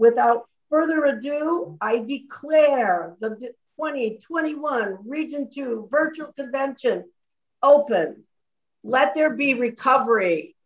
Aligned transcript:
without 0.00 0.48
further 0.70 1.04
ado, 1.04 1.76
I 1.80 1.98
declare 1.98 3.14
the 3.20 3.36
2021 3.76 4.98
Region 5.06 5.50
2 5.52 5.88
Virtual 5.90 6.32
Convention 6.32 7.04
open. 7.62 8.24
Let 8.82 9.14
there 9.14 9.36
be 9.36 9.54
recovery. 9.54 10.56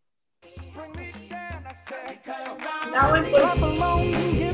Now 2.93 3.11
I'm 3.13 3.25
going 3.31 4.54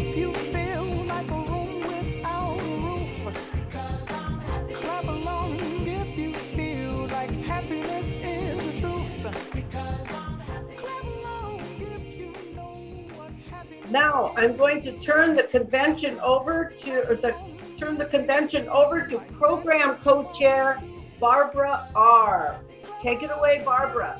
Now 13.90 14.32
I'm 14.36 14.56
going 14.56 14.82
to 14.82 14.92
turn 15.00 15.34
the 15.34 15.42
convention 15.42 16.18
over 16.20 16.72
to, 16.78 17.18
the, 17.20 17.34
turn 17.76 17.98
the 17.98 18.04
convention 18.04 18.68
over 18.68 19.06
to 19.06 19.18
program 19.38 19.96
co-chair 19.96 20.80
Barbara 21.18 21.88
R. 21.94 22.60
Take 23.02 23.22
it 23.22 23.30
away, 23.30 23.62
Barbara. 23.64 24.16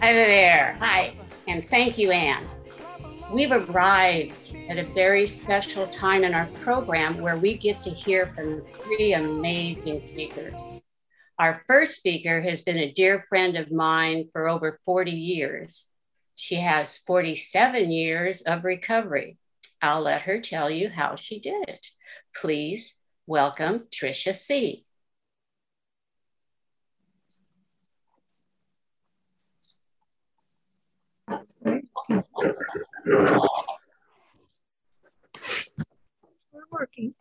Hi 0.00 0.12
there. 0.12 0.76
Hi. 0.80 1.14
And 1.46 1.66
thank 1.68 1.96
you, 1.96 2.10
Anne. 2.10 2.46
We've 3.32 3.52
arrived 3.52 4.54
at 4.68 4.78
a 4.78 4.84
very 4.84 5.28
special 5.28 5.86
time 5.88 6.24
in 6.24 6.34
our 6.34 6.46
program 6.46 7.20
where 7.20 7.38
we 7.38 7.56
get 7.56 7.82
to 7.82 7.90
hear 7.90 8.32
from 8.34 8.62
three 8.82 9.14
amazing 9.14 10.02
speakers. 10.02 10.54
Our 11.38 11.62
first 11.66 11.96
speaker 11.96 12.40
has 12.42 12.62
been 12.62 12.78
a 12.78 12.92
dear 12.92 13.24
friend 13.28 13.56
of 13.56 13.70
mine 13.70 14.28
for 14.32 14.48
over 14.48 14.80
40 14.84 15.10
years. 15.10 15.88
She 16.38 16.56
has 16.56 16.98
47 16.98 17.90
years 17.90 18.42
of 18.42 18.64
recovery. 18.64 19.38
I'll 19.80 20.02
let 20.02 20.22
her 20.22 20.38
tell 20.40 20.68
you 20.70 20.90
how 20.90 21.16
she 21.16 21.40
did 21.40 21.66
it. 21.66 21.86
Please 22.38 23.00
welcome 23.26 23.86
Tricia 23.90 24.34
C. 24.34 24.84
We're 31.26 31.82
working. 36.70 37.14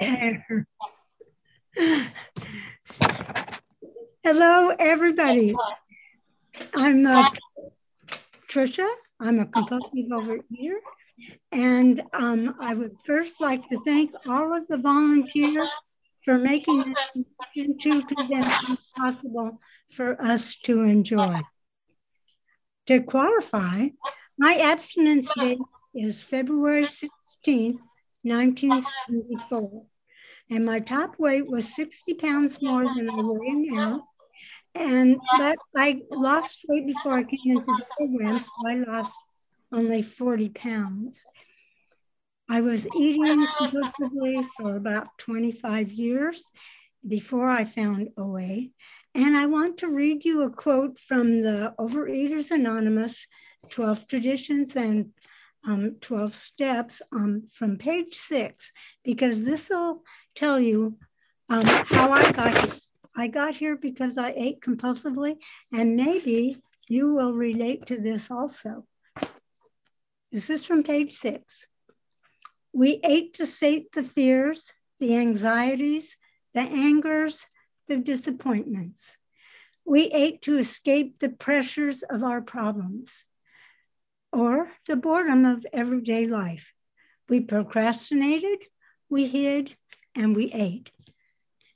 Hello, 4.24 4.76
everybody. 4.78 5.56
I'm 6.74 7.06
uh, 7.06 7.30
Tricia. 8.50 8.90
I'm 9.20 9.40
a 9.40 9.46
compulsive 9.46 10.10
overeater. 10.12 10.80
And 11.52 12.04
um, 12.14 12.56
I 12.60 12.74
would 12.74 13.00
first 13.06 13.40
like 13.40 13.68
to 13.70 13.80
thank 13.86 14.12
all 14.28 14.56
of 14.56 14.68
the 14.68 14.78
volunteers 14.78 15.70
for 16.24 16.38
making 16.38 16.94
this 17.14 17.26
into 17.56 18.02
convention 18.02 18.78
possible 18.98 19.62
for 19.92 20.22
us 20.22 20.58
to 20.64 20.82
enjoy. 20.82 21.40
To 22.88 23.02
qualify, 23.02 23.88
my 24.38 24.56
abstinence 24.56 25.34
date 25.36 25.60
is 25.94 26.22
February 26.22 26.86
16th, 26.86 27.80
1974. 28.24 29.86
And 30.50 30.66
my 30.66 30.80
top 30.80 31.18
weight 31.18 31.48
was 31.48 31.74
60 31.74 32.14
pounds 32.16 32.62
more 32.62 32.84
than 32.84 33.10
I 33.10 33.16
weigh 33.16 33.54
now. 33.54 34.08
And 34.76 35.18
but 35.38 35.58
I 35.76 36.02
lost 36.12 36.66
weight 36.68 36.86
before 36.86 37.18
I 37.18 37.24
came 37.24 37.58
into 37.58 37.66
the 37.66 37.86
program, 37.98 38.40
so 38.40 38.52
I 38.68 38.76
lost 38.76 39.16
only 39.72 40.02
40 40.02 40.50
pounds. 40.50 41.24
I 42.50 42.62
was 42.62 42.88
eating 42.96 43.46
compulsively 43.58 44.46
for 44.58 44.76
about 44.76 45.08
25 45.18 45.92
years 45.92 46.44
before 47.08 47.50
I 47.50 47.64
found 47.64 48.10
OA. 48.18 48.68
And 49.16 49.38
I 49.38 49.46
want 49.46 49.78
to 49.80 49.88
read 49.88 50.26
you 50.26 50.44
a 50.44 50.50
quote 50.50 51.00
from 51.00 51.42
the 51.42 51.74
Overeaters 51.80 52.52
Anonymous 52.52 53.28
12 53.70 54.08
Traditions 54.08 54.76
and 54.76 55.12
um, 55.66 55.96
12 56.02 56.36
Steps 56.36 57.02
um, 57.12 57.48
from 57.52 57.78
page 57.78 58.14
six, 58.14 58.72
because 59.04 59.44
this 59.46 59.70
will 59.70 60.04
tell 60.36 60.60
you 60.60 60.98
um, 61.50 61.66
how 61.66 62.12
I 62.12 62.32
got 62.32 62.58
here. 62.58 62.74
I 63.16 63.28
got 63.28 63.56
here 63.56 63.78
because 63.78 64.18
I 64.18 64.34
ate 64.36 64.62
compulsively, 64.62 65.42
and 65.72 65.96
maybe 65.96 66.58
you 66.88 67.14
will 67.14 67.34
relate 67.34 67.86
to 67.88 67.98
this 67.98 68.30
also. 68.30 68.86
This 70.32 70.50
is 70.50 70.66
from 70.66 70.84
page 70.84 71.14
six. 71.14 71.68
We 72.74 73.00
ate 73.04 73.36
to 73.36 73.46
sate 73.46 73.94
the 73.94 74.04
fears, 74.04 74.74
the 75.00 75.16
anxieties, 75.16 76.18
the 76.54 76.62
angers, 76.62 77.48
the 77.88 77.98
disappointments. 77.98 79.18
We 79.86 80.06
ate 80.08 80.42
to 80.42 80.58
escape 80.58 81.20
the 81.20 81.30
pressures 81.30 82.04
of 82.04 82.24
our 82.24 82.42
problems 82.42 83.26
or 84.34 84.72
the 84.88 84.98
boredom 84.98 85.46
of 85.46 85.66
everyday 85.72 86.28
life. 86.28 86.74
We 87.30 87.40
procrastinated, 87.40 88.64
we 89.10 89.28
hid, 89.28 89.78
and 90.14 90.36
we 90.36 90.52
ate. 90.52 90.92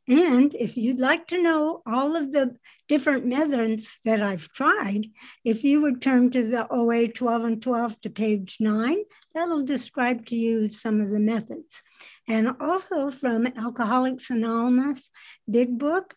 And 0.10 0.56
if 0.56 0.76
you'd 0.76 1.00
like 1.00 1.28
to 1.28 1.40
know 1.40 1.84
all 1.86 2.16
of 2.16 2.32
the 2.32 2.56
different 2.88 3.28
methods 3.28 4.00
that 4.06 4.24
I've 4.24 4.50
tried, 4.50 5.06
if 5.46 5.64
you 5.64 5.82
would 5.82 6.02
turn 6.02 6.32
to 6.32 6.48
the 6.48 6.68
OA 6.74 7.08
12 7.08 7.44
and 7.44 7.62
12 7.62 8.02
to 8.02 8.10
page 8.10 8.58
nine, 8.60 9.04
that'll 9.36 9.64
describe 9.64 10.26
to 10.26 10.36
you 10.36 10.68
some 10.68 11.00
of 11.00 11.12
the 11.12 11.20
methods. 11.20 11.84
And 12.28 12.56
also 12.60 13.12
from 13.12 13.46
Alcoholics 13.46 14.32
Anonymous 14.32 15.12
Big 15.48 15.78
Book, 15.78 16.16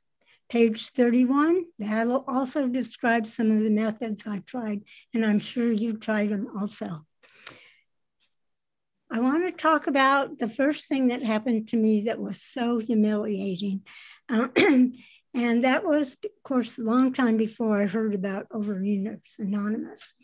page 0.48 0.88
31, 0.88 1.66
that'll 1.78 2.24
also 2.26 2.68
describe 2.68 3.26
some 3.26 3.50
of 3.50 3.60
the 3.60 3.70
methods 3.70 4.26
I 4.26 4.38
tried, 4.38 4.84
and 5.12 5.26
I'm 5.26 5.38
sure 5.38 5.70
you've 5.70 6.00
tried 6.00 6.30
them 6.30 6.48
also. 6.58 7.04
I 9.12 9.20
want 9.20 9.44
to 9.44 9.52
talk 9.62 9.86
about 9.88 10.38
the 10.38 10.48
first 10.48 10.88
thing 10.88 11.08
that 11.08 11.22
happened 11.22 11.68
to 11.68 11.76
me 11.76 12.04
that 12.04 12.18
was 12.18 12.40
so 12.40 12.78
humiliating. 12.78 13.82
Uh, 14.26 14.48
and 15.34 15.64
that 15.64 15.84
was, 15.84 16.16
of 16.24 16.30
course, 16.42 16.78
a 16.78 16.82
long 16.82 17.12
time 17.12 17.36
before 17.36 17.82
I 17.82 17.86
heard 17.86 18.14
about 18.14 18.48
Overeaters 18.48 19.38
Anonymous. 19.38 20.14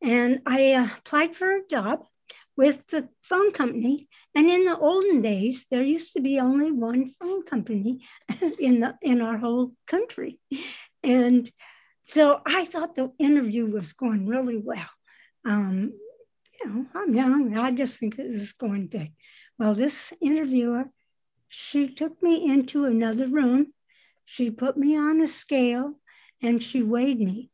And 0.00 0.40
I 0.46 0.72
uh, 0.72 0.88
applied 0.96 1.36
for 1.36 1.50
a 1.50 1.66
job 1.68 2.06
with 2.56 2.86
the 2.86 3.10
phone 3.20 3.52
company. 3.52 4.08
And 4.34 4.48
in 4.48 4.64
the 4.64 4.78
olden 4.78 5.20
days, 5.20 5.66
there 5.70 5.82
used 5.82 6.14
to 6.14 6.22
be 6.22 6.40
only 6.40 6.72
one 6.72 7.10
phone 7.20 7.42
company 7.42 8.00
in 8.58 8.80
the 8.80 8.94
in 9.02 9.20
our 9.20 9.36
whole 9.36 9.72
country. 9.86 10.38
And 11.02 11.52
so 12.06 12.40
I 12.46 12.64
thought 12.64 12.94
the 12.94 13.12
interview 13.18 13.66
was 13.66 13.92
going 13.92 14.26
really 14.26 14.56
well. 14.56 14.88
Um, 15.44 15.92
you 16.60 16.66
know, 16.66 16.86
I'm 16.94 17.14
young. 17.14 17.56
I 17.56 17.72
just 17.72 17.98
think 17.98 18.18
it 18.18 18.30
was 18.30 18.52
going 18.52 18.88
good. 18.88 19.12
Well, 19.58 19.74
this 19.74 20.12
interviewer, 20.20 20.86
she 21.48 21.88
took 21.88 22.22
me 22.22 22.50
into 22.50 22.84
another 22.84 23.28
room. 23.28 23.72
She 24.24 24.50
put 24.50 24.76
me 24.76 24.96
on 24.96 25.20
a 25.20 25.26
scale 25.26 25.94
and 26.42 26.62
she 26.62 26.82
weighed 26.82 27.20
me. 27.20 27.50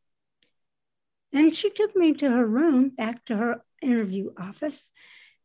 Then 1.31 1.51
she 1.51 1.69
took 1.69 1.95
me 1.95 2.13
to 2.13 2.29
her 2.29 2.45
room, 2.45 2.89
back 2.89 3.25
to 3.25 3.37
her 3.37 3.63
interview 3.81 4.31
office, 4.37 4.91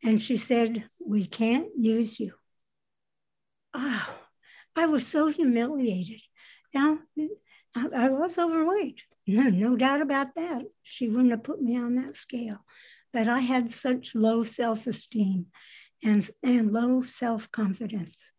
and 0.02 0.20
she 0.20 0.36
said, 0.36 0.84
We 0.98 1.26
can't 1.26 1.68
use 1.76 2.20
you. 2.20 2.34
Oh, 3.72 4.08
I 4.76 4.86
was 4.86 5.06
so 5.06 5.28
humiliated. 5.28 6.20
Now, 6.74 6.98
I, 7.74 7.88
I 7.94 8.08
was 8.08 8.38
overweight. 8.38 9.02
No, 9.26 9.42
no 9.50 9.76
doubt 9.76 10.02
about 10.02 10.34
that. 10.34 10.62
She 10.82 11.08
wouldn't 11.08 11.30
have 11.30 11.42
put 11.42 11.62
me 11.62 11.78
on 11.78 11.94
that 11.96 12.16
scale 12.16 12.58
but 13.18 13.26
I 13.26 13.40
had 13.40 13.72
such 13.72 14.14
low 14.14 14.44
self 14.44 14.86
esteem 14.86 15.46
and, 16.04 16.30
and 16.40 16.72
low 16.72 17.02
self 17.02 17.50
confidence. 17.50 18.32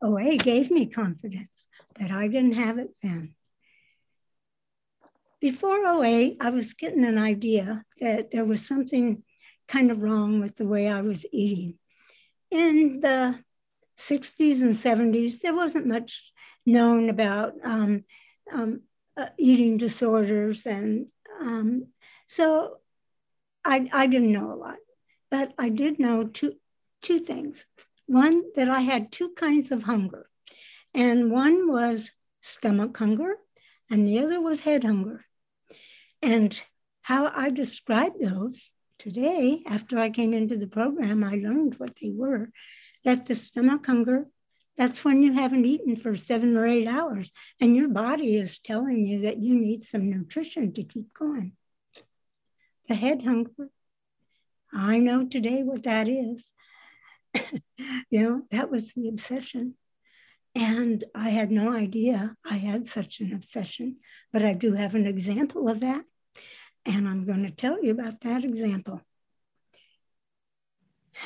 OA 0.00 0.36
gave 0.36 0.70
me 0.70 0.86
confidence, 0.86 1.66
but 1.98 2.12
I 2.12 2.28
didn't 2.28 2.52
have 2.52 2.78
it 2.78 2.96
then. 3.02 3.34
Before 5.40 5.84
OA, 5.84 6.36
I 6.40 6.50
was 6.50 6.74
getting 6.74 7.04
an 7.04 7.18
idea 7.18 7.84
that 8.00 8.30
there 8.30 8.44
was 8.44 8.64
something 8.64 9.24
kind 9.66 9.90
of 9.90 10.00
wrong 10.00 10.38
with 10.38 10.54
the 10.58 10.66
way 10.68 10.88
I 10.88 11.00
was 11.00 11.26
eating. 11.32 11.80
In 12.52 13.00
the 13.00 13.40
60s 13.98 14.62
and 14.62 14.76
70s, 14.76 15.40
there 15.40 15.56
wasn't 15.56 15.88
much 15.88 16.32
known 16.64 17.08
about 17.08 17.54
um, 17.64 18.04
um, 18.52 18.82
uh, 19.16 19.30
eating 19.38 19.76
disorders. 19.76 20.66
And 20.66 21.06
um, 21.40 21.88
so 22.28 22.76
I, 23.64 23.88
I 23.92 24.06
didn't 24.06 24.32
know 24.32 24.52
a 24.52 24.54
lot, 24.54 24.76
but 25.30 25.52
I 25.58 25.68
did 25.68 25.98
know 25.98 26.24
two, 26.24 26.54
two 27.02 27.18
things. 27.18 27.66
One, 28.06 28.42
that 28.54 28.68
I 28.68 28.80
had 28.80 29.10
two 29.10 29.30
kinds 29.36 29.72
of 29.72 29.84
hunger, 29.84 30.28
and 30.92 31.30
one 31.30 31.66
was 31.66 32.12
stomach 32.42 32.96
hunger, 32.96 33.36
and 33.90 34.06
the 34.06 34.18
other 34.18 34.40
was 34.40 34.60
head 34.60 34.84
hunger. 34.84 35.24
And 36.20 36.60
how 37.02 37.30
I 37.34 37.50
described 37.50 38.16
those 38.20 38.70
today, 38.98 39.62
after 39.66 39.98
I 39.98 40.10
came 40.10 40.34
into 40.34 40.56
the 40.56 40.66
program, 40.66 41.24
I 41.24 41.36
learned 41.36 41.78
what 41.78 41.96
they 42.00 42.10
were 42.14 42.50
that 43.04 43.26
the 43.26 43.34
stomach 43.34 43.86
hunger, 43.86 44.26
that's 44.76 45.04
when 45.04 45.22
you 45.22 45.32
haven't 45.34 45.66
eaten 45.66 45.96
for 45.96 46.16
seven 46.16 46.56
or 46.56 46.66
eight 46.66 46.88
hours, 46.88 47.32
and 47.60 47.76
your 47.76 47.88
body 47.88 48.36
is 48.36 48.58
telling 48.58 49.06
you 49.06 49.20
that 49.20 49.38
you 49.38 49.54
need 49.54 49.82
some 49.82 50.10
nutrition 50.10 50.72
to 50.72 50.82
keep 50.82 51.12
going. 51.14 51.52
The 52.88 52.94
head 52.94 53.22
hunger, 53.22 53.70
I 54.72 54.98
know 54.98 55.26
today 55.26 55.62
what 55.62 55.84
that 55.84 56.08
is. 56.08 56.52
you 58.10 58.20
know, 58.20 58.42
that 58.50 58.70
was 58.70 58.92
the 58.92 59.08
obsession. 59.08 59.74
And 60.54 61.04
I 61.14 61.30
had 61.30 61.50
no 61.50 61.74
idea 61.74 62.36
I 62.48 62.56
had 62.56 62.86
such 62.86 63.20
an 63.20 63.32
obsession, 63.32 63.96
but 64.32 64.44
I 64.44 64.52
do 64.52 64.74
have 64.74 64.94
an 64.94 65.06
example 65.06 65.68
of 65.68 65.80
that. 65.80 66.04
And 66.86 67.08
I'm 67.08 67.24
going 67.24 67.42
to 67.44 67.50
tell 67.50 67.82
you 67.82 67.90
about 67.92 68.20
that 68.20 68.44
example. 68.44 69.00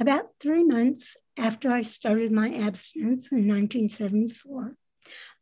About 0.00 0.30
three 0.40 0.64
months 0.64 1.16
after 1.36 1.70
I 1.70 1.82
started 1.82 2.32
my 2.32 2.48
abstinence 2.48 3.30
in 3.30 3.46
1974, 3.46 4.74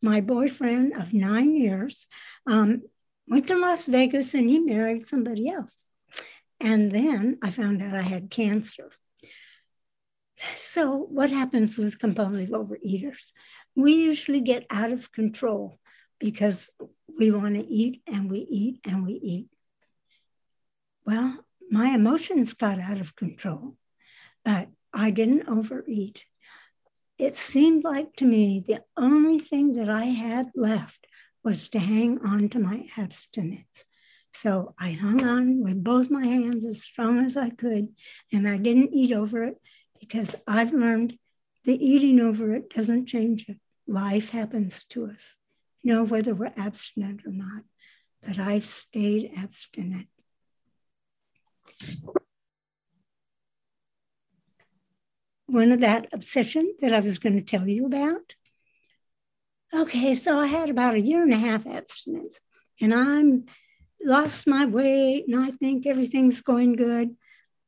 my 0.02 0.20
boyfriend 0.20 0.94
of 0.94 1.14
nine 1.14 1.56
years 1.56 2.06
um, 2.46 2.82
went 3.32 3.46
to 3.46 3.56
Las 3.56 3.86
Vegas 3.86 4.34
and 4.34 4.50
he 4.50 4.58
married 4.58 5.06
somebody 5.06 5.48
else. 5.48 5.90
And 6.60 6.92
then 6.92 7.38
I 7.42 7.48
found 7.48 7.82
out 7.82 7.94
I 7.94 8.02
had 8.02 8.28
cancer. 8.28 8.90
So, 10.56 10.98
what 10.98 11.30
happens 11.30 11.78
with 11.78 11.98
compulsive 11.98 12.50
overeaters? 12.50 13.32
We 13.74 13.94
usually 13.94 14.42
get 14.42 14.66
out 14.68 14.92
of 14.92 15.12
control 15.12 15.78
because 16.20 16.68
we 17.18 17.30
want 17.30 17.54
to 17.54 17.66
eat 17.66 18.02
and 18.06 18.30
we 18.30 18.40
eat 18.40 18.80
and 18.86 19.02
we 19.02 19.14
eat. 19.14 19.48
Well, 21.06 21.38
my 21.70 21.88
emotions 21.94 22.52
got 22.52 22.78
out 22.78 23.00
of 23.00 23.16
control, 23.16 23.76
but 24.44 24.68
I 24.92 25.10
didn't 25.10 25.48
overeat. 25.48 26.26
It 27.16 27.38
seemed 27.38 27.82
like 27.82 28.14
to 28.16 28.26
me 28.26 28.60
the 28.60 28.82
only 28.94 29.38
thing 29.38 29.72
that 29.74 29.88
I 29.88 30.04
had 30.04 30.50
left 30.54 31.06
was 31.44 31.68
to 31.70 31.78
hang 31.78 32.18
on 32.24 32.48
to 32.50 32.58
my 32.58 32.86
abstinence. 32.96 33.84
So 34.34 34.74
I 34.78 34.92
hung 34.92 35.24
on 35.24 35.62
with 35.62 35.84
both 35.84 36.10
my 36.10 36.24
hands 36.24 36.64
as 36.64 36.82
strong 36.82 37.24
as 37.24 37.36
I 37.36 37.50
could, 37.50 37.88
and 38.32 38.48
I 38.48 38.56
didn't 38.56 38.94
eat 38.94 39.12
over 39.12 39.44
it 39.44 39.60
because 40.00 40.34
I've 40.46 40.72
learned 40.72 41.18
the 41.64 41.84
eating 41.84 42.18
over 42.18 42.54
it 42.54 42.70
doesn't 42.70 43.06
change 43.06 43.48
it. 43.48 43.58
Life 43.86 44.30
happens 44.30 44.84
to 44.84 45.06
us, 45.06 45.36
you 45.82 45.94
know, 45.94 46.04
whether 46.04 46.34
we're 46.34 46.52
abstinent 46.56 47.26
or 47.26 47.32
not. 47.32 47.64
But 48.22 48.38
I've 48.38 48.64
stayed 48.64 49.32
abstinent. 49.36 50.06
One 55.46 55.72
of 55.72 55.80
that 55.80 56.08
obsession 56.12 56.74
that 56.80 56.94
I 56.94 57.00
was 57.00 57.18
going 57.18 57.34
to 57.34 57.42
tell 57.42 57.68
you 57.68 57.84
about. 57.84 58.36
Okay, 59.74 60.14
so 60.14 60.38
I 60.38 60.46
had 60.46 60.68
about 60.68 60.96
a 60.96 61.00
year 61.00 61.22
and 61.22 61.32
a 61.32 61.38
half 61.38 61.66
abstinence, 61.66 62.38
and 62.80 62.92
I'm 62.92 63.46
lost 64.04 64.46
my 64.46 64.66
weight, 64.66 65.24
and 65.26 65.36
I 65.36 65.48
think 65.50 65.86
everything's 65.86 66.42
going 66.42 66.74
good. 66.74 67.16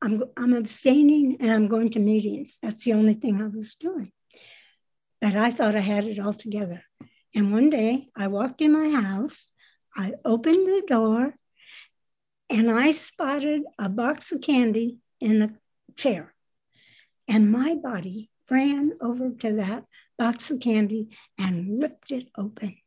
I'm, 0.01 0.23
I'm 0.37 0.53
abstaining 0.53 1.37
and 1.39 1.51
I'm 1.51 1.67
going 1.67 1.89
to 1.91 1.99
meetings. 1.99 2.59
That's 2.61 2.83
the 2.83 2.93
only 2.93 3.13
thing 3.13 3.41
I 3.41 3.47
was 3.47 3.73
doing. 3.73 4.11
But 5.19 5.35
I 5.35 5.49
thought 5.49 5.75
I 5.75 5.79
had 5.79 6.05
it 6.05 6.19
all 6.19 6.33
together. 6.33 6.83
And 7.33 7.51
one 7.51 7.71
day 7.71 8.09
I 8.15 8.27
walked 8.27 8.61
in 8.61 8.73
my 8.73 8.89
house, 8.89 9.51
I 9.95 10.13
opened 10.23 10.67
the 10.67 10.83
door, 10.87 11.33
and 12.49 12.69
I 12.69 12.91
spotted 12.91 13.63
a 13.79 13.89
box 13.89 14.31
of 14.31 14.41
candy 14.41 14.99
in 15.19 15.41
a 15.41 15.53
chair. 15.95 16.35
And 17.27 17.51
my 17.51 17.73
body 17.73 18.29
ran 18.51 18.91
over 19.01 19.31
to 19.31 19.53
that 19.53 19.85
box 20.17 20.51
of 20.51 20.59
candy 20.59 21.09
and 21.37 21.81
ripped 21.81 22.11
it 22.11 22.29
open. 22.37 22.77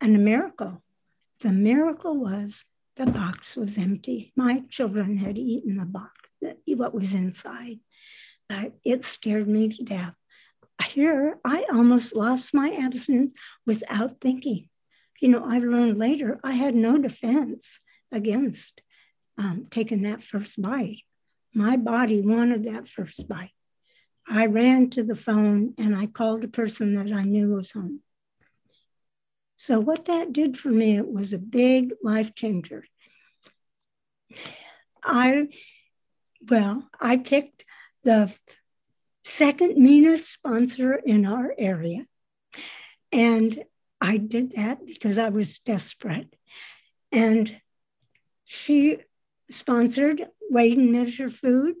And 0.00 0.14
a 0.16 0.18
miracle. 0.18 0.82
The 1.40 1.52
miracle 1.52 2.18
was 2.18 2.64
the 2.96 3.06
box 3.06 3.56
was 3.56 3.76
empty. 3.76 4.32
My 4.36 4.62
children 4.70 5.18
had 5.18 5.36
eaten 5.36 5.76
the 5.76 5.84
box, 5.84 6.12
what 6.66 6.94
was 6.94 7.14
inside. 7.14 7.80
But 8.48 8.72
it 8.84 9.04
scared 9.04 9.48
me 9.48 9.68
to 9.68 9.82
death. 9.82 10.14
Here, 10.86 11.38
I 11.44 11.66
almost 11.70 12.16
lost 12.16 12.54
my 12.54 12.70
abstinence 12.70 13.32
without 13.66 14.20
thinking. 14.20 14.68
You 15.20 15.28
know, 15.28 15.44
I 15.44 15.58
learned 15.58 15.98
later 15.98 16.38
I 16.44 16.52
had 16.52 16.74
no 16.74 16.98
defense 16.98 17.80
against 18.12 18.82
um, 19.38 19.66
taking 19.70 20.02
that 20.02 20.22
first 20.22 20.60
bite. 20.60 21.02
My 21.54 21.76
body 21.76 22.20
wanted 22.20 22.64
that 22.64 22.88
first 22.88 23.26
bite. 23.28 23.55
I 24.28 24.46
ran 24.46 24.90
to 24.90 25.02
the 25.02 25.14
phone 25.14 25.74
and 25.78 25.94
I 25.96 26.06
called 26.06 26.44
a 26.44 26.48
person 26.48 26.94
that 26.94 27.14
I 27.16 27.22
knew 27.22 27.54
was 27.54 27.72
home. 27.72 28.00
So, 29.56 29.80
what 29.80 30.04
that 30.06 30.32
did 30.32 30.58
for 30.58 30.68
me, 30.68 30.96
it 30.96 31.08
was 31.08 31.32
a 31.32 31.38
big 31.38 31.92
life 32.02 32.34
changer. 32.34 32.84
I, 35.02 35.48
well, 36.48 36.88
I 37.00 37.16
picked 37.16 37.64
the 38.02 38.34
second 39.24 39.76
meanest 39.76 40.32
sponsor 40.32 40.94
in 40.94 41.26
our 41.26 41.54
area. 41.56 42.06
And 43.12 43.64
I 44.00 44.18
did 44.18 44.52
that 44.52 44.86
because 44.86 45.18
I 45.18 45.30
was 45.30 45.58
desperate. 45.58 46.36
And 47.10 47.60
she 48.44 48.98
sponsored 49.50 50.26
Weigh 50.50 50.72
and 50.72 50.92
Measure 50.92 51.30
Food, 51.30 51.74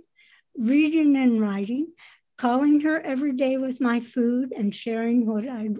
reading 0.56 1.16
and 1.16 1.40
writing, 1.40 1.92
calling 2.36 2.80
her 2.82 3.00
every 3.00 3.32
day 3.32 3.56
with 3.56 3.80
my 3.80 4.00
food 4.00 4.52
and 4.56 4.74
sharing 4.74 5.26
what 5.26 5.48
I 5.48 5.70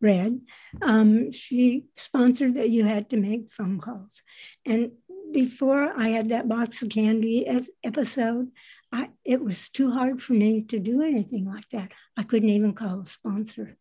read. 0.00 0.40
Um, 0.82 1.30
she 1.30 1.84
sponsored 1.94 2.54
that 2.54 2.70
you 2.70 2.84
had 2.84 3.10
to 3.10 3.16
make 3.16 3.52
phone 3.52 3.78
calls. 3.78 4.22
And 4.66 4.92
before 5.32 5.92
I 5.96 6.08
had 6.08 6.30
that 6.30 6.48
box 6.48 6.82
of 6.82 6.88
candy 6.88 7.46
episode, 7.84 8.50
I, 8.92 9.10
it 9.24 9.42
was 9.42 9.68
too 9.68 9.92
hard 9.92 10.22
for 10.22 10.32
me 10.32 10.62
to 10.62 10.78
do 10.78 11.02
anything 11.02 11.46
like 11.46 11.68
that. 11.70 11.92
I 12.16 12.24
couldn't 12.24 12.50
even 12.50 12.74
call 12.74 13.00
a 13.00 13.06
sponsor. 13.06 13.76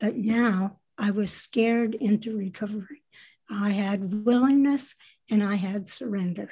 But 0.00 0.16
now 0.16 0.80
I 0.98 1.12
was 1.12 1.30
scared 1.32 1.94
into 1.94 2.36
recovery. 2.36 3.02
I 3.48 3.70
had 3.70 4.24
willingness 4.24 4.94
and 5.30 5.44
I 5.44 5.56
had 5.56 5.86
surrender. 5.86 6.50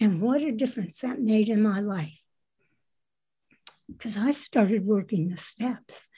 And 0.00 0.20
what 0.20 0.42
a 0.42 0.52
difference 0.52 0.98
that 1.00 1.20
made 1.20 1.48
in 1.48 1.62
my 1.62 1.80
life. 1.80 2.19
Because 3.90 4.16
I 4.16 4.30
started 4.30 4.86
working 4.86 5.28
the 5.28 5.36
steps. 5.36 6.08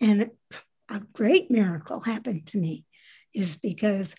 And 0.00 0.30
a 0.88 1.00
great 1.12 1.50
miracle 1.50 2.00
happened 2.00 2.46
to 2.48 2.58
me 2.58 2.84
is 3.34 3.56
because 3.56 4.14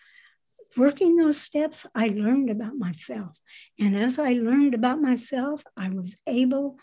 working 0.76 1.18
those 1.18 1.40
steps, 1.40 1.86
I 1.94 2.08
learned 2.08 2.50
about 2.50 2.76
myself. 2.76 3.38
And 3.80 3.96
as 3.96 4.18
I 4.18 4.32
learned 4.32 4.74
about 4.74 5.00
myself, 5.00 5.64
I 5.78 5.90
was 5.90 6.18
able 6.26 6.78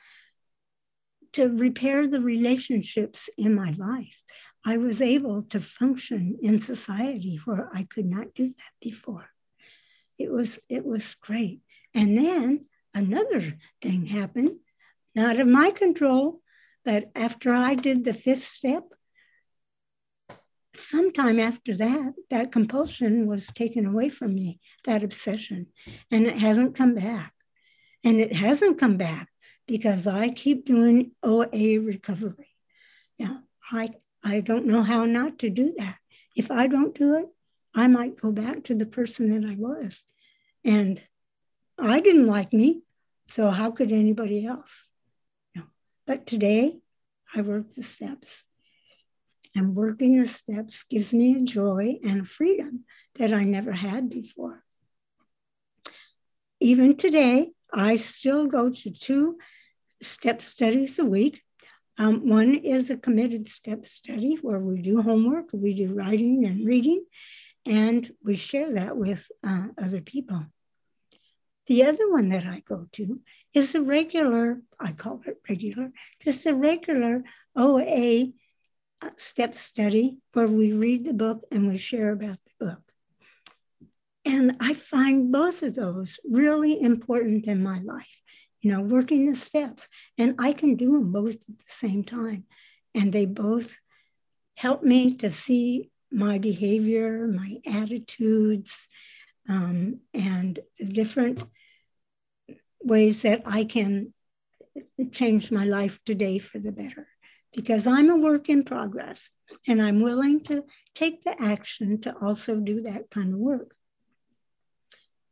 to 1.33 1.49
repair 1.49 2.07
the 2.07 2.21
relationships 2.21 3.31
in 3.39 3.55
my 3.55 3.73
life. 3.79 4.23
I 4.65 4.77
was 4.77 5.01
able 5.01 5.43
to 5.45 5.61
function 5.61 6.37
in 6.43 6.59
society 6.59 7.41
where 7.45 7.69
I 7.73 7.85
could 7.85 8.07
not 8.07 8.35
do 8.35 8.49
that 8.49 8.73
before. 8.81 9.29
It 10.19 10.31
was, 10.31 10.59
it 10.69 10.85
was 10.85 11.15
great. 11.15 11.61
And 11.95 12.19
then 12.19 12.67
another 12.95 13.59
thing 13.81 14.07
happened, 14.07 14.57
not 15.15 15.41
of 15.41 15.47
my 15.47 15.71
control, 15.71 16.41
but 16.85 17.11
after 17.15 17.53
I 17.53 17.75
did 17.75 18.05
the 18.05 18.15
fifth 18.15 18.45
step, 18.45 18.85
sometime 20.75 21.39
after 21.39 21.77
that, 21.77 22.15
that 22.31 22.53
compulsion 22.53 23.27
was 23.27 23.49
taken 23.49 23.87
away 23.87 24.09
from 24.09 24.35
me, 24.35 24.61
that 24.85 25.03
obsession, 25.03 25.67
and 26.11 26.27
it 26.27 26.39
hasn't 26.39 26.75
come 26.75 26.95
back. 26.95 27.33
And 28.03 28.19
it 28.19 28.33
hasn't 28.33 28.79
come 28.79 28.97
back 28.97 29.29
because 29.67 30.07
I 30.07 30.31
keep 30.31 30.65
doing 30.65 31.13
OA 31.23 31.79
recovery. 31.81 32.57
Yeah, 33.19 33.39
I, 33.71 33.91
I 34.25 34.41
don't 34.41 34.67
know 34.67 34.83
how 34.83 35.05
not 35.05 35.39
to 35.41 35.51
do 35.51 35.75
that. 35.77 35.99
If 36.35 36.51
I 36.51 36.67
don't 36.67 36.95
do 36.95 37.19
it, 37.19 37.27
I 37.75 37.87
might 37.87 38.21
go 38.21 38.33
back 38.33 38.65
to 38.65 38.75
the 38.75 38.87
person 38.87 39.27
that 39.31 39.49
I 39.49 39.55
was. 39.57 40.03
And 40.65 41.01
I 41.79 42.01
didn't 42.01 42.27
like 42.27 42.53
me, 42.53 42.83
so 43.29 43.51
how 43.51 43.71
could 43.71 43.93
anybody 43.93 44.47
else? 44.47 44.90
But 46.11 46.27
today, 46.27 46.81
I 47.37 47.43
work 47.43 47.73
the 47.77 47.85
steps 47.85 48.43
and 49.55 49.77
working 49.77 50.19
the 50.19 50.27
steps 50.27 50.83
gives 50.83 51.15
me 51.15 51.37
a 51.37 51.43
joy 51.43 52.01
and 52.03 52.23
a 52.23 52.25
freedom 52.25 52.81
that 53.15 53.33
I 53.33 53.45
never 53.45 53.71
had 53.71 54.11
before. 54.11 54.65
Even 56.59 56.97
today, 56.97 57.53
I 57.73 57.97
still 57.97 58.49
go 58.49 58.71
to 58.71 58.91
two 58.91 59.39
step 60.03 60.43
studies 60.43 60.99
a 60.99 61.05
week. 61.05 61.43
Um, 61.97 62.29
one 62.29 62.57
is 62.57 62.91
a 62.91 62.97
committed 62.97 63.49
step 63.49 63.87
study 63.87 64.37
where 64.43 64.59
we 64.59 64.83
do 64.83 65.03
homework, 65.03 65.51
we 65.53 65.75
do 65.75 65.95
writing 65.95 66.45
and 66.45 66.67
reading, 66.67 67.05
and 67.65 68.11
we 68.25 68.35
share 68.35 68.75
that 68.75 68.97
with 68.97 69.29
uh, 69.47 69.69
other 69.81 70.01
people. 70.01 70.45
The 71.71 71.85
other 71.85 72.11
one 72.11 72.31
that 72.31 72.45
I 72.45 72.65
go 72.69 72.87
to 72.95 73.21
is 73.55 73.77
a 73.77 73.81
regular, 73.81 74.61
I 74.81 74.91
call 74.91 75.21
it 75.25 75.37
regular, 75.49 75.93
just 76.21 76.45
a 76.45 76.53
regular 76.53 77.23
OA 77.55 78.33
uh, 79.01 79.11
step 79.17 79.55
study 79.55 80.19
where 80.33 80.49
we 80.49 80.73
read 80.73 81.05
the 81.05 81.13
book 81.13 81.45
and 81.53 81.69
we 81.69 81.79
share 81.79 82.11
about 82.11 82.39
the 82.45 82.67
book. 82.67 82.83
And 84.25 84.57
I 84.59 84.75
find 84.75 85.31
both 85.31 85.63
of 85.63 85.77
those 85.77 86.19
really 86.29 86.83
important 86.83 87.45
in 87.45 87.63
my 87.63 87.79
life, 87.79 88.21
you 88.59 88.73
know, 88.73 88.81
working 88.81 89.31
the 89.31 89.37
steps. 89.37 89.89
And 90.19 90.35
I 90.41 90.53
can 90.53 90.75
do 90.75 90.95
them 90.95 91.13
both 91.13 91.37
at 91.37 91.59
the 91.59 91.65
same 91.69 92.03
time. 92.03 92.47
And 92.97 93.13
they 93.13 93.27
both 93.27 93.79
help 94.57 94.83
me 94.83 95.15
to 95.19 95.31
see 95.31 95.93
my 96.11 96.39
behavior, 96.39 97.29
my 97.29 97.59
attitudes, 97.65 98.89
um, 99.49 100.01
and 100.13 100.59
the 100.79 100.87
different 100.87 101.43
ways 102.83 103.23
that 103.23 103.43
I 103.45 103.65
can 103.65 104.13
change 105.13 105.51
my 105.51 105.65
life 105.65 106.01
today 106.05 106.39
for 106.39 106.59
the 106.59 106.73
better. 106.73 107.09
Because 107.55 107.87
I'm 107.87 108.11
a 108.11 108.17
work 108.17 108.49
in 108.49 108.63
progress 108.63 109.31
and 109.67 109.83
I'm 109.83 110.01
willing 110.01 110.43
to 110.45 110.65
take 110.95 111.25
the 111.25 111.41
action 111.41 112.01
to 112.03 112.15
also 112.21 112.57
do 112.57 112.83
that 112.83 113.11
kind 113.11 113.33
of 113.33 113.41
work. 113.41 113.75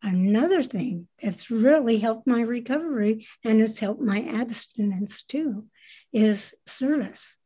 Another 0.03 0.63
thing 0.63 1.09
that's 1.21 1.51
really 1.51 1.99
helped 1.99 2.27
my 2.27 2.41
recovery 2.41 3.27
and 3.45 3.61
it's 3.61 3.81
helped 3.81 4.01
my 4.01 4.23
abstinence 4.23 5.23
too 5.23 5.67
is 6.13 6.55
service. 6.67 7.37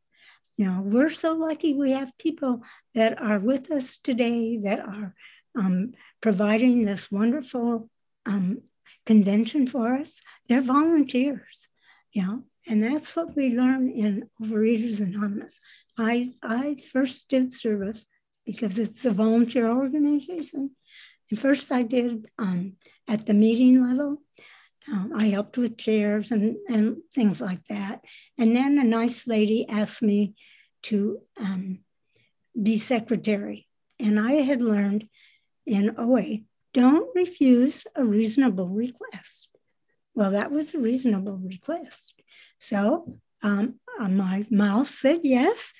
You 0.57 0.65
know, 0.65 0.81
we're 0.83 1.09
so 1.09 1.33
lucky 1.33 1.73
we 1.73 1.93
have 1.93 2.17
people 2.19 2.61
that 2.93 3.19
are 3.21 3.39
with 3.39 3.71
us 3.71 3.97
today 3.97 4.57
that 4.59 4.79
are 4.79 5.15
um, 5.55 5.93
providing 6.21 6.85
this 6.85 7.11
wonderful 7.11 7.89
um, 8.25 8.61
convention 9.05 9.67
for 9.67 9.95
us. 9.95 10.21
They're 10.47 10.61
volunteers, 10.61 11.67
you 12.11 12.23
know, 12.23 12.43
and 12.67 12.83
that's 12.83 13.15
what 13.15 13.35
we 13.35 13.49
learn 13.49 13.89
in 13.89 14.29
Overeaters 14.41 15.01
Anonymous. 15.01 15.59
I, 15.97 16.33
I 16.41 16.77
first 16.91 17.27
did 17.29 17.51
service 17.51 18.05
because 18.45 18.77
it's 18.77 19.03
a 19.05 19.11
volunteer 19.11 19.69
organization. 19.69 20.71
And 21.29 21.39
first 21.39 21.71
I 21.71 21.83
did 21.83 22.27
um, 22.37 22.73
at 23.07 23.25
the 23.25 23.33
meeting 23.33 23.81
level. 23.81 24.21
Um, 24.91 25.13
I 25.15 25.27
helped 25.27 25.57
with 25.57 25.77
chairs 25.77 26.31
and, 26.31 26.57
and 26.67 26.97
things 27.13 27.39
like 27.39 27.63
that. 27.65 28.01
And 28.37 28.55
then 28.55 28.77
a 28.77 28.83
nice 28.83 29.27
lady 29.27 29.67
asked 29.67 30.01
me 30.01 30.35
to 30.83 31.19
um, 31.39 31.79
be 32.61 32.77
secretary. 32.77 33.67
And 33.99 34.19
I 34.19 34.33
had 34.33 34.61
learned 34.61 35.07
in 35.65 35.95
OA, 35.97 36.39
don't 36.73 37.09
refuse 37.15 37.85
a 37.95 38.03
reasonable 38.03 38.67
request. 38.67 39.49
Well, 40.15 40.31
that 40.31 40.51
was 40.51 40.73
a 40.73 40.79
reasonable 40.79 41.37
request. 41.37 42.21
So 42.59 43.19
um, 43.41 43.75
uh, 43.99 44.09
my 44.09 44.45
mouth 44.49 44.87
said 44.87 45.21
yes. 45.23 45.73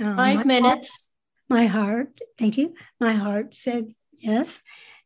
Uh, 0.00 0.16
Five 0.16 0.46
minutes. 0.46 1.14
Heart, 1.48 1.60
my 1.60 1.66
heart, 1.66 2.20
thank 2.38 2.58
you. 2.58 2.74
My 3.00 3.12
heart 3.12 3.54
said 3.54 3.94
yes. 4.12 4.62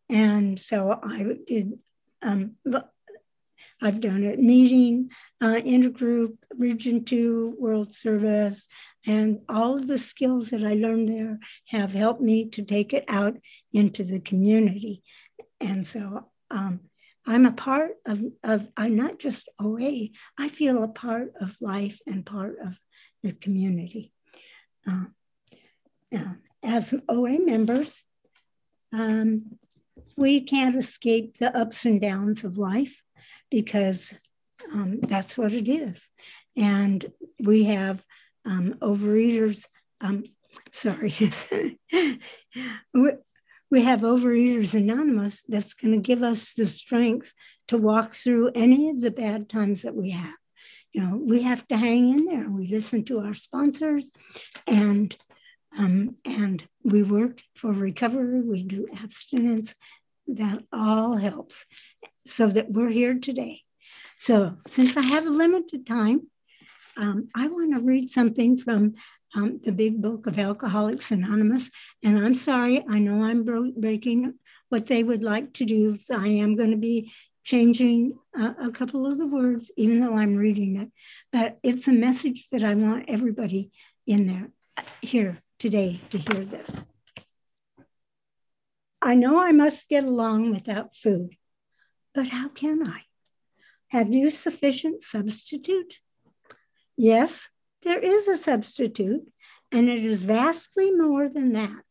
And 0.09 0.59
so 0.59 0.99
I 1.03 1.37
did, 1.47 1.79
um, 2.23 2.57
I've 3.81 4.01
done 4.01 4.27
a 4.27 4.37
meeting, 4.37 5.11
uh, 5.41 5.61
intergroup, 5.65 6.37
Region 6.57 7.05
2, 7.05 7.57
World 7.59 7.93
Service, 7.93 8.67
and 9.07 9.41
all 9.49 9.79
of 9.79 9.87
the 9.87 9.99
skills 9.99 10.51
that 10.51 10.65
I 10.65 10.75
learned 10.75 11.09
there 11.09 11.39
have 11.69 11.93
helped 11.93 12.21
me 12.21 12.49
to 12.51 12.63
take 12.63 12.93
it 12.93 13.05
out 13.09 13.37
into 13.73 14.03
the 14.03 14.21
community. 14.21 15.03
And 15.61 15.87
so 15.87 16.27
um, 16.51 16.81
I'm 17.27 17.47
a 17.47 17.53
part 17.53 17.93
of, 18.07 18.23
of, 18.43 18.69
I'm 18.77 18.97
not 18.97 19.19
just 19.19 19.49
OA, 19.61 20.09
I 20.39 20.49
feel 20.49 20.83
a 20.83 20.89
part 20.89 21.33
of 21.41 21.57
life 21.61 22.01
and 22.07 22.25
part 22.25 22.57
of 22.63 22.79
the 23.23 23.33
community. 23.33 24.13
Uh, 24.89 25.07
uh, 26.15 26.35
as 26.63 26.95
OA 27.09 27.39
members, 27.39 28.03
um, 28.93 29.59
we 30.17 30.41
can't 30.41 30.77
escape 30.77 31.37
the 31.39 31.57
ups 31.57 31.85
and 31.85 32.01
downs 32.01 32.45
of 32.45 32.59
life 32.59 33.03
because 33.51 34.13
um, 34.73 35.01
that's 35.01 35.37
what 35.37 35.53
it 35.53 35.69
is. 35.69 36.09
And 36.57 37.13
we 37.39 37.65
have 37.65 38.05
um, 38.45 38.75
overeaters, 38.81 39.67
um, 40.01 40.25
sorry, 40.73 41.15
we 43.71 43.83
have 43.83 44.01
Overeaters 44.01 44.75
Anonymous 44.75 45.43
that's 45.49 45.75
going 45.75 45.93
to 45.93 46.07
give 46.07 46.23
us 46.23 46.55
the 46.55 46.67
strength 46.67 47.33
to 47.69 47.79
walk 47.79 48.15
through 48.15 48.51
any 48.55 48.91
of 48.91 49.01
the 49.01 49.11
bad 49.11 49.49
times 49.49 49.83
that 49.83 49.95
we 49.95 50.11
have. 50.11 50.35
You 50.93 51.03
know, 51.03 51.17
we 51.17 51.43
have 51.43 51.67
to 51.69 51.77
hang 51.77 52.09
in 52.09 52.27
there. 52.27 52.51
We 52.51 52.67
listen 52.67 53.05
to 53.05 53.21
our 53.21 53.35
sponsors 53.35 54.11
and 54.67 55.17
um, 55.79 56.17
and 56.25 56.67
we 56.83 57.05
work 57.05 57.43
for 57.55 57.71
recovery, 57.71 58.41
we 58.41 58.65
do 58.65 58.89
abstinence, 59.05 59.77
that 60.27 60.65
all 60.73 61.17
helps 61.17 61.65
so 62.27 62.49
that 62.49 62.73
we're 62.73 62.91
here 62.91 63.15
today. 63.15 63.63
So, 64.19 64.57
since 64.67 64.97
I 64.97 65.03
have 65.03 65.27
a 65.27 65.31
limited 65.31 65.87
time, 65.87 66.27
um, 66.97 67.29
I 67.35 67.49
want 67.49 67.75
to 67.75 67.81
read 67.81 68.11
something 68.11 68.59
from 68.59 68.95
um, 69.35 69.61
the 69.63 69.73
big 69.73 70.03
book 70.03 70.27
of 70.27 70.39
Alcoholics 70.39 71.11
Anonymous. 71.11 71.71
And 72.03 72.19
I'm 72.19 72.35
sorry, 72.35 72.85
I 72.89 72.99
know 72.99 73.25
I'm 73.25 73.45
bro- 73.45 73.73
breaking 73.77 74.35
what 74.69 74.87
they 74.87 75.03
would 75.03 75.23
like 75.23 75.53
to 75.55 75.65
do. 75.65 75.97
So 75.97 76.17
I 76.19 76.29
am 76.29 76.57
going 76.57 76.73
to 76.73 76.77
be 76.77 77.13
changing 77.45 78.19
uh, 78.39 78.55
a 78.61 78.71
couple 78.71 79.07
of 79.07 79.19
the 79.19 79.27
words, 79.27 79.71
even 79.77 80.01
though 80.01 80.17
I'm 80.17 80.37
reading 80.37 80.77
it. 80.77 80.91
But 81.33 81.59
it's 81.63 81.89
a 81.89 81.93
message 81.93 82.49
that 82.53 82.63
I 82.63 82.75
want 82.75 83.07
everybody 83.09 83.71
in 84.07 84.27
there 84.27 84.51
here 85.01 85.43
today 85.59 86.01
to 86.11 86.19
hear 86.19 86.45
this. 86.45 86.71
I 89.03 89.15
know 89.15 89.43
I 89.43 89.53
must 89.53 89.89
get 89.89 90.05
along 90.05 90.51
without 90.51 90.95
food, 90.95 91.37
but 92.15 92.29
how 92.29 92.49
can 92.49 92.87
I? 92.87 93.05
Have 93.89 94.13
you 94.15 94.31
sufficient 94.31 95.03
substitute? 95.03 96.01
Yes, 96.97 97.49
there 97.83 98.01
is 98.01 98.29
a 98.29 98.37
substitute, 98.37 99.31
and 99.73 99.89
it 99.89 100.05
is 100.05 100.23
vastly 100.25 100.93
more 100.93 101.29
than 101.29 101.53
that. 101.53 101.83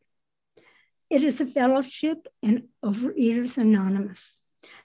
It 1.08 1.24
is 1.24 1.40
a 1.40 1.46
fellowship 1.46 2.28
in 2.40 2.68
Overeaters 2.84 3.58
Anonymous. 3.58 4.36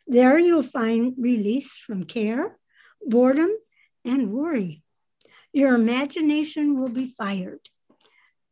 There 0.07 0.39
you'll 0.39 0.63
find 0.63 1.13
release 1.17 1.77
from 1.77 2.05
care, 2.05 2.57
boredom, 3.05 3.51
and 4.03 4.31
worry. 4.31 4.81
Your 5.53 5.75
imagination 5.75 6.75
will 6.75 6.89
be 6.89 7.13
fired. 7.17 7.69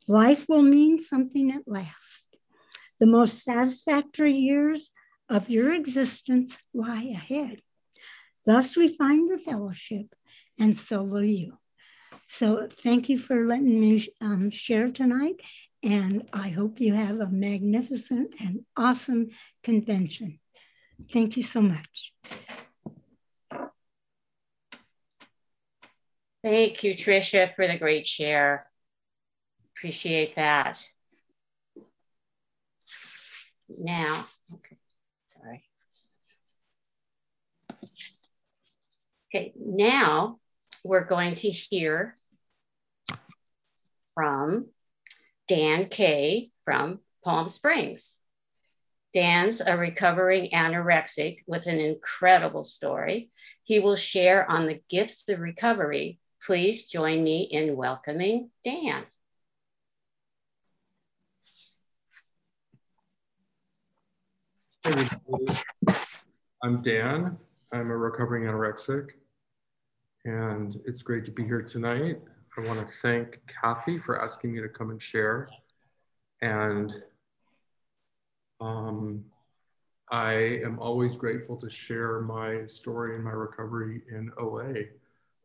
Life 0.08 0.46
will 0.48 0.62
mean 0.62 1.00
something 1.00 1.52
at 1.52 1.68
last. 1.68 2.28
The 3.00 3.06
most 3.08 3.44
satisfactory 3.44 4.34
years 4.34 4.92
of 5.30 5.50
your 5.50 5.74
existence 5.74 6.58
lie 6.74 7.10
ahead. 7.12 7.62
Thus, 8.46 8.76
we 8.76 8.96
find 8.96 9.32
the 9.32 9.38
fellowship, 9.38 10.14
and 10.60 10.76
so 10.76 11.04
will 11.04 11.24
you. 11.24 11.52
So, 12.28 12.68
thank 12.68 13.10
you 13.10 13.20
for 13.20 13.46
letting 13.46 13.80
me 13.80 14.08
um, 14.22 14.50
share 14.50 14.88
tonight, 14.88 15.36
and 15.84 16.28
I 16.34 16.50
hope 16.50 16.80
you 16.80 16.94
have 16.94 17.20
a 17.20 17.28
magnificent 17.28 18.36
and 18.42 18.62
awesome 18.76 19.30
convention. 19.64 20.40
Thank 21.12 21.38
you 21.38 21.44
so 21.44 21.62
much. 21.62 22.14
Thank 26.44 26.84
you, 26.84 26.96
Tricia, 26.96 27.54
for 27.56 27.68
the 27.68 27.78
great 27.78 28.06
share. 28.06 28.68
Appreciate 29.76 30.36
that 30.36 30.82
now. 33.70 34.26
Okay, 34.54 34.78
sorry. 35.34 35.64
Okay, 39.30 39.54
now 39.56 40.40
we're 40.84 41.06
going 41.06 41.36
to 41.36 41.50
hear 41.50 42.16
from 44.14 44.68
Dan 45.48 45.88
K. 45.88 46.52
from 46.66 47.00
Palm 47.24 47.48
Springs. 47.48 48.20
Dan's 49.14 49.62
a 49.62 49.78
recovering 49.78 50.50
anorexic 50.52 51.40
with 51.48 51.68
an 51.68 51.80
incredible 51.80 52.64
story. 52.64 53.32
He 53.64 53.80
will 53.80 53.96
share 53.96 54.50
on 54.50 54.68
the 54.68 54.82
gifts 54.90 55.30
of 55.30 55.40
recovery. 55.40 56.20
Please 56.46 56.88
join 56.88 57.24
me 57.24 57.44
in 57.44 57.76
welcoming 57.76 58.50
Dan. 58.64 59.04
I'm 66.62 66.82
Dan. 66.82 67.38
I'm 67.72 67.90
a 67.90 67.98
recovering 67.98 68.44
anorexic, 68.44 69.12
and 70.26 70.80
it's 70.86 71.02
great 71.02 71.26
to 71.26 71.32
be 71.32 71.44
here 71.44 71.62
tonight. 71.62 72.22
I 72.58 72.62
want 72.62 72.80
to 72.80 72.88
thank 73.02 73.42
Kathy 73.48 73.98
for 73.98 74.22
asking 74.22 74.54
me 74.54 74.62
to 74.62 74.70
come 74.70 74.92
and 74.92 75.02
share. 75.02 75.50
And 76.42 76.94
um, 78.62 79.26
I 80.12 80.34
am 80.64 80.80
always 80.80 81.16
grateful 81.16 81.58
to 81.58 81.70
share 81.70 82.22
my 82.22 82.66
story 82.68 83.16
and 83.16 83.24
my 83.24 83.32
recovery 83.32 84.04
in 84.12 84.32
OA. 84.38 84.74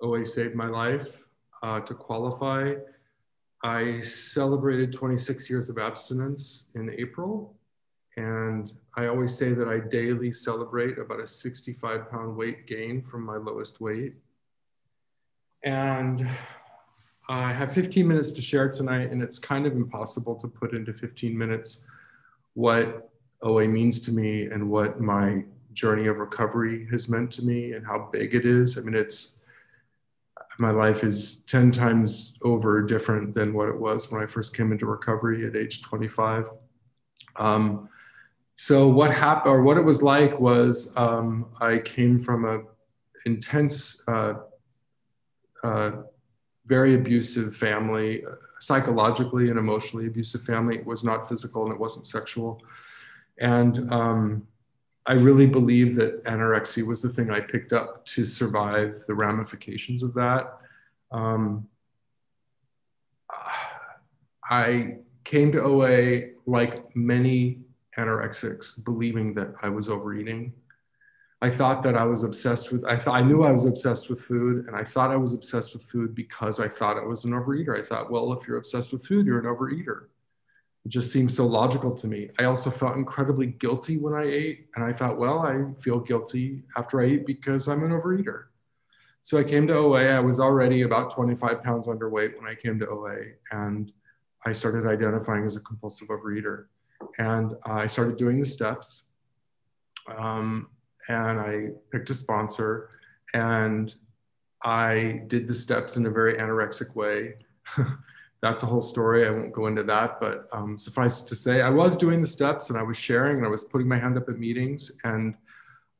OA 0.03 0.27
saved 0.27 0.55
my 0.55 0.69
life. 0.69 1.25
Uh, 1.63 1.81
to 1.81 1.93
qualify, 1.93 2.75
I 3.65 4.01
celebrated 4.03 4.93
26 4.93 5.51
years 5.51 5.69
of 5.69 5.79
abstinence 5.79 6.67
in 6.77 6.95
April. 6.97 7.57
And 8.17 8.73
I 8.97 9.07
always 9.07 9.37
say 9.37 9.55
that 9.55 9.67
I 9.67 9.81
daily 9.81 10.31
celebrate 10.31 10.99
about 10.99 11.21
a 11.21 11.27
65 11.27 12.11
pound 12.11 12.37
weight 12.37 12.67
gain 12.67 13.03
from 13.03 13.25
my 13.25 13.37
lowest 13.37 13.81
weight. 13.81 14.15
And 15.65 16.29
I 17.29 17.53
have 17.53 17.73
15 17.73 18.07
minutes 18.07 18.31
to 18.33 18.43
share 18.43 18.71
tonight, 18.71 19.11
and 19.11 19.23
it's 19.23 19.39
kind 19.39 19.67
of 19.67 19.75
impossible 19.75 20.35
to 20.37 20.49
put 20.49 20.73
into 20.73 20.93
15 20.93 21.37
minutes 21.37 21.87
what 22.55 23.11
OA 23.43 23.67
means 23.69 24.01
to 24.01 24.13
me 24.13 24.47
and 24.47 24.69
what 24.69 25.01
my 25.01 25.45
journey 25.73 26.07
of 26.07 26.19
recovery 26.19 26.89
has 26.91 27.09
meant 27.09 27.31
to 27.33 27.43
me 27.43 27.73
and 27.73 27.87
how 27.87 28.09
big 28.13 28.35
it 28.35 28.45
is. 28.45 28.79
I 28.79 28.81
mean, 28.81 28.95
it's 28.95 29.43
my 30.59 30.71
life 30.71 31.05
is 31.05 31.45
10 31.47 31.71
times 31.71 32.35
over 32.43 32.83
different 32.83 33.33
than 33.33 33.55
what 33.55 33.69
it 33.69 33.79
was 33.79 34.11
when 34.11 34.21
I 34.21 34.27
first 34.27 34.57
came 34.57 34.73
into 34.73 34.87
recovery 34.87 35.47
at 35.47 35.55
age 35.55 35.83
25. 35.83 36.47
Um, 37.37 37.89
so 38.57 38.89
what 38.89 39.13
happened 39.13 39.53
or 39.53 39.63
what 39.63 39.77
it 39.77 39.85
was 39.85 40.03
like 40.03 40.39
was 40.41 40.93
um, 40.97 41.47
I 41.61 41.79
came 41.79 42.19
from 42.19 42.45
a 42.45 42.63
intense, 43.25 44.03
uh, 44.09 44.35
uh, 45.63 45.91
very 46.67 46.95
abusive 46.95 47.57
family, 47.57 48.23
psychologically 48.61 49.51
and 49.51 49.59
emotionally 49.59 50.07
abusive 50.07 50.43
family. 50.43 50.77
It 50.77 50.87
was 50.87 51.03
not 51.03 51.29
physical 51.29 51.65
and 51.65 51.73
it 51.73 51.81
wasn't 51.81 52.07
sexual. 52.07 52.63
And 53.39 53.91
um, 53.93 54.47
I 55.07 55.13
really 55.13 55.47
believe 55.47 55.95
that 55.97 56.23
anorexia 56.25 56.87
was 56.87 57.01
the 57.01 57.09
thing 57.09 57.31
I 57.31 57.41
picked 57.41 57.73
up 57.73 58.05
to 58.07 58.27
survive 58.27 59.05
the 59.07 59.15
ramifications 59.15 60.03
of 60.03 60.13
that. 60.15 60.59
Um, 61.11 61.67
I 64.51 64.97
came 65.25 65.53
to 65.53 65.63
OA 65.63 66.33
like 66.47 66.95
many 66.97 67.61
anorexics, 67.97 68.85
believing 68.85 69.35
that 69.35 69.55
I 69.63 69.69
was 69.69 69.89
overeating. 69.89 70.53
I 71.41 71.51
thought 71.51 71.83
that 71.85 71.97
I 71.97 72.05
was 72.05 72.25
obsessed 72.25 72.73
with, 72.73 72.85
I 72.85 72.99
I 73.11 73.23
knew 73.23 73.45
I 73.45 73.53
was 73.53 73.65
obsessed 73.65 74.11
with 74.11 74.21
food, 74.21 74.67
and 74.67 74.75
I 74.75 74.83
thought 74.83 75.13
I 75.13 75.17
was 75.17 75.35
obsessed 75.35 75.73
with 75.73 75.85
food 75.85 76.15
because 76.15 76.59
I 76.59 76.69
thought 76.69 76.97
I 76.99 77.05
was 77.05 77.25
an 77.25 77.31
overeater. 77.31 77.81
I 77.81 77.85
thought, 77.85 78.11
well, 78.11 78.33
if 78.33 78.47
you're 78.47 78.57
obsessed 78.57 78.93
with 78.93 79.07
food, 79.07 79.27
you're 79.27 79.39
an 79.39 79.45
overeater. 79.45 80.07
It 80.85 80.89
just 80.89 81.13
seemed 81.13 81.31
so 81.31 81.47
logical 81.47 81.95
to 81.95 82.07
me. 82.07 82.31
I 82.39 82.45
also 82.45 82.71
felt 82.71 82.97
incredibly 82.97 83.47
guilty 83.47 83.99
when 83.99 84.15
I 84.15 84.25
ate. 84.25 84.69
And 84.75 84.85
I 84.85 84.93
thought, 84.93 85.19
well, 85.19 85.41
I 85.41 85.65
feel 85.83 86.01
guilty 86.01 86.65
after 86.77 87.01
I 87.01 87.07
eat 87.07 87.27
because 87.27 87.69
I'm 87.69 87.85
an 87.85 87.91
overeater. 87.91 88.45
So 89.23 89.39
I 89.39 89.45
came 89.45 89.67
to 89.67 89.75
OA. 89.75 90.07
I 90.07 90.21
was 90.21 90.41
already 90.41 90.83
about 90.83 91.11
25 91.11 91.63
pounds 91.63 91.89
underweight 91.89 92.37
when 92.39 92.49
I 92.49 92.55
came 92.55 92.79
to 92.79 92.89
OA. 92.89 93.17
And 93.51 93.93
I 94.47 94.53
started 94.53 94.87
identifying 94.87 95.45
as 95.45 95.57
a 95.57 95.61
compulsive 95.61 96.09
overeater. 96.09 96.67
And 97.19 97.53
uh, 97.69 97.75
I 97.75 97.87
started 97.87 98.17
doing 98.17 98.41
the 98.41 98.47
steps. 98.47 99.11
Um, 100.17 100.71
and 101.09 101.41
I 101.41 101.69
picked 101.91 102.11
a 102.11 102.15
sponsor. 102.15 102.91
And 103.35 103.95
I 104.65 105.23
did 105.27 105.47
the 105.47 105.55
steps 105.55 105.97
in 105.97 106.07
a 106.07 106.11
very 106.11 106.35
anorexic 106.35 106.95
way. 106.95 107.35
that's 108.43 108.63
a 108.63 108.67
whole 108.67 108.83
story. 108.83 109.27
I 109.27 109.31
won't 109.31 109.53
go 109.53 109.67
into 109.67 109.83
that, 109.85 110.21
but 110.21 110.49
um, 110.53 110.79
suffice 110.79 111.23
it 111.23 111.29
to 111.29 111.37
say, 111.37 111.61
I 111.61 111.71
was 111.71 111.97
doing 111.97 112.21
the 112.21 112.27
steps 112.27 112.71
and 112.71 112.79
I 112.79 112.83
was 112.83 112.97
sharing 112.97 113.39
and 113.39 113.47
I 113.47 113.51
was 113.51 113.65
putting 113.65 113.89
my 113.89 113.99
hand 113.99 114.17
up 114.17 114.29
at 114.29 114.39
meetings 114.39 114.93
and 115.05 115.35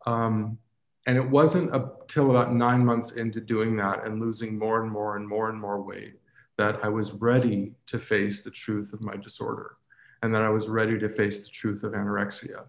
um, 0.07 0.59
and 1.07 1.17
it 1.17 1.29
wasn't 1.29 1.75
until 1.75 2.31
about 2.31 2.53
nine 2.53 2.85
months 2.85 3.13
into 3.13 3.41
doing 3.41 3.77
that 3.77 4.05
and 4.05 4.21
losing 4.21 4.59
more 4.59 4.83
and 4.83 4.91
more 4.91 5.17
and 5.17 5.27
more 5.27 5.49
and 5.49 5.59
more 5.59 5.81
weight 5.81 6.21
that 6.59 6.85
I 6.85 6.89
was 6.89 7.13
ready 7.13 7.73
to 7.87 7.99
face 7.99 8.43
the 8.43 8.51
truth 8.51 8.93
of 8.93 9.01
my 9.01 9.17
disorder 9.17 9.77
and 10.23 10.35
that 10.35 10.43
I 10.43 10.51
was 10.51 10.69
ready 10.69 10.99
to 10.99 11.09
face 11.09 11.45
the 11.45 11.51
truth 11.51 11.83
of 11.83 11.93
anorexia. 11.93 12.67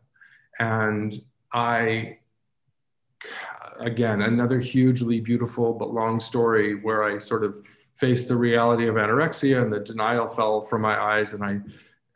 And 0.59 1.21
I, 1.51 2.19
again, 3.79 4.21
another 4.21 4.60
hugely 4.60 5.19
beautiful 5.19 5.73
but 5.73 5.93
long 5.93 6.19
story 6.19 6.75
where 6.82 7.03
I 7.03 7.17
sort 7.17 7.43
of 7.43 7.55
faced 7.95 8.27
the 8.27 8.36
reality 8.36 8.88
of 8.88 8.95
anorexia 8.95 9.62
and 9.62 9.71
the 9.71 9.79
denial 9.79 10.27
fell 10.27 10.62
from 10.62 10.82
my 10.82 10.99
eyes. 10.99 11.34
And 11.34 11.43
I, 11.43 11.60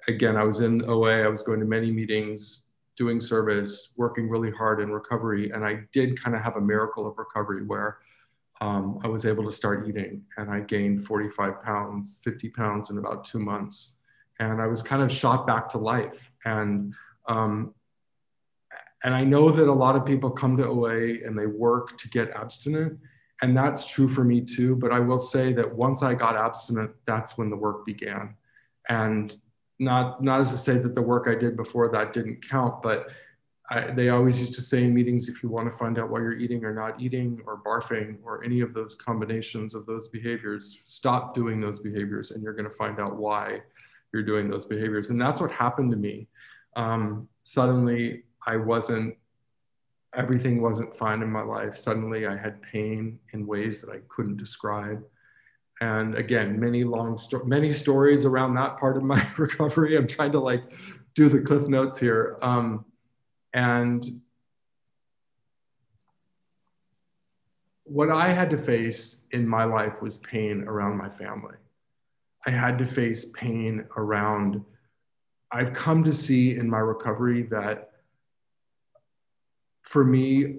again, 0.07 0.37
I 0.37 0.43
was 0.43 0.61
in 0.61 0.83
OA, 0.89 1.23
I 1.23 1.27
was 1.27 1.43
going 1.43 1.59
to 1.59 1.65
many 1.65 1.91
meetings, 1.91 2.63
doing 2.95 3.19
service, 3.19 3.93
working 3.97 4.29
really 4.29 4.51
hard 4.51 4.79
in 4.79 4.91
recovery. 4.91 5.51
And 5.51 5.65
I 5.65 5.79
did 5.91 6.21
kind 6.21 6.35
of 6.35 6.41
have 6.41 6.55
a 6.55 6.61
miracle 6.61 7.07
of 7.07 7.17
recovery 7.17 7.65
where 7.65 7.97
um, 8.61 8.99
I 9.03 9.07
was 9.07 9.25
able 9.25 9.43
to 9.43 9.51
start 9.51 9.87
eating 9.87 10.21
and 10.37 10.49
I 10.49 10.61
gained 10.61 11.05
45 11.05 11.61
pounds, 11.63 12.21
50 12.23 12.49
pounds 12.49 12.89
in 12.89 12.97
about 12.97 13.25
two 13.25 13.39
months. 13.39 13.95
And 14.39 14.61
I 14.61 14.67
was 14.67 14.81
kind 14.81 15.01
of 15.01 15.11
shot 15.11 15.45
back 15.45 15.67
to 15.69 15.77
life. 15.77 16.31
And 16.45 16.95
um, 17.27 17.73
and 19.03 19.13
I 19.13 19.23
know 19.23 19.49
that 19.49 19.67
a 19.67 19.73
lot 19.73 19.95
of 19.95 20.05
people 20.05 20.29
come 20.29 20.55
to 20.57 20.65
OA 20.65 21.25
and 21.25 21.37
they 21.37 21.47
work 21.47 21.97
to 21.97 22.09
get 22.09 22.31
abstinent 22.31 22.99
and 23.43 23.57
that's 23.57 23.85
true 23.85 24.07
for 24.07 24.23
me 24.23 24.39
too. 24.39 24.73
But 24.77 24.93
I 24.93 24.99
will 24.99 25.19
say 25.19 25.51
that 25.51 25.75
once 25.75 26.01
I 26.01 26.13
got 26.13 26.37
abstinent, 26.37 26.91
that's 27.05 27.37
when 27.37 27.49
the 27.49 27.57
work 27.57 27.85
began. 27.85 28.35
And 28.87 29.35
not 29.79 30.23
not 30.23 30.39
as 30.39 30.51
to 30.51 30.57
say 30.57 30.77
that 30.77 30.95
the 30.95 31.01
work 31.01 31.27
I 31.27 31.35
did 31.35 31.57
before 31.57 31.91
that 31.91 32.13
didn't 32.13 32.47
count, 32.47 32.81
but 32.81 33.11
I, 33.69 33.91
they 33.91 34.09
always 34.09 34.39
used 34.39 34.55
to 34.55 34.61
say 34.61 34.85
in 34.85 34.93
meetings, 34.93 35.27
if 35.27 35.43
you 35.43 35.49
want 35.49 35.69
to 35.69 35.77
find 35.77 35.99
out 35.99 36.09
why 36.09 36.19
you're 36.19 36.37
eating 36.37 36.63
or 36.63 36.73
not 36.73 37.01
eating 37.01 37.41
or 37.45 37.61
barfing 37.61 38.17
or 38.23 38.43
any 38.45 38.61
of 38.61 38.73
those 38.73 38.95
combinations 38.95 39.75
of 39.75 39.85
those 39.85 40.07
behaviors, 40.07 40.83
stop 40.85 41.35
doing 41.35 41.59
those 41.59 41.79
behaviors 41.79 42.31
and 42.31 42.43
you're 42.43 42.53
going 42.53 42.69
to 42.69 42.75
find 42.75 42.97
out 42.99 43.17
why 43.17 43.59
you're 44.13 44.23
doing 44.23 44.49
those 44.49 44.65
behaviors. 44.65 45.09
And 45.09 45.19
that's 45.19 45.41
what 45.41 45.51
happened 45.51 45.91
to 45.91 45.97
me. 45.97 46.27
Um, 46.77 47.27
suddenly, 47.41 48.23
I 48.45 48.57
wasn't 48.57 49.15
everything 50.15 50.61
wasn't 50.61 50.95
fine 50.95 51.21
in 51.21 51.31
my 51.31 51.41
life. 51.41 51.77
Suddenly 51.77 52.27
I 52.27 52.37
had 52.37 52.61
pain 52.61 53.19
in 53.33 53.47
ways 53.47 53.81
that 53.81 53.89
I 53.89 53.99
couldn't 54.09 54.37
describe. 54.37 55.03
And 55.81 56.15
again, 56.15 56.59
many 56.59 56.83
long 56.83 57.17
sto- 57.17 57.43
many 57.43 57.73
stories 57.73 58.25
around 58.25 58.53
that 58.55 58.77
part 58.77 58.95
of 58.95 59.03
my 59.03 59.27
recovery. 59.37 59.97
I'm 59.97 60.07
trying 60.07 60.31
to 60.33 60.39
like 60.39 60.63
do 61.15 61.29
the 61.29 61.41
cliff 61.41 61.67
notes 61.67 61.97
here. 61.97 62.37
Um, 62.41 62.85
and 63.53 64.21
what 67.83 68.09
I 68.09 68.29
had 68.29 68.49
to 68.51 68.57
face 68.57 69.21
in 69.31 69.47
my 69.47 69.63
life 69.65 70.01
was 70.01 70.17
pain 70.19 70.63
around 70.63 70.97
my 70.97 71.09
family. 71.09 71.55
I 72.45 72.51
had 72.51 72.77
to 72.79 72.85
face 72.85 73.25
pain 73.25 73.85
around, 73.97 74.63
I've 75.51 75.73
come 75.73 76.03
to 76.03 76.11
see 76.11 76.55
in 76.55 76.69
my 76.69 76.79
recovery 76.79 77.43
that 77.43 77.92
for 79.83 80.03
me, 80.03 80.57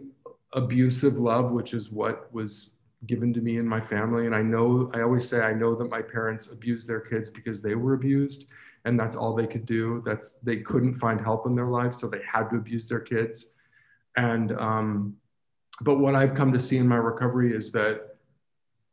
abusive 0.53 1.19
love, 1.19 1.51
which 1.51 1.75
is 1.75 1.91
what 1.91 2.33
was 2.33 2.75
given 3.07 3.35
to 3.35 3.41
me 3.41 3.59
and 3.59 3.69
my 3.69 3.81
family. 3.81 4.27
And 4.27 4.35
I 4.35 4.43
know, 4.43 4.91
I 4.95 5.03
always 5.03 5.29
say, 5.29 5.41
I 5.41 5.53
know 5.53 5.75
that 5.75 5.91
my 5.91 6.01
parents 6.01 6.53
abused 6.53 6.87
their 6.87 7.01
kids 7.01 7.29
because 7.29 7.61
they 7.61 7.75
were 7.75 7.95
abused 7.95 8.51
and 8.85 8.99
that's 8.99 9.17
all 9.17 9.35
they 9.35 9.47
could 9.47 9.67
do. 9.67 10.03
That's, 10.05 10.35
they 10.41 10.59
couldn't 10.59 10.95
find 10.95 11.21
help 11.21 11.47
in 11.47 11.55
their 11.55 11.67
lives. 11.67 11.99
So 11.99 12.07
they 12.07 12.23
had 12.31 12.51
to 12.51 12.57
abuse 12.57 12.87
their 12.87 13.01
kids. 13.01 13.51
And, 14.17 14.53
um, 14.53 15.17
but 15.81 15.99
what 15.99 16.15
I've 16.15 16.35
come 16.35 16.53
to 16.53 16.59
see 16.59 16.77
in 16.77 16.87
my 16.87 16.97
recovery 16.97 17.55
is 17.55 17.73
that 17.73 18.17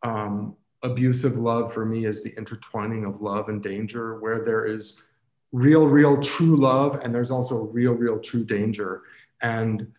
um, 0.03 0.55
abusive 0.81 1.37
love 1.37 1.71
for 1.71 1.85
me 1.85 2.05
is 2.05 2.23
the 2.23 2.33
intertwining 2.37 3.05
of 3.05 3.21
love 3.21 3.49
and 3.49 3.61
danger, 3.61 4.19
where 4.19 4.43
there 4.43 4.65
is 4.65 5.03
real, 5.51 5.85
real, 5.85 6.17
true 6.17 6.55
love, 6.55 6.99
and 7.03 7.13
there's 7.13 7.29
also 7.29 7.65
real, 7.67 7.93
real, 7.93 8.17
true 8.17 8.43
danger. 8.43 9.03
And 9.41 9.91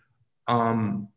um, 0.46 1.08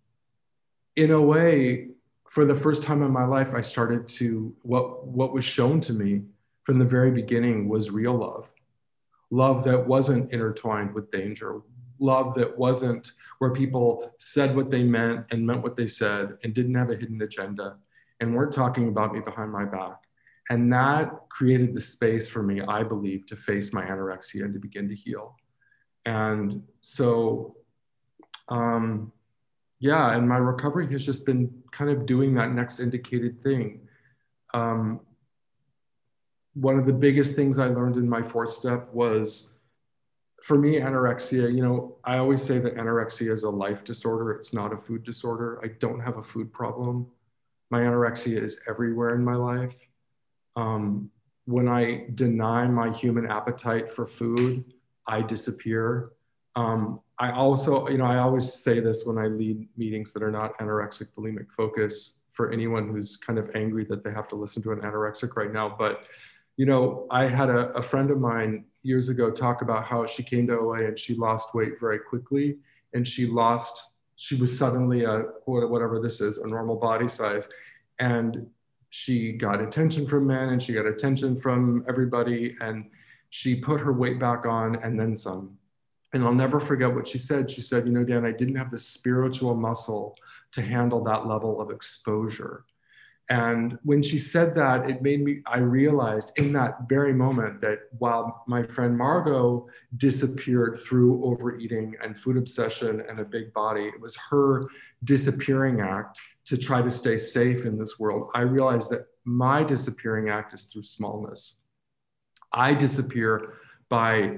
in 0.95 1.11
a 1.11 1.21
way, 1.21 1.89
for 2.29 2.45
the 2.45 2.55
first 2.55 2.83
time 2.83 3.01
in 3.01 3.11
my 3.11 3.25
life, 3.25 3.53
I 3.53 3.61
started 3.61 4.07
to 4.09 4.53
what 4.61 5.07
what 5.07 5.33
was 5.33 5.45
shown 5.45 5.81
to 5.81 5.93
me 5.93 6.23
from 6.63 6.79
the 6.79 6.85
very 6.85 7.11
beginning 7.11 7.69
was 7.69 7.91
real 7.91 8.15
love, 8.15 8.49
love 9.29 9.63
that 9.63 9.87
wasn't 9.87 10.31
intertwined 10.31 10.93
with 10.93 11.09
danger, 11.11 11.61
love 11.99 12.33
that 12.35 12.57
wasn't 12.57 13.13
where 13.39 13.51
people 13.51 14.11
said 14.19 14.55
what 14.55 14.69
they 14.69 14.83
meant 14.83 15.25
and 15.31 15.45
meant 15.45 15.61
what 15.61 15.75
they 15.75 15.87
said 15.87 16.37
and 16.43 16.53
didn't 16.53 16.75
have 16.75 16.89
a 16.89 16.95
hidden 16.95 17.21
agenda 17.21 17.77
and 18.19 18.33
weren't 18.35 18.53
talking 18.53 18.87
about 18.87 19.13
me 19.13 19.19
behind 19.19 19.51
my 19.51 19.65
back. 19.65 20.03
And 20.49 20.71
that 20.73 21.11
created 21.29 21.73
the 21.73 21.81
space 21.81 22.27
for 22.27 22.43
me, 22.43 22.61
I 22.61 22.83
believe, 22.83 23.25
to 23.27 23.35
face 23.35 23.73
my 23.73 23.83
anorexia 23.83 24.43
and 24.43 24.53
to 24.53 24.59
begin 24.59 24.87
to 24.89 24.95
heal. 24.95 25.37
And 26.05 26.63
so 26.81 27.55
um, 28.49 29.11
yeah, 29.79 30.15
and 30.15 30.27
my 30.27 30.37
recovery 30.37 30.91
has 30.91 31.05
just 31.05 31.25
been 31.25 31.51
kind 31.71 31.91
of 31.91 32.05
doing 32.05 32.33
that 32.35 32.51
next 32.51 32.79
indicated 32.79 33.41
thing. 33.41 33.81
Um, 34.53 35.01
one 36.53 36.79
of 36.79 36.85
the 36.85 36.93
biggest 36.93 37.35
things 37.35 37.59
I 37.59 37.67
learned 37.67 37.97
in 37.97 38.07
my 38.07 38.21
fourth 38.21 38.51
step 38.51 38.91
was 38.93 39.53
for 40.45 40.59
me, 40.59 40.79
anorexia, 40.79 41.53
you 41.53 41.63
know, 41.63 41.97
I 42.03 42.17
always 42.19 42.43
say 42.43 42.59
that 42.59 42.75
anorexia 42.75 43.31
is 43.31 43.43
a 43.43 43.49
life 43.49 43.83
disorder. 43.83 44.31
It's 44.31 44.53
not 44.53 44.71
a 44.71 44.77
food 44.77 45.03
disorder. 45.03 45.59
I 45.63 45.69
don't 45.79 45.99
have 45.99 46.17
a 46.17 46.23
food 46.23 46.53
problem. 46.53 47.07
My 47.71 47.79
anorexia 47.79 48.41
is 48.43 48.61
everywhere 48.69 49.15
in 49.15 49.25
my 49.25 49.33
life. 49.33 49.75
Um, 50.55 51.09
when 51.45 51.67
I 51.67 52.05
deny 52.13 52.67
my 52.67 52.91
human 52.91 53.25
appetite 53.25 53.91
for 53.91 54.05
food, 54.05 54.63
I 55.07 55.23
disappear. 55.23 56.11
Um, 56.55 57.01
I 57.17 57.31
also, 57.31 57.87
you 57.87 57.97
know, 57.97 58.05
I 58.05 58.17
always 58.17 58.53
say 58.53 58.79
this 58.79 59.05
when 59.05 59.17
I 59.17 59.27
lead 59.27 59.67
meetings 59.77 60.11
that 60.13 60.23
are 60.23 60.31
not 60.31 60.57
anorexic 60.59 61.07
bulimic 61.17 61.49
focus 61.51 62.19
for 62.33 62.51
anyone 62.51 62.89
who's 62.89 63.15
kind 63.15 63.39
of 63.39 63.49
angry 63.55 63.85
that 63.85 64.03
they 64.03 64.11
have 64.11 64.27
to 64.29 64.35
listen 64.35 64.61
to 64.63 64.73
an 64.73 64.81
anorexic 64.81 65.35
right 65.37 65.53
now. 65.53 65.73
But, 65.77 66.05
you 66.57 66.65
know, 66.65 67.07
I 67.09 67.27
had 67.27 67.49
a, 67.49 67.69
a 67.69 67.81
friend 67.81 68.11
of 68.11 68.19
mine 68.19 68.65
years 68.83 69.07
ago 69.07 69.31
talk 69.31 69.61
about 69.61 69.85
how 69.85 70.05
she 70.05 70.23
came 70.23 70.45
to 70.47 70.59
OA 70.59 70.87
and 70.87 70.99
she 70.99 71.15
lost 71.15 71.55
weight 71.55 71.79
very 71.79 71.99
quickly 71.99 72.57
and 72.93 73.07
she 73.07 73.25
lost, 73.25 73.91
she 74.17 74.35
was 74.35 74.57
suddenly 74.57 75.05
a, 75.05 75.19
whatever 75.45 76.01
this 76.01 76.19
is, 76.19 76.39
a 76.39 76.47
normal 76.47 76.75
body 76.75 77.07
size. 77.07 77.47
And 77.99 78.45
she 78.89 79.31
got 79.31 79.61
attention 79.61 80.05
from 80.05 80.27
men 80.27 80.49
and 80.49 80.61
she 80.61 80.73
got 80.73 80.85
attention 80.85 81.37
from 81.37 81.85
everybody. 81.87 82.57
And 82.59 82.89
she 83.29 83.55
put 83.55 83.79
her 83.79 83.93
weight 83.93 84.19
back 84.19 84.45
on 84.45 84.75
and 84.77 84.99
then 84.99 85.15
some 85.15 85.57
and 86.15 86.23
I'll 86.23 86.33
never 86.33 86.61
forget 86.61 86.95
what 86.95 87.05
she 87.05 87.19
said. 87.19 87.51
She 87.51 87.59
said, 87.59 87.85
You 87.85 87.91
know, 87.91 88.05
Dan, 88.05 88.25
I 88.25 88.31
didn't 88.31 88.55
have 88.55 88.71
the 88.71 88.79
spiritual 88.79 89.53
muscle 89.53 90.17
to 90.53 90.61
handle 90.61 91.03
that 91.03 91.27
level 91.27 91.59
of 91.59 91.71
exposure. 91.71 92.63
And 93.29 93.77
when 93.83 94.01
she 94.01 94.17
said 94.17 94.55
that, 94.55 94.89
it 94.89 95.01
made 95.01 95.25
me, 95.25 95.41
I 95.45 95.57
realized 95.57 96.31
in 96.37 96.53
that 96.53 96.87
very 96.87 97.11
moment 97.11 97.59
that 97.61 97.79
while 97.97 98.45
my 98.47 98.63
friend 98.63 98.97
Margot 98.97 99.67
disappeared 99.97 100.77
through 100.77 101.25
overeating 101.25 101.95
and 102.01 102.17
food 102.17 102.37
obsession 102.37 103.03
and 103.09 103.19
a 103.19 103.25
big 103.25 103.51
body, 103.53 103.85
it 103.85 103.99
was 103.99 104.15
her 104.29 104.63
disappearing 105.03 105.81
act 105.81 106.21
to 106.45 106.55
try 106.55 106.81
to 106.81 106.91
stay 106.91 107.17
safe 107.17 107.65
in 107.65 107.77
this 107.77 107.99
world. 107.99 108.29
I 108.33 108.41
realized 108.41 108.89
that 108.91 109.07
my 109.25 109.63
disappearing 109.63 110.29
act 110.29 110.53
is 110.53 110.63
through 110.63 110.83
smallness. 110.83 111.57
I 112.53 112.73
disappear 112.73 113.55
by 113.89 114.37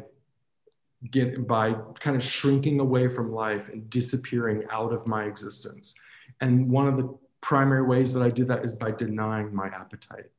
get 1.11 1.47
by 1.47 1.75
kind 1.99 2.15
of 2.15 2.23
shrinking 2.23 2.79
away 2.79 3.07
from 3.07 3.31
life 3.31 3.69
and 3.69 3.89
disappearing 3.89 4.63
out 4.71 4.91
of 4.91 5.05
my 5.07 5.25
existence. 5.25 5.93
And 6.41 6.69
one 6.69 6.87
of 6.87 6.97
the 6.97 7.17
primary 7.41 7.83
ways 7.83 8.13
that 8.13 8.23
I 8.23 8.29
do 8.29 8.45
that 8.45 8.65
is 8.65 8.75
by 8.75 8.91
denying 8.91 9.53
my 9.53 9.67
appetite. 9.67 10.31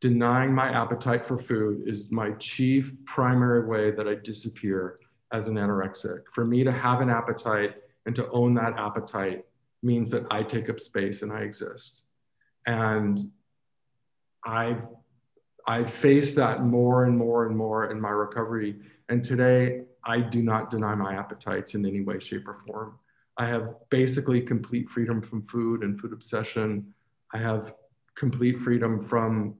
Denying 0.00 0.52
my 0.52 0.70
appetite 0.70 1.26
for 1.26 1.38
food 1.38 1.88
is 1.88 2.12
my 2.12 2.32
chief 2.32 2.92
primary 3.06 3.66
way 3.66 3.90
that 3.90 4.06
I 4.06 4.16
disappear 4.16 4.98
as 5.32 5.48
an 5.48 5.54
anorexic. 5.54 6.20
For 6.32 6.44
me 6.44 6.62
to 6.64 6.72
have 6.72 7.00
an 7.00 7.08
appetite 7.08 7.76
and 8.04 8.14
to 8.14 8.28
own 8.30 8.54
that 8.54 8.78
appetite 8.78 9.46
means 9.82 10.10
that 10.10 10.26
I 10.30 10.42
take 10.42 10.68
up 10.68 10.78
space 10.78 11.22
and 11.22 11.32
I 11.32 11.40
exist. 11.40 12.02
And 12.66 13.30
I've 14.44 14.86
I've 15.68 15.90
faced 15.90 16.36
that 16.36 16.62
more 16.62 17.04
and 17.04 17.18
more 17.18 17.46
and 17.46 17.56
more 17.56 17.90
in 17.90 18.00
my 18.00 18.10
recovery. 18.10 18.76
And 19.08 19.22
today, 19.22 19.82
I 20.04 20.20
do 20.20 20.42
not 20.42 20.70
deny 20.70 20.94
my 20.94 21.14
appetites 21.14 21.74
in 21.74 21.86
any 21.86 22.00
way, 22.02 22.18
shape, 22.18 22.46
or 22.48 22.58
form. 22.66 22.98
I 23.38 23.46
have 23.46 23.74
basically 23.90 24.40
complete 24.40 24.88
freedom 24.88 25.20
from 25.20 25.42
food 25.42 25.82
and 25.82 26.00
food 26.00 26.12
obsession. 26.12 26.94
I 27.34 27.38
have 27.38 27.74
complete 28.16 28.58
freedom 28.58 29.02
from 29.02 29.54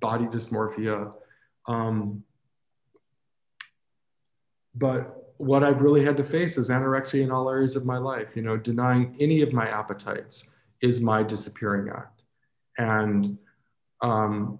body 0.00 0.24
dysmorphia. 0.26 1.14
Um, 1.66 2.24
but 4.74 5.34
what 5.36 5.62
I've 5.62 5.82
really 5.82 6.04
had 6.04 6.16
to 6.18 6.24
face 6.24 6.56
is 6.56 6.68
anorexia 6.70 7.22
in 7.22 7.30
all 7.30 7.48
areas 7.48 7.76
of 7.76 7.84
my 7.84 7.98
life. 7.98 8.28
You 8.34 8.42
know, 8.42 8.56
denying 8.56 9.16
any 9.20 9.42
of 9.42 9.52
my 9.52 9.68
appetites 9.68 10.54
is 10.80 11.00
my 11.00 11.22
disappearing 11.22 11.90
act. 11.94 12.24
And 12.78 13.38
um, 14.00 14.58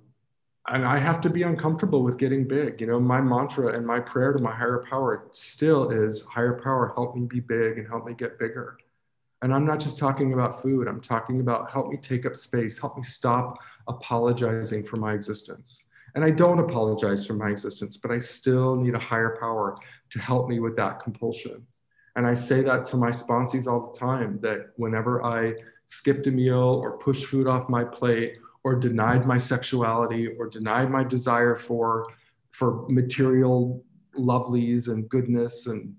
and 0.68 0.84
I 0.84 0.98
have 0.98 1.20
to 1.22 1.30
be 1.30 1.42
uncomfortable 1.42 2.02
with 2.02 2.18
getting 2.18 2.46
big. 2.46 2.80
You 2.80 2.86
know, 2.86 3.00
my 3.00 3.20
mantra 3.20 3.74
and 3.74 3.84
my 3.84 3.98
prayer 3.98 4.32
to 4.32 4.42
my 4.42 4.54
higher 4.54 4.84
power 4.88 5.26
still 5.32 5.90
is 5.90 6.22
higher 6.22 6.60
power, 6.62 6.92
help 6.94 7.16
me 7.16 7.26
be 7.26 7.40
big 7.40 7.78
and 7.78 7.88
help 7.88 8.06
me 8.06 8.14
get 8.14 8.38
bigger. 8.38 8.78
And 9.42 9.52
I'm 9.52 9.66
not 9.66 9.80
just 9.80 9.98
talking 9.98 10.34
about 10.34 10.62
food, 10.62 10.86
I'm 10.86 11.00
talking 11.00 11.40
about 11.40 11.70
help 11.70 11.88
me 11.88 11.96
take 11.96 12.26
up 12.26 12.36
space, 12.36 12.78
help 12.78 12.96
me 12.96 13.02
stop 13.02 13.58
apologizing 13.88 14.84
for 14.84 14.98
my 14.98 15.14
existence. 15.14 15.82
And 16.14 16.24
I 16.24 16.30
don't 16.30 16.60
apologize 16.60 17.26
for 17.26 17.32
my 17.32 17.48
existence, 17.50 17.96
but 17.96 18.12
I 18.12 18.18
still 18.18 18.76
need 18.76 18.94
a 18.94 19.00
higher 19.00 19.36
power 19.40 19.76
to 20.10 20.18
help 20.20 20.48
me 20.48 20.60
with 20.60 20.76
that 20.76 21.00
compulsion. 21.00 21.66
And 22.14 22.24
I 22.26 22.34
say 22.34 22.62
that 22.62 22.84
to 22.86 22.96
my 22.96 23.08
sponsees 23.08 23.66
all 23.66 23.90
the 23.90 23.98
time 23.98 24.38
that 24.42 24.72
whenever 24.76 25.24
I 25.24 25.54
skipped 25.86 26.26
a 26.28 26.30
meal 26.30 26.80
or 26.82 26.98
pushed 26.98 27.26
food 27.26 27.48
off 27.48 27.68
my 27.68 27.82
plate 27.82 28.38
or 28.64 28.74
denied 28.74 29.26
my 29.26 29.38
sexuality 29.38 30.28
or 30.38 30.48
denied 30.48 30.90
my 30.90 31.04
desire 31.04 31.54
for 31.54 32.06
for 32.52 32.86
material 32.88 33.84
lovelies 34.16 34.88
and 34.88 35.08
goodness 35.08 35.66
and 35.66 35.94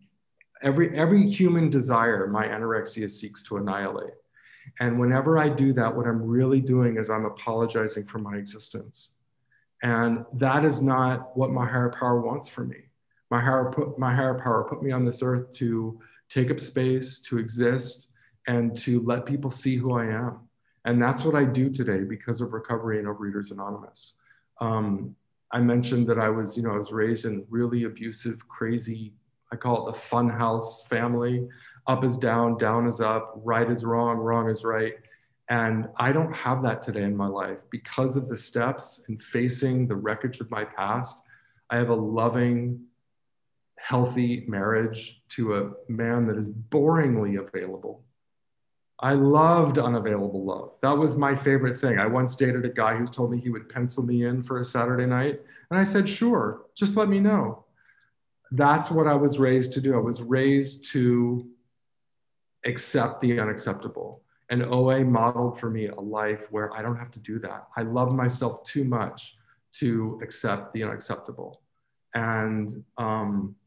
every 0.61 0.95
every 0.97 1.27
human 1.27 1.69
desire 1.69 2.27
my 2.27 2.45
anorexia 2.47 3.09
seeks 3.09 3.43
to 3.43 3.57
annihilate. 3.57 4.13
And 4.79 4.99
whenever 4.99 5.37
i 5.37 5.49
do 5.49 5.73
that 5.73 5.93
what 5.93 6.07
i'm 6.07 6.21
really 6.21 6.61
doing 6.61 6.97
is 6.97 7.09
i'm 7.09 7.25
apologizing 7.25 8.05
for 8.05 8.19
my 8.19 8.37
existence. 8.37 9.17
And 9.81 10.25
that 10.35 10.63
is 10.63 10.81
not 10.81 11.35
what 11.35 11.51
my 11.51 11.65
higher 11.65 11.89
power 11.89 12.21
wants 12.21 12.47
for 12.47 12.63
me. 12.63 12.77
My 13.29 13.41
higher 13.41 13.69
put 13.69 13.99
my 13.99 14.13
higher 14.13 14.39
power 14.39 14.65
put 14.69 14.81
me 14.81 14.91
on 14.91 15.05
this 15.05 15.21
earth 15.21 15.53
to 15.55 15.99
take 16.29 16.49
up 16.49 16.59
space 16.59 17.19
to 17.19 17.37
exist 17.37 18.07
and 18.47 18.77
to 18.77 19.01
let 19.01 19.25
people 19.25 19.49
see 19.49 19.75
who 19.75 19.93
i 19.93 20.05
am 20.05 20.47
and 20.85 21.01
that's 21.01 21.23
what 21.23 21.35
I 21.35 21.43
do 21.43 21.69
today 21.69 22.03
because 22.03 22.41
of 22.41 22.53
recovery 22.53 22.99
and 22.99 23.07
Overeaters 23.07 23.51
Anonymous. 23.51 24.15
Um, 24.59 25.15
I 25.51 25.59
mentioned 25.59 26.07
that 26.07 26.19
I 26.19 26.29
was, 26.29 26.57
you 26.57 26.63
know, 26.63 26.73
I 26.73 26.77
was 26.77 26.91
raised 26.91 27.25
in 27.25 27.45
really 27.49 27.83
abusive, 27.83 28.47
crazy, 28.47 29.13
I 29.51 29.55
call 29.55 29.87
it 29.87 29.93
the 29.93 29.99
fun 29.99 30.29
house 30.29 30.85
family. 30.87 31.47
Up 31.85 32.03
is 32.03 32.17
down, 32.17 32.57
down 32.57 32.87
is 32.87 32.99
up, 32.99 33.33
right 33.35 33.69
is 33.69 33.85
wrong, 33.85 34.17
wrong 34.17 34.49
is 34.49 34.63
right. 34.63 34.95
And 35.49 35.89
I 35.97 36.11
don't 36.11 36.33
have 36.33 36.63
that 36.63 36.81
today 36.81 37.03
in 37.03 37.15
my 37.15 37.27
life 37.27 37.59
because 37.69 38.17
of 38.17 38.27
the 38.27 38.37
steps 38.37 39.05
and 39.07 39.21
facing 39.21 39.87
the 39.87 39.95
wreckage 39.95 40.39
of 40.39 40.49
my 40.49 40.65
past. 40.65 41.23
I 41.69 41.77
have 41.77 41.89
a 41.89 41.95
loving, 41.95 42.85
healthy 43.77 44.45
marriage 44.47 45.21
to 45.29 45.55
a 45.55 45.71
man 45.87 46.25
that 46.27 46.37
is 46.37 46.51
boringly 46.51 47.39
available 47.39 48.03
I 49.03 49.15
loved 49.15 49.79
unavailable 49.79 50.45
love. 50.45 50.75
That 50.81 50.97
was 50.97 51.17
my 51.17 51.35
favorite 51.35 51.77
thing. 51.77 51.99
I 51.99 52.07
once 52.07 52.37
dated 52.37 52.63
a 52.63 52.69
guy 52.69 52.95
who 52.95 53.05
told 53.05 53.31
me 53.31 53.37
he 53.37 53.49
would 53.49 53.67
pencil 53.67 54.01
me 54.01 54.25
in 54.25 54.41
for 54.41 54.61
a 54.61 54.65
Saturday 54.65 55.05
night. 55.05 55.41
And 55.69 55.77
I 55.77 55.83
said, 55.83 56.07
sure, 56.07 56.67
just 56.73 56.95
let 56.95 57.09
me 57.09 57.19
know. 57.19 57.65
That's 58.51 58.89
what 58.89 59.05
I 59.05 59.13
was 59.13 59.39
raised 59.39 59.73
to 59.73 59.81
do. 59.81 59.93
I 59.93 59.99
was 59.99 60.21
raised 60.21 60.85
to 60.93 61.45
accept 62.65 63.19
the 63.19 63.41
unacceptable. 63.41 64.23
And 64.49 64.63
OA 64.63 65.03
modeled 65.03 65.59
for 65.59 65.69
me 65.69 65.87
a 65.87 65.99
life 65.99 66.49
where 66.49 66.73
I 66.73 66.81
don't 66.81 66.97
have 66.97 67.11
to 67.11 67.19
do 67.19 67.39
that. 67.39 67.67
I 67.75 67.81
love 67.81 68.13
myself 68.13 68.63
too 68.63 68.85
much 68.85 69.35
to 69.73 70.17
accept 70.23 70.71
the 70.71 70.81
unacceptable. 70.81 71.61
And 72.13 72.85
um, 72.97 73.57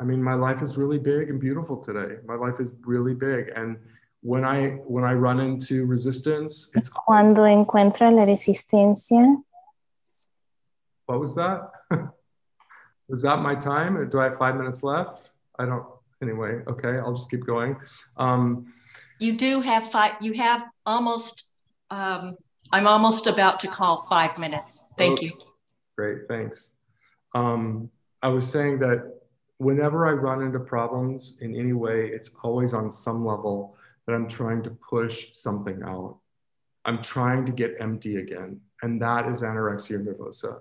I 0.00 0.04
mean, 0.04 0.22
my 0.22 0.34
life 0.34 0.62
is 0.62 0.78
really 0.78 0.98
big 0.98 1.28
and 1.28 1.38
beautiful 1.38 1.76
today. 1.76 2.16
My 2.24 2.36
life 2.36 2.58
is 2.58 2.70
really 2.86 3.14
big. 3.14 3.52
And 3.54 3.76
when 4.24 4.42
I 4.42 4.68
when 4.86 5.04
I 5.04 5.12
run 5.12 5.38
into 5.38 5.84
resistance, 5.84 6.70
it's 6.74 6.88
cuando 7.06 7.42
encuentra 7.42 8.10
la 8.10 8.24
resistencia. 8.24 9.36
What 11.04 11.20
was 11.20 11.34
that? 11.34 11.70
was 13.08 13.20
that 13.20 13.40
my 13.40 13.54
time? 13.54 14.08
Do 14.08 14.20
I 14.20 14.24
have 14.24 14.38
five 14.38 14.56
minutes 14.56 14.82
left? 14.82 15.30
I 15.58 15.66
don't. 15.66 15.84
Anyway, 16.22 16.62
okay, 16.66 16.96
I'll 16.98 17.14
just 17.14 17.30
keep 17.30 17.44
going. 17.44 17.76
Um, 18.16 18.72
you 19.20 19.34
do 19.34 19.60
have 19.60 19.90
five. 19.90 20.14
You 20.22 20.32
have 20.34 20.64
almost. 20.86 21.50
Um, 21.90 22.36
I'm 22.72 22.86
almost 22.86 23.26
about 23.26 23.60
to 23.60 23.68
call 23.68 24.04
five 24.04 24.38
minutes. 24.38 24.94
Thank 24.96 25.20
you. 25.20 25.32
Great, 25.98 26.26
thanks. 26.28 26.70
Um, 27.34 27.90
I 28.22 28.28
was 28.28 28.50
saying 28.50 28.78
that 28.78 29.20
whenever 29.58 30.06
I 30.06 30.12
run 30.12 30.40
into 30.40 30.60
problems 30.60 31.36
in 31.42 31.54
any 31.54 31.74
way, 31.74 32.06
it's 32.08 32.30
always 32.42 32.72
on 32.72 32.90
some 32.90 33.24
level 33.24 33.76
that 34.06 34.14
I'm 34.14 34.28
trying 34.28 34.62
to 34.62 34.70
push 34.70 35.28
something 35.32 35.82
out. 35.84 36.18
I'm 36.84 37.02
trying 37.02 37.46
to 37.46 37.52
get 37.52 37.76
empty 37.80 38.16
again. 38.16 38.60
And 38.82 39.00
that 39.00 39.28
is 39.28 39.42
anorexia 39.42 40.04
nervosa. 40.04 40.60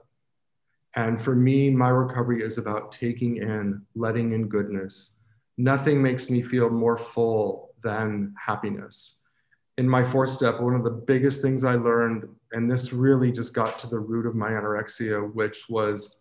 And 0.96 1.20
for 1.20 1.36
me, 1.36 1.70
my 1.70 1.90
recovery 1.90 2.44
is 2.44 2.58
about 2.58 2.92
taking 2.92 3.38
in, 3.38 3.82
letting 3.96 4.32
in 4.34 4.48
goodness. 4.48 5.18
Nothing 5.58 6.02
makes 6.02 6.30
me 6.30 6.42
feel 6.42 6.70
more 6.70 6.98
full 6.98 7.74
than 7.84 8.34
happiness. 8.40 9.18
In 9.78 9.90
my 9.90 10.04
fourth 10.04 10.30
step, 10.30 10.60
one 10.60 10.76
of 10.76 10.84
the 10.84 10.92
biggest 10.92 11.42
things 11.42 11.64
I 11.64 11.76
learned, 11.76 12.30
and 12.52 12.70
this 12.70 12.94
really 12.94 13.32
just 13.32 13.54
got 13.54 13.80
to 13.80 13.88
the 13.88 14.00
root 14.00 14.28
of 14.28 14.36
my 14.36 14.50
anorexia, 14.50 15.34
which 15.34 15.68
was 15.68 16.18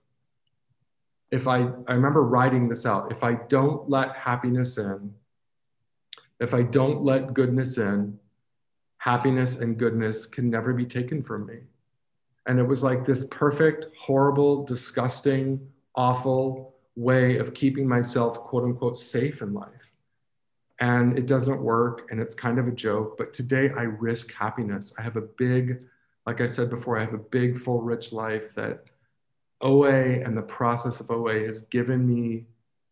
if 1.30 1.48
I, 1.48 1.68
I 1.88 1.94
remember 1.94 2.22
writing 2.22 2.68
this 2.68 2.84
out, 2.84 3.10
if 3.10 3.24
I 3.24 3.34
don't 3.48 3.88
let 3.88 4.14
happiness 4.16 4.76
in, 4.78 5.14
if 6.42 6.54
I 6.54 6.62
don't 6.62 7.04
let 7.04 7.34
goodness 7.34 7.78
in, 7.78 8.18
happiness 8.98 9.60
and 9.60 9.78
goodness 9.78 10.26
can 10.26 10.50
never 10.50 10.72
be 10.72 10.84
taken 10.84 11.22
from 11.22 11.46
me. 11.46 11.60
And 12.46 12.58
it 12.58 12.64
was 12.64 12.82
like 12.82 13.04
this 13.04 13.24
perfect, 13.30 13.86
horrible, 13.96 14.64
disgusting, 14.64 15.60
awful 15.94 16.74
way 16.96 17.38
of 17.38 17.54
keeping 17.54 17.86
myself, 17.86 18.38
quote 18.40 18.64
unquote, 18.64 18.98
safe 18.98 19.40
in 19.40 19.54
life. 19.54 19.92
And 20.80 21.16
it 21.16 21.26
doesn't 21.26 21.62
work 21.62 22.08
and 22.10 22.20
it's 22.20 22.34
kind 22.34 22.58
of 22.58 22.66
a 22.66 22.72
joke. 22.72 23.16
But 23.16 23.32
today 23.32 23.70
I 23.76 23.82
risk 23.82 24.34
happiness. 24.34 24.92
I 24.98 25.02
have 25.02 25.14
a 25.14 25.22
big, 25.22 25.84
like 26.26 26.40
I 26.40 26.46
said 26.46 26.70
before, 26.70 26.98
I 26.98 27.04
have 27.04 27.14
a 27.14 27.18
big, 27.18 27.56
full, 27.56 27.82
rich 27.82 28.12
life 28.12 28.52
that 28.56 28.90
OA 29.60 29.92
and 30.24 30.36
the 30.36 30.42
process 30.42 30.98
of 30.98 31.12
OA 31.12 31.46
has 31.46 31.62
given 31.62 32.04
me 32.04 32.46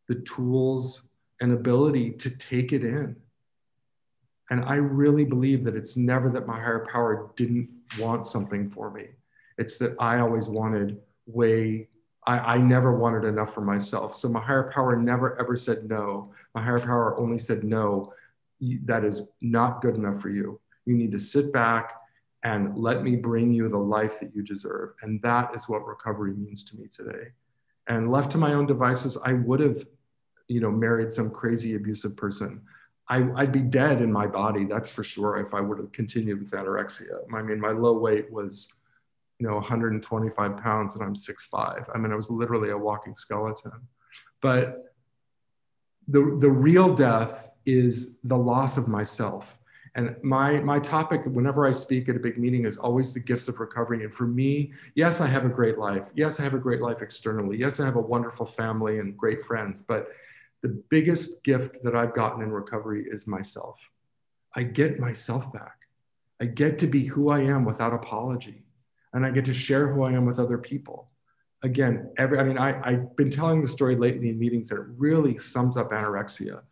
the 0.06 0.20
tools 0.20 1.02
and 1.40 1.52
ability 1.52 2.12
to 2.12 2.30
take 2.30 2.72
it 2.72 2.84
in. 2.84 3.16
And 4.50 4.64
I 4.64 4.74
really 4.74 5.24
believe 5.24 5.64
that 5.64 5.76
it's 5.76 5.96
never 5.96 6.28
that 6.30 6.46
my 6.46 6.58
higher 6.58 6.84
power 6.90 7.30
didn't 7.36 7.68
want 7.98 8.26
something 8.26 8.68
for 8.68 8.90
me. 8.90 9.06
It's 9.58 9.78
that 9.78 9.94
I 9.98 10.18
always 10.18 10.48
wanted 10.48 11.00
way, 11.26 11.88
I, 12.26 12.38
I 12.38 12.58
never 12.58 12.96
wanted 12.96 13.24
enough 13.24 13.54
for 13.54 13.60
myself. 13.60 14.16
So 14.16 14.28
my 14.28 14.40
higher 14.40 14.70
power 14.74 14.96
never 14.96 15.40
ever 15.40 15.56
said 15.56 15.88
no. 15.88 16.32
My 16.54 16.62
higher 16.62 16.80
power 16.80 17.16
only 17.16 17.38
said 17.38 17.62
no, 17.62 18.12
that 18.84 19.04
is 19.04 19.22
not 19.40 19.82
good 19.82 19.96
enough 19.96 20.20
for 20.20 20.30
you. 20.30 20.60
You 20.84 20.96
need 20.96 21.12
to 21.12 21.18
sit 21.18 21.52
back 21.52 21.92
and 22.42 22.76
let 22.76 23.02
me 23.02 23.16
bring 23.16 23.52
you 23.52 23.68
the 23.68 23.78
life 23.78 24.18
that 24.20 24.34
you 24.34 24.42
deserve. 24.42 24.94
And 25.02 25.20
that 25.22 25.54
is 25.54 25.68
what 25.68 25.86
recovery 25.86 26.32
means 26.32 26.64
to 26.64 26.76
me 26.76 26.88
today. 26.88 27.28
And 27.86 28.10
left 28.10 28.32
to 28.32 28.38
my 28.38 28.54
own 28.54 28.66
devices, 28.66 29.18
I 29.24 29.34
would 29.34 29.60
have, 29.60 29.86
you 30.48 30.60
know, 30.60 30.70
married 30.70 31.12
some 31.12 31.30
crazy 31.30 31.74
abusive 31.74 32.16
person. 32.16 32.62
I, 33.10 33.20
would 33.20 33.52
be 33.52 33.60
dead 33.60 34.00
in 34.00 34.12
my 34.12 34.26
body, 34.26 34.64
that's 34.64 34.90
for 34.90 35.04
sure, 35.04 35.38
if 35.38 35.52
I 35.52 35.60
would 35.60 35.78
have 35.78 35.92
continued 35.92 36.40
with 36.40 36.52
anorexia. 36.52 37.18
I 37.34 37.42
mean, 37.42 37.60
my 37.60 37.72
low 37.72 37.98
weight 37.98 38.32
was, 38.32 38.72
you 39.38 39.46
know, 39.46 39.54
125 39.54 40.56
pounds 40.56 40.94
and 40.94 41.02
I'm 41.02 41.14
6'5. 41.14 41.90
I 41.94 41.98
mean, 41.98 42.12
I 42.12 42.14
was 42.14 42.30
literally 42.30 42.70
a 42.70 42.78
walking 42.78 43.14
skeleton. 43.14 43.72
But 44.40 44.94
the, 46.08 46.36
the 46.38 46.50
real 46.50 46.94
death 46.94 47.50
is 47.66 48.18
the 48.24 48.36
loss 48.36 48.76
of 48.76 48.88
myself 48.88 49.58
and 49.94 50.16
my 50.22 50.60
my 50.60 50.78
topic, 50.78 51.22
whenever 51.26 51.66
I 51.66 51.72
speak 51.72 52.08
at 52.08 52.16
a 52.16 52.20
big 52.20 52.38
meeting, 52.38 52.64
is 52.64 52.76
always 52.76 53.12
the 53.12 53.20
gifts 53.20 53.48
of 53.48 53.58
recovery. 53.58 54.04
And 54.04 54.14
for 54.14 54.26
me, 54.26 54.72
yes, 54.94 55.20
I 55.20 55.26
have 55.26 55.44
a 55.44 55.48
great 55.48 55.78
life. 55.78 56.10
Yes, 56.14 56.38
I 56.38 56.44
have 56.44 56.54
a 56.54 56.58
great 56.58 56.80
life 56.80 57.02
externally. 57.02 57.56
Yes, 57.56 57.80
I 57.80 57.86
have 57.86 57.96
a 57.96 58.00
wonderful 58.00 58.46
family 58.46 59.00
and 59.00 59.16
great 59.16 59.42
friends. 59.42 59.82
But 59.82 60.08
the 60.62 60.82
biggest 60.90 61.42
gift 61.42 61.82
that 61.82 61.96
I've 61.96 62.14
gotten 62.14 62.42
in 62.42 62.50
recovery 62.50 63.06
is 63.08 63.26
myself. 63.26 63.78
I 64.54 64.62
get 64.62 64.98
myself 64.98 65.52
back. 65.52 65.78
I 66.40 66.46
get 66.46 66.78
to 66.78 66.86
be 66.86 67.04
who 67.04 67.30
I 67.30 67.40
am 67.40 67.64
without 67.64 67.92
apology. 67.92 68.64
And 69.12 69.24
I 69.26 69.30
get 69.30 69.44
to 69.46 69.54
share 69.54 69.88
who 69.88 70.02
I 70.02 70.12
am 70.12 70.24
with 70.24 70.38
other 70.38 70.58
people. 70.58 71.08
Again, 71.62 72.10
every 72.16 72.38
I 72.38 72.44
mean, 72.44 72.58
I, 72.58 72.80
I've 72.82 73.16
been 73.16 73.30
telling 73.30 73.60
the 73.60 73.68
story 73.68 73.96
lately 73.96 74.30
in 74.30 74.38
meetings 74.38 74.68
that 74.68 74.76
it 74.76 74.86
really 74.96 75.36
sums 75.36 75.76
up 75.76 75.90
anorexia 75.90 76.62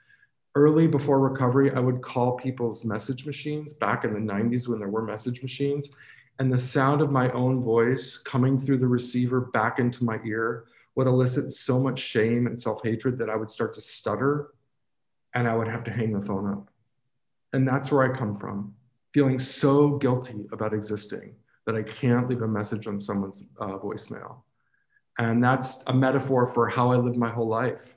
early 0.58 0.88
before 0.88 1.20
recovery, 1.20 1.70
I 1.72 1.78
would 1.78 2.02
call 2.02 2.32
people's 2.32 2.84
message 2.84 3.24
machines 3.24 3.72
back 3.72 4.04
in 4.04 4.12
the 4.12 4.18
90s 4.18 4.66
when 4.66 4.80
there 4.80 4.88
were 4.88 5.02
message 5.02 5.40
machines. 5.40 5.90
And 6.40 6.52
the 6.52 6.58
sound 6.58 7.00
of 7.00 7.12
my 7.12 7.30
own 7.30 7.62
voice 7.62 8.18
coming 8.18 8.58
through 8.58 8.78
the 8.78 8.86
receiver 8.86 9.40
back 9.40 9.78
into 9.78 10.04
my 10.04 10.18
ear 10.26 10.64
would 10.98 11.06
elicit 11.06 11.48
so 11.52 11.78
much 11.78 12.00
shame 12.00 12.48
and 12.48 12.58
self 12.58 12.82
hatred 12.82 13.16
that 13.18 13.30
I 13.30 13.36
would 13.36 13.48
start 13.48 13.72
to 13.74 13.80
stutter 13.80 14.48
and 15.32 15.46
I 15.46 15.54
would 15.54 15.68
have 15.68 15.84
to 15.84 15.92
hang 15.92 16.12
the 16.12 16.20
phone 16.20 16.52
up. 16.52 16.70
And 17.52 17.66
that's 17.66 17.92
where 17.92 18.02
I 18.02 18.16
come 18.16 18.36
from, 18.36 18.74
feeling 19.14 19.38
so 19.38 19.90
guilty 19.98 20.48
about 20.50 20.74
existing 20.74 21.36
that 21.66 21.76
I 21.76 21.84
can't 21.84 22.28
leave 22.28 22.42
a 22.42 22.48
message 22.48 22.88
on 22.88 23.00
someone's 23.00 23.48
uh, 23.60 23.78
voicemail. 23.78 24.42
And 25.20 25.42
that's 25.42 25.84
a 25.86 25.94
metaphor 25.94 26.48
for 26.48 26.68
how 26.68 26.90
I 26.90 26.96
lived 26.96 27.16
my 27.16 27.30
whole 27.30 27.46
life 27.46 27.94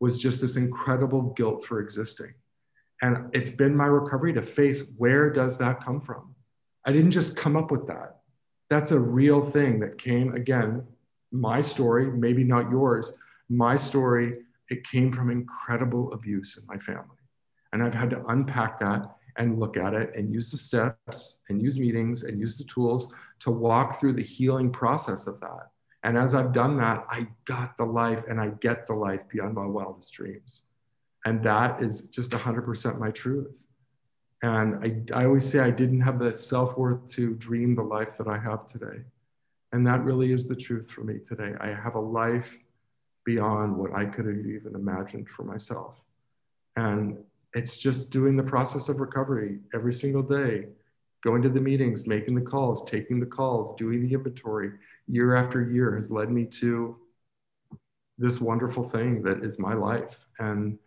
was 0.00 0.18
just 0.18 0.40
this 0.40 0.56
incredible 0.56 1.34
guilt 1.34 1.66
for 1.66 1.80
existing. 1.80 2.32
And 3.02 3.28
it's 3.34 3.50
been 3.50 3.76
my 3.76 3.86
recovery 3.86 4.32
to 4.32 4.40
face 4.40 4.94
where 4.96 5.28
does 5.28 5.58
that 5.58 5.84
come 5.84 6.00
from? 6.00 6.34
I 6.86 6.92
didn't 6.92 7.10
just 7.10 7.36
come 7.36 7.58
up 7.58 7.70
with 7.70 7.84
that. 7.88 8.20
That's 8.70 8.92
a 8.92 8.98
real 8.98 9.42
thing 9.42 9.78
that 9.80 9.98
came 9.98 10.34
again, 10.34 10.86
my 11.32 11.60
story, 11.60 12.06
maybe 12.06 12.44
not 12.44 12.70
yours. 12.70 13.18
My 13.48 13.76
story, 13.76 14.34
it 14.68 14.84
came 14.84 15.12
from 15.12 15.30
incredible 15.30 16.12
abuse 16.12 16.56
in 16.56 16.66
my 16.66 16.78
family. 16.78 17.16
And 17.72 17.82
I've 17.82 17.94
had 17.94 18.10
to 18.10 18.24
unpack 18.26 18.78
that 18.78 19.06
and 19.36 19.58
look 19.58 19.76
at 19.76 19.94
it 19.94 20.14
and 20.16 20.32
use 20.32 20.50
the 20.50 20.56
steps 20.56 21.40
and 21.48 21.62
use 21.62 21.78
meetings 21.78 22.24
and 22.24 22.38
use 22.38 22.58
the 22.58 22.64
tools 22.64 23.14
to 23.40 23.50
walk 23.50 23.98
through 23.98 24.14
the 24.14 24.22
healing 24.22 24.70
process 24.70 25.26
of 25.26 25.40
that. 25.40 25.70
And 26.02 26.16
as 26.16 26.34
I've 26.34 26.52
done 26.52 26.76
that, 26.78 27.06
I 27.10 27.28
got 27.44 27.76
the 27.76 27.84
life 27.84 28.24
and 28.28 28.40
I 28.40 28.48
get 28.60 28.86
the 28.86 28.94
life 28.94 29.20
beyond 29.28 29.54
my 29.54 29.66
wildest 29.66 30.12
dreams. 30.12 30.62
And 31.24 31.42
that 31.44 31.82
is 31.82 32.06
just 32.06 32.30
100% 32.30 32.98
my 32.98 33.10
truth. 33.10 33.66
And 34.42 35.06
I, 35.14 35.20
I 35.20 35.26
always 35.26 35.46
say 35.48 35.60
I 35.60 35.70
didn't 35.70 36.00
have 36.00 36.18
the 36.18 36.32
self 36.32 36.78
worth 36.78 37.10
to 37.12 37.34
dream 37.34 37.74
the 37.74 37.82
life 37.82 38.16
that 38.16 38.26
I 38.26 38.38
have 38.38 38.64
today. 38.64 39.02
And 39.72 39.86
that 39.86 40.04
really 40.04 40.32
is 40.32 40.48
the 40.48 40.56
truth 40.56 40.90
for 40.90 41.02
me 41.02 41.18
today. 41.24 41.52
I 41.60 41.68
have 41.68 41.94
a 41.94 42.00
life 42.00 42.58
beyond 43.24 43.76
what 43.76 43.94
I 43.94 44.04
could 44.04 44.26
have 44.26 44.46
even 44.46 44.74
imagined 44.74 45.28
for 45.28 45.44
myself. 45.44 46.00
And 46.76 47.18
it's 47.54 47.78
just 47.78 48.10
doing 48.10 48.36
the 48.36 48.42
process 48.42 48.88
of 48.88 49.00
recovery 49.00 49.60
every 49.74 49.92
single 49.92 50.22
day, 50.22 50.68
going 51.22 51.42
to 51.42 51.48
the 51.48 51.60
meetings, 51.60 52.06
making 52.06 52.34
the 52.34 52.40
calls, 52.40 52.88
taking 52.88 53.20
the 53.20 53.26
calls, 53.26 53.74
doing 53.76 54.06
the 54.06 54.14
inventory, 54.14 54.72
year 55.06 55.34
after 55.34 55.62
year 55.62 55.94
has 55.94 56.10
led 56.10 56.30
me 56.30 56.44
to 56.46 56.98
this 58.18 58.40
wonderful 58.40 58.82
thing 58.82 59.22
that 59.22 59.42
is 59.44 59.58
my 59.58 59.74
life. 59.74 60.26
And 60.38 60.78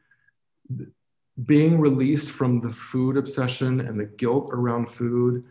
being 1.46 1.80
released 1.80 2.32
from 2.32 2.62
the 2.62 2.70
food 2.70 3.18
obsession 3.18 3.82
and 3.82 4.00
the 4.00 4.06
guilt 4.06 4.50
around 4.54 4.90
food 4.90 5.44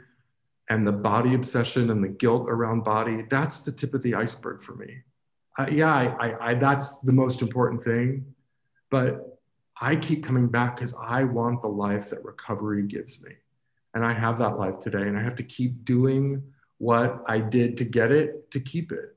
and 0.72 0.86
the 0.86 0.92
body 0.92 1.34
obsession 1.34 1.90
and 1.90 2.02
the 2.02 2.08
guilt 2.08 2.48
around 2.48 2.82
body, 2.82 3.26
that's 3.28 3.58
the 3.58 3.70
tip 3.70 3.92
of 3.92 4.00
the 4.00 4.14
iceberg 4.14 4.62
for 4.62 4.74
me. 4.74 5.02
Uh, 5.58 5.66
yeah, 5.70 5.94
I, 5.94 6.04
I, 6.26 6.48
I, 6.48 6.54
that's 6.54 7.00
the 7.00 7.12
most 7.12 7.42
important 7.42 7.84
thing. 7.84 8.24
But 8.90 9.38
I 9.78 9.96
keep 9.96 10.24
coming 10.24 10.48
back 10.48 10.76
because 10.76 10.94
I 10.98 11.24
want 11.24 11.60
the 11.60 11.68
life 11.68 12.08
that 12.08 12.24
recovery 12.24 12.84
gives 12.84 13.22
me. 13.22 13.32
And 13.92 14.02
I 14.02 14.14
have 14.14 14.38
that 14.38 14.58
life 14.58 14.78
today. 14.78 15.02
And 15.02 15.18
I 15.18 15.22
have 15.22 15.34
to 15.36 15.42
keep 15.42 15.84
doing 15.84 16.42
what 16.78 17.22
I 17.26 17.36
did 17.38 17.76
to 17.76 17.84
get 17.84 18.10
it 18.10 18.50
to 18.52 18.58
keep 18.58 18.92
it. 18.92 19.14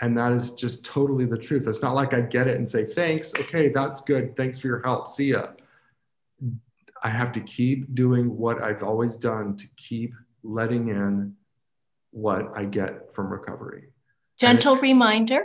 And 0.00 0.16
that 0.16 0.32
is 0.32 0.52
just 0.52 0.82
totally 0.82 1.26
the 1.26 1.36
truth. 1.36 1.66
It's 1.66 1.82
not 1.82 1.94
like 1.94 2.14
I 2.14 2.22
get 2.22 2.48
it 2.48 2.56
and 2.56 2.66
say, 2.66 2.86
thanks, 2.86 3.34
okay, 3.34 3.68
that's 3.68 4.00
good. 4.00 4.34
Thanks 4.34 4.58
for 4.58 4.68
your 4.68 4.82
help. 4.82 5.08
See 5.08 5.32
ya. 5.32 5.48
I 7.02 7.10
have 7.10 7.32
to 7.32 7.40
keep 7.40 7.94
doing 7.94 8.34
what 8.34 8.62
I've 8.62 8.82
always 8.82 9.18
done 9.18 9.58
to 9.58 9.66
keep 9.76 10.14
letting 10.46 10.88
in 10.88 11.34
what 12.10 12.52
I 12.56 12.64
get 12.64 13.14
from 13.14 13.30
recovery. 13.30 13.88
Gentle 14.38 14.76
reminder. 14.76 15.44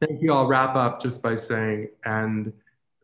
Thank 0.00 0.22
you. 0.22 0.32
I'll 0.32 0.46
wrap 0.46 0.74
up 0.76 1.00
just 1.00 1.22
by 1.22 1.34
saying, 1.34 1.88
and 2.04 2.52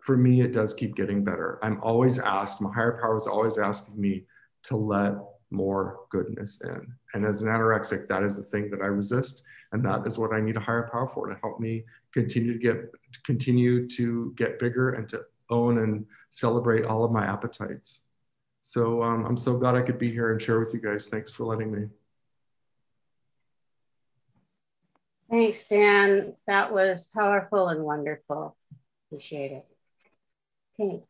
for 0.00 0.16
me, 0.16 0.42
it 0.42 0.53
does 0.53 0.74
keep 0.74 0.94
getting 0.94 1.24
better. 1.24 1.59
I'm 1.62 1.81
always 1.83 2.18
asked, 2.18 2.61
my 2.61 2.72
higher 2.72 2.98
power 3.00 3.16
is 3.16 3.27
always 3.27 3.59
asking 3.59 3.98
me 3.98 4.24
to 4.64 4.77
let 4.77 5.14
more 5.50 6.00
goodness 6.11 6.61
in. 6.62 6.92
And 7.14 7.24
as 7.24 7.42
an 7.42 7.48
anorexic, 7.48 8.09
that 8.09 8.22
is 8.22 8.37
the 8.37 8.42
thing 8.42 8.70
that 8.70 8.83
I 8.83 8.87
resist. 8.87 9.42
And 9.72 9.85
that 9.85 10.07
is 10.07 10.18
what 10.18 10.33
I 10.33 10.40
need 10.40 10.57
a 10.57 10.61
higher 10.61 10.88
power 10.92 11.09
for 11.09 11.29
to 11.29 11.38
help 11.40 11.61
me 11.61 11.85
continue 12.12 12.53
to 12.53 12.59
get 12.59 12.90
continue 13.24 13.88
to 13.88 14.35
get 14.37 14.59
bigger 14.59 14.94
and 14.94 15.09
to 15.09 15.22
own 15.50 15.79
and 15.79 16.07
celebrate 16.31 16.85
all 16.85 17.05
of 17.05 17.12
my 17.12 17.24
appetites. 17.24 18.00
So 18.66 19.03
um, 19.03 19.27
I'm 19.27 19.37
so 19.37 19.59
glad 19.59 19.74
I 19.74 19.83
could 19.83 19.98
be 19.98 20.11
here 20.11 20.33
and 20.33 20.40
share 20.40 20.59
with 20.59 20.72
you 20.72 20.81
guys. 20.81 21.09
Thanks 21.09 21.31
for 21.31 21.44
letting 21.44 21.70
me. 21.70 21.88
Thanks, 25.31 25.66
Dan. 25.66 26.35
That 26.46 26.72
was 26.72 27.11
powerful 27.14 27.68
and 27.68 27.83
wonderful. 27.83 28.57
Appreciate 29.11 29.53
it. 29.53 29.66
Okay 30.81 31.03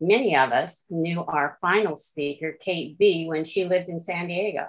many 0.00 0.36
of 0.36 0.52
us 0.52 0.84
knew 0.90 1.24
our 1.24 1.58
final 1.60 1.96
speaker, 1.96 2.52
Kate 2.52 2.98
B., 2.98 3.26
when 3.26 3.44
she 3.44 3.64
lived 3.64 3.88
in 3.88 4.00
San 4.00 4.28
Diego. 4.28 4.66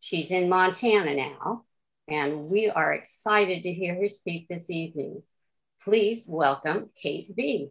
She's 0.00 0.30
in 0.30 0.48
Montana 0.48 1.14
now, 1.14 1.64
and 2.06 2.48
we 2.48 2.70
are 2.70 2.92
excited 2.92 3.64
to 3.64 3.72
hear 3.72 3.94
her 3.96 4.08
speak 4.08 4.48
this 4.48 4.70
evening. 4.70 5.22
Please 5.82 6.26
welcome 6.28 6.90
Kate 7.00 7.34
B. 7.34 7.70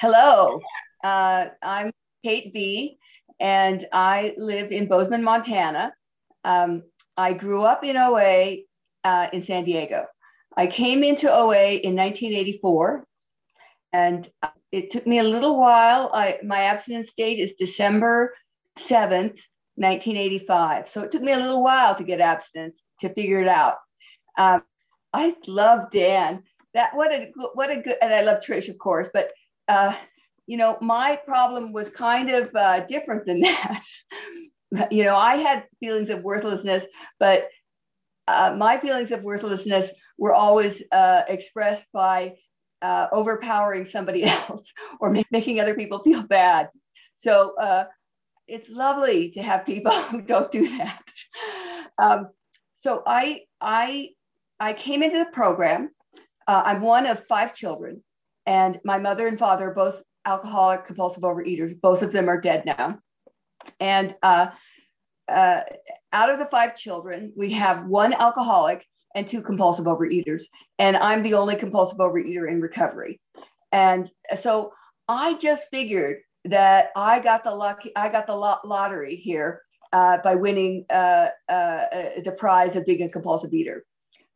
Hello, 0.00 0.62
uh, 1.04 1.48
I'm 1.62 1.92
Kate 2.24 2.54
B. 2.54 2.96
and 3.38 3.84
I 3.92 4.32
live 4.38 4.72
in 4.72 4.88
Bozeman, 4.88 5.22
Montana. 5.22 5.92
Um, 6.42 6.84
I 7.18 7.34
grew 7.34 7.64
up 7.64 7.84
in 7.84 7.98
OA 7.98 8.60
uh, 9.04 9.28
in 9.30 9.42
San 9.42 9.64
Diego. 9.64 10.06
I 10.56 10.68
came 10.68 11.04
into 11.04 11.30
OA 11.30 11.72
in 11.72 11.94
1984, 11.96 13.04
and 13.92 14.26
it 14.72 14.88
took 14.88 15.06
me 15.06 15.18
a 15.18 15.22
little 15.22 15.60
while. 15.60 16.10
I, 16.14 16.38
my 16.42 16.60
abstinence 16.60 17.12
date 17.12 17.38
is 17.38 17.52
December 17.52 18.32
7th, 18.78 19.36
1985. 19.74 20.88
So 20.88 21.02
it 21.02 21.10
took 21.10 21.20
me 21.20 21.32
a 21.32 21.38
little 21.38 21.62
while 21.62 21.94
to 21.94 22.04
get 22.04 22.22
abstinence 22.22 22.82
to 23.00 23.12
figure 23.12 23.42
it 23.42 23.48
out. 23.48 23.74
Um, 24.38 24.62
I 25.12 25.36
love 25.46 25.90
Dan. 25.90 26.44
That 26.72 26.96
what 26.96 27.12
a 27.12 27.30
what 27.52 27.70
a 27.70 27.82
good 27.82 27.96
and 28.00 28.14
I 28.14 28.22
love 28.22 28.38
Trish, 28.40 28.70
of 28.70 28.78
course, 28.78 29.10
but 29.12 29.32
uh, 29.70 29.94
you 30.46 30.56
know 30.56 30.76
my 30.80 31.18
problem 31.26 31.72
was 31.72 31.88
kind 31.90 32.28
of 32.30 32.50
uh, 32.54 32.80
different 32.86 33.24
than 33.26 33.40
that. 33.46 33.82
you 34.90 35.04
know, 35.04 35.16
I 35.16 35.36
had 35.36 35.64
feelings 35.80 36.10
of 36.10 36.22
worthlessness, 36.22 36.84
but 37.18 37.48
uh, 38.28 38.54
my 38.56 38.78
feelings 38.78 39.10
of 39.10 39.22
worthlessness 39.22 39.90
were 40.18 40.34
always 40.34 40.82
uh, 40.92 41.22
expressed 41.28 41.86
by 41.92 42.36
uh, 42.82 43.06
overpowering 43.12 43.84
somebody 43.84 44.24
else 44.48 44.72
or 45.00 45.14
making 45.30 45.60
other 45.60 45.74
people 45.74 46.00
feel 46.00 46.22
bad. 46.22 46.68
So 47.16 47.54
uh, 47.60 47.84
it's 48.46 48.70
lovely 48.70 49.30
to 49.32 49.42
have 49.42 49.66
people 49.66 49.92
who 50.10 50.22
don't 50.22 50.50
do 50.50 50.68
that. 50.78 51.02
Um, 51.98 52.28
so 52.76 53.02
I 53.06 53.42
I 53.60 54.10
I 54.58 54.72
came 54.72 55.02
into 55.02 55.18
the 55.18 55.30
program. 55.30 55.90
Uh, 56.46 56.62
I'm 56.64 56.80
one 56.80 57.06
of 57.06 57.26
five 57.28 57.54
children, 57.54 58.02
and 58.50 58.78
my 58.84 58.98
mother 58.98 59.28
and 59.28 59.38
father 59.38 59.70
both 59.70 60.02
alcoholic 60.24 60.84
compulsive 60.84 61.22
overeaters. 61.22 61.72
Both 61.80 62.02
of 62.02 62.10
them 62.12 62.28
are 62.28 62.40
dead 62.40 62.64
now, 62.66 62.98
and 63.78 64.08
uh, 64.22 64.46
uh, 65.28 65.60
out 66.12 66.30
of 66.30 66.38
the 66.40 66.50
five 66.56 66.76
children, 66.76 67.32
we 67.36 67.52
have 67.52 67.86
one 67.86 68.12
alcoholic 68.12 68.84
and 69.14 69.26
two 69.26 69.42
compulsive 69.42 69.86
overeaters, 69.86 70.44
and 70.78 70.96
I'm 70.96 71.22
the 71.22 71.34
only 71.34 71.56
compulsive 71.56 71.98
overeater 71.98 72.48
in 72.48 72.60
recovery. 72.60 73.20
And 73.72 74.10
so 74.40 74.72
I 75.06 75.34
just 75.34 75.68
figured 75.70 76.18
that 76.44 76.90
I 76.96 77.20
got 77.20 77.44
the 77.44 77.54
lucky, 77.54 77.92
I 77.94 78.08
got 78.08 78.26
the 78.26 78.34
lot- 78.34 78.66
lottery 78.66 79.16
here 79.16 79.62
uh, 79.92 80.18
by 80.24 80.34
winning 80.34 80.86
uh, 80.90 81.28
uh, 81.48 81.52
uh, 81.52 82.20
the 82.24 82.32
prize 82.32 82.74
of 82.76 82.86
being 82.86 83.02
a 83.02 83.08
compulsive 83.08 83.52
eater. 83.52 83.84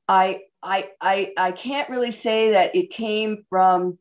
I, 0.08 0.42
I, 0.62 0.90
I, 1.00 1.32
I 1.36 1.52
can't 1.52 1.88
really 1.88 2.12
say 2.12 2.50
that 2.50 2.76
it 2.76 2.90
came 2.90 3.44
from, 3.48 3.98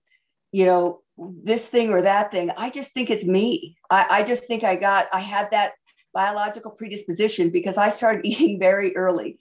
you 0.53 0.65
know, 0.65 1.01
this 1.17 1.65
thing 1.65 1.89
or 1.89 2.01
that 2.03 2.31
thing. 2.31 2.51
I 2.55 2.69
just 2.69 2.91
think 2.93 3.09
it's 3.09 3.25
me. 3.25 3.75
I, 3.89 4.05
I 4.09 4.23
just 4.23 4.45
think 4.45 4.63
I 4.63 4.75
got, 4.77 5.07
I 5.11 5.19
had 5.19 5.51
that 5.51 5.73
biological 6.13 6.71
predisposition 6.71 7.49
because 7.49 7.77
I 7.77 7.89
started 7.89 8.21
eating 8.25 8.59
very 8.59 8.95
early. 8.95 9.39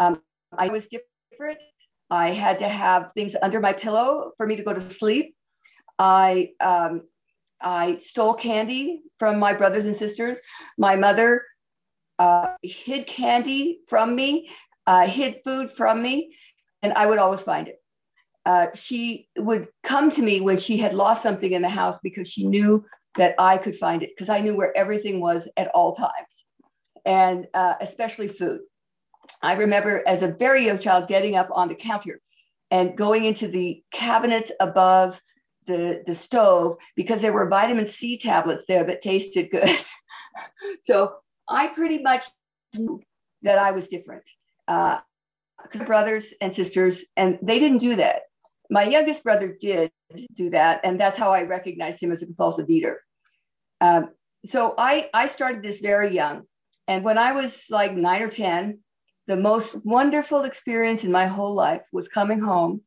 Um, 0.00 0.20
I 0.56 0.68
was 0.68 0.88
different. 0.88 1.58
I 2.10 2.30
had 2.30 2.58
to 2.60 2.68
have 2.68 3.12
things 3.12 3.36
under 3.42 3.60
my 3.60 3.74
pillow 3.74 4.32
for 4.36 4.46
me 4.46 4.56
to 4.56 4.62
go 4.62 4.72
to 4.72 4.80
sleep. 4.80 5.36
I 5.98 6.50
um, 6.60 7.02
I 7.60 7.98
stole 7.98 8.34
candy 8.34 9.02
from 9.18 9.38
my 9.38 9.52
brothers 9.52 9.84
and 9.84 9.96
sisters. 9.96 10.40
My 10.78 10.96
mother 10.96 11.42
uh, 12.18 12.54
hid 12.62 13.06
candy 13.06 13.80
from 13.88 14.14
me, 14.14 14.48
uh, 14.86 15.06
hid 15.06 15.40
food 15.44 15.70
from 15.70 16.00
me, 16.00 16.34
and 16.82 16.94
I 16.94 17.06
would 17.06 17.18
always 17.18 17.42
find 17.42 17.68
it. 17.68 17.76
Uh, 18.48 18.68
she 18.74 19.28
would 19.36 19.68
come 19.82 20.10
to 20.10 20.22
me 20.22 20.40
when 20.40 20.56
she 20.56 20.78
had 20.78 20.94
lost 20.94 21.22
something 21.22 21.52
in 21.52 21.60
the 21.60 21.68
house 21.68 21.98
because 22.02 22.26
she 22.26 22.46
knew 22.46 22.82
that 23.18 23.34
I 23.38 23.58
could 23.58 23.76
find 23.76 24.02
it 24.02 24.08
because 24.16 24.30
I 24.30 24.40
knew 24.40 24.56
where 24.56 24.74
everything 24.74 25.20
was 25.20 25.46
at 25.58 25.68
all 25.74 25.94
times, 25.94 26.44
and 27.04 27.46
uh, 27.52 27.74
especially 27.82 28.26
food. 28.26 28.60
I 29.42 29.52
remember 29.52 30.02
as 30.06 30.22
a 30.22 30.28
very 30.28 30.64
young 30.64 30.78
child 30.78 31.08
getting 31.08 31.36
up 31.36 31.50
on 31.52 31.68
the 31.68 31.74
counter 31.74 32.22
and 32.70 32.96
going 32.96 33.26
into 33.26 33.48
the 33.48 33.82
cabinets 33.92 34.50
above 34.60 35.20
the, 35.66 36.02
the 36.06 36.14
stove 36.14 36.78
because 36.96 37.20
there 37.20 37.34
were 37.34 37.50
vitamin 37.50 37.88
C 37.88 38.16
tablets 38.16 38.64
there 38.66 38.82
that 38.84 39.02
tasted 39.02 39.50
good. 39.50 39.68
so 40.82 41.16
I 41.46 41.66
pretty 41.66 41.98
much 41.98 42.24
knew 42.74 43.02
that 43.42 43.58
I 43.58 43.72
was 43.72 43.88
different. 43.88 44.24
Uh, 44.66 45.00
brothers 45.84 46.32
and 46.40 46.56
sisters, 46.56 47.04
and 47.14 47.38
they 47.42 47.58
didn't 47.58 47.78
do 47.78 47.96
that. 47.96 48.22
My 48.70 48.84
youngest 48.84 49.24
brother 49.24 49.56
did 49.58 49.90
do 50.32 50.50
that, 50.50 50.80
and 50.84 51.00
that's 51.00 51.18
how 51.18 51.30
I 51.30 51.44
recognized 51.44 52.02
him 52.02 52.12
as 52.12 52.22
a 52.22 52.26
compulsive 52.26 52.68
eater. 52.68 53.02
Um, 53.80 54.10
so 54.44 54.74
I, 54.76 55.08
I 55.14 55.28
started 55.28 55.62
this 55.62 55.80
very 55.80 56.14
young. 56.14 56.44
And 56.86 57.04
when 57.04 57.18
I 57.18 57.32
was 57.32 57.64
like 57.70 57.94
nine 57.94 58.22
or 58.22 58.30
10, 58.30 58.82
the 59.26 59.36
most 59.36 59.76
wonderful 59.84 60.44
experience 60.44 61.04
in 61.04 61.12
my 61.12 61.26
whole 61.26 61.54
life 61.54 61.82
was 61.92 62.08
coming 62.08 62.40
home 62.40 62.82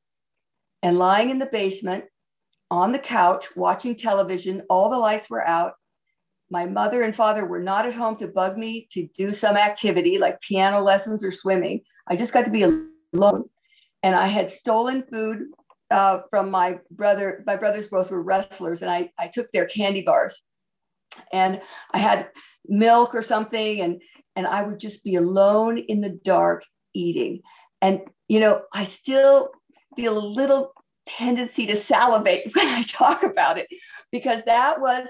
and 0.81 0.97
lying 0.97 1.29
in 1.29 1.37
the 1.37 1.45
basement 1.45 2.05
on 2.71 2.91
the 2.91 2.99
couch 2.99 3.47
watching 3.55 3.95
television. 3.95 4.63
All 4.69 4.89
the 4.89 4.97
lights 4.97 5.29
were 5.29 5.47
out. 5.47 5.73
My 6.49 6.65
mother 6.65 7.03
and 7.03 7.15
father 7.15 7.45
were 7.45 7.59
not 7.59 7.85
at 7.85 7.93
home 7.93 8.15
to 8.17 8.27
bug 8.27 8.57
me 8.57 8.87
to 8.91 9.07
do 9.15 9.31
some 9.31 9.55
activity 9.55 10.17
like 10.17 10.41
piano 10.41 10.81
lessons 10.81 11.23
or 11.23 11.31
swimming. 11.31 11.81
I 12.07 12.15
just 12.15 12.33
got 12.33 12.45
to 12.45 12.51
be 12.51 12.65
alone. 13.13 13.49
And 14.03 14.15
I 14.15 14.27
had 14.27 14.49
stolen 14.49 15.03
food 15.11 15.43
uh, 15.91 16.21
from 16.29 16.49
my 16.49 16.79
brother. 16.89 17.43
My 17.45 17.55
brothers 17.55 17.87
both 17.87 18.09
were 18.11 18.21
wrestlers, 18.21 18.81
and 18.81 18.89
I, 18.89 19.11
I 19.19 19.27
took 19.27 19.51
their 19.51 19.65
candy 19.65 20.01
bars. 20.01 20.41
And 21.33 21.61
I 21.93 21.99
had 21.99 22.29
milk 22.65 23.13
or 23.13 23.21
something, 23.21 23.81
and, 23.81 24.01
and 24.35 24.47
I 24.47 24.63
would 24.63 24.79
just 24.79 25.03
be 25.03 25.15
alone 25.15 25.77
in 25.77 26.01
the 26.01 26.17
dark 26.23 26.63
eating. 26.93 27.41
And, 27.81 28.01
you 28.27 28.39
know, 28.39 28.61
I 28.73 28.85
still 28.85 29.49
feel 29.95 30.17
a 30.17 30.25
little 30.25 30.73
tendency 31.05 31.65
to 31.67 31.75
salivate 31.75 32.51
when 32.55 32.67
I 32.67 32.83
talk 32.83 33.23
about 33.23 33.57
it 33.57 33.67
because 34.11 34.43
that 34.45 34.79
was 34.79 35.07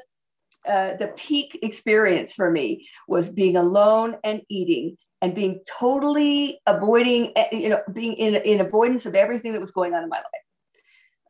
uh, 0.67 0.95
the 0.97 1.13
peak 1.17 1.59
experience 1.63 2.33
for 2.33 2.51
me 2.51 2.87
was 3.07 3.29
being 3.29 3.57
alone 3.57 4.17
and 4.23 4.41
eating 4.49 4.97
and 5.21 5.35
being 5.35 5.59
totally 5.79 6.59
avoiding, 6.65 7.31
eh, 7.35 7.47
you 7.51 7.69
know, 7.69 7.81
being 7.93 8.13
in, 8.13 8.35
in 8.35 8.61
avoidance 8.61 9.05
of 9.05 9.15
everything 9.15 9.53
that 9.53 9.61
was 9.61 9.71
going 9.71 9.93
on 9.93 10.03
in 10.03 10.09
my 10.09 10.17
life. 10.17 10.25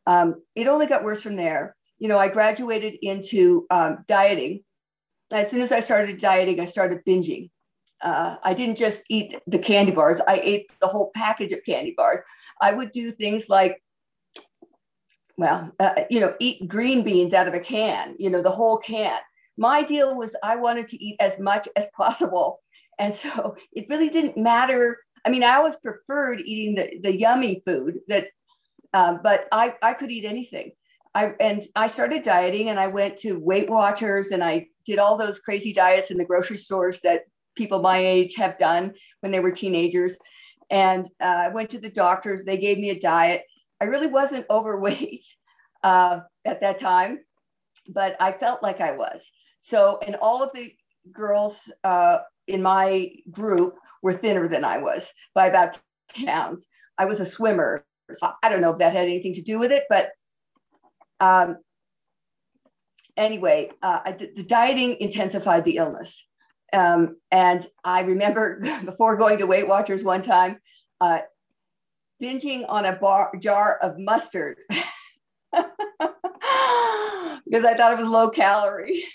Um, 0.08 0.42
it 0.56 0.68
only 0.68 0.88
got 0.88 1.04
worse 1.04 1.22
from 1.22 1.36
there. 1.36 1.76
You 2.00 2.08
know, 2.08 2.18
I 2.18 2.28
graduated 2.28 2.96
into 3.02 3.68
um, 3.70 4.04
dieting. 4.08 4.64
As 5.32 5.50
soon 5.50 5.62
as 5.62 5.72
I 5.72 5.80
started 5.80 6.20
dieting, 6.20 6.60
I 6.60 6.66
started 6.66 7.06
binging. 7.08 7.50
Uh, 8.02 8.38
I 8.44 8.54
didn't 8.54 8.78
just 8.78 9.04
eat 9.10 9.38
the 9.46 9.60
candy 9.60 9.92
bars, 9.92 10.20
I 10.28 10.42
ate 10.44 10.72
the 10.82 10.88
whole 10.88 11.12
package 11.14 11.52
of 11.52 11.64
candy 11.64 11.94
bars. 11.96 12.20
I 12.60 12.74
would 12.74 12.92
do 12.92 13.12
things 13.12 13.48
like 13.48 13.82
well, 15.42 15.74
uh, 15.80 16.04
you 16.12 16.20
know, 16.20 16.36
eat 16.40 16.68
green 16.68 17.04
beans 17.04 17.34
out 17.34 17.48
of 17.48 17.56
a 17.56 17.60
can, 17.60 18.16
you 18.20 18.30
know, 18.30 18.44
the 18.44 18.52
whole 18.52 18.78
can. 18.78 19.18
My 19.58 19.82
deal 19.82 20.16
was 20.16 20.36
I 20.44 20.56
wanted 20.56 20.88
to 20.90 21.04
eat 21.04 21.16
as 21.20 21.40
much 21.40 21.68
as 21.76 21.88
possible. 21.98 22.60
And 23.00 23.14
so 23.14 23.56
it 23.72 23.88
really 23.90 24.10
didn't 24.10 24.38
matter. 24.38 25.00
I 25.26 25.30
mean, 25.30 25.44
I 25.44 25.56
always 25.56 25.76
preferred 25.78 26.42
eating 26.42 26.76
the, 26.76 27.00
the 27.02 27.18
yummy 27.18 27.64
food 27.66 28.00
that, 28.08 28.28
um, 28.94 29.20
but 29.24 29.48
I, 29.52 29.76
I 29.82 29.94
could 29.94 30.12
eat 30.12 30.26
anything. 30.26 30.72
I, 31.14 31.34
and 31.40 31.62
I 31.76 31.90
started 31.90 32.24
dieting 32.24 32.70
and 32.70 32.80
I 32.80 32.88
went 32.88 33.18
to 33.18 33.38
Weight 33.40 33.70
Watchers 33.70 34.28
and 34.28 34.44
I 34.44 34.68
did 34.86 34.98
all 34.98 35.18
those 35.18 35.40
crazy 35.40 35.74
diets 35.74 36.10
in 36.10 36.18
the 36.18 36.26
grocery 36.26 36.58
stores 36.58 37.02
that 37.02 37.24
people 37.56 37.82
my 37.82 37.98
age 37.98 38.36
have 38.36 38.58
done 38.58 38.94
when 39.20 39.32
they 39.32 39.42
were 39.42 39.52
teenagers. 39.52 40.18
And 40.70 41.06
uh, 41.20 41.26
I 41.26 41.48
went 41.50 41.70
to 41.72 41.80
the 41.80 41.90
doctors, 41.90 42.44
they 42.44 42.58
gave 42.58 42.78
me 42.78 42.92
a 42.92 43.00
diet 43.00 43.44
I 43.82 43.86
really 43.86 44.08
wasn't 44.08 44.46
overweight 44.50 45.26
uh, 45.84 46.20
at 46.46 46.62
that 46.62 46.80
time, 46.80 47.20
but 47.90 48.16
I 48.22 48.32
felt 48.32 48.64
like 48.64 48.80
I 48.80 48.92
was. 48.92 49.26
So, 49.60 50.00
and 50.06 50.16
all 50.16 50.42
of 50.42 50.54
the 50.54 50.74
girls 51.12 51.58
uh, 51.84 52.20
in 52.48 52.62
my 52.62 53.12
group 53.30 53.76
were 54.02 54.14
thinner 54.14 54.48
than 54.48 54.64
I 54.64 54.78
was 54.78 55.12
by 55.34 55.48
about 55.48 55.80
10 56.14 56.28
pounds. 56.28 56.66
I 56.98 57.06
was 57.06 57.20
a 57.20 57.26
swimmer. 57.26 57.86
I 58.44 58.50
don't 58.50 58.62
know 58.62 58.72
if 58.72 58.80
that 58.80 58.94
had 58.94 59.06
anything 59.06 59.34
to 59.34 59.42
do 59.42 59.60
with 59.60 59.72
it, 59.72 59.84
but 59.90 60.12
um, 61.20 61.58
anyway, 63.18 63.72
uh, 63.82 64.02
I, 64.06 64.12
the 64.14 64.44
dieting 64.44 64.98
intensified 65.00 65.64
the 65.64 65.78
illness. 65.78 66.26
Um, 66.74 67.18
and 67.32 67.68
I 67.84 68.02
remember 68.02 68.60
before 68.86 69.18
going 69.18 69.38
to 69.40 69.48
Weight 69.48 69.68
Watchers 69.68 70.04
one 70.04 70.22
time, 70.22 70.60
uh, 71.00 71.20
binging 72.22 72.66
on 72.70 72.86
a 72.86 72.96
bar, 72.96 73.32
jar 73.40 73.78
of 73.82 73.98
mustard 73.98 74.60
because 77.52 77.66
I 77.66 77.76
thought 77.76 77.94
it 77.94 78.00
was 78.00 78.08
low 78.08 78.30
calorie 78.30 79.06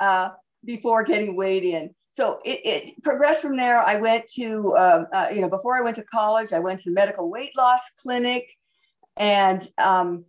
uh, 0.00 0.30
before 0.64 1.04
getting 1.04 1.36
weighed 1.36 1.64
in. 1.64 1.94
So 2.12 2.40
it, 2.44 2.60
it, 2.64 3.02
progressed 3.02 3.40
from 3.40 3.56
there. 3.56 3.80
I 3.80 3.96
went 3.96 4.26
to, 4.34 4.76
um, 4.76 5.06
uh, 5.12 5.28
you 5.32 5.40
know, 5.40 5.48
before 5.48 5.76
I 5.76 5.80
went 5.80 5.96
to 5.96 6.02
college, 6.02 6.52
I 6.52 6.58
went 6.58 6.80
to 6.80 6.90
the 6.90 6.94
medical 6.94 7.30
weight 7.30 7.56
loss 7.56 7.80
clinic. 8.02 8.48
And 9.16 9.68
um, 9.78 10.24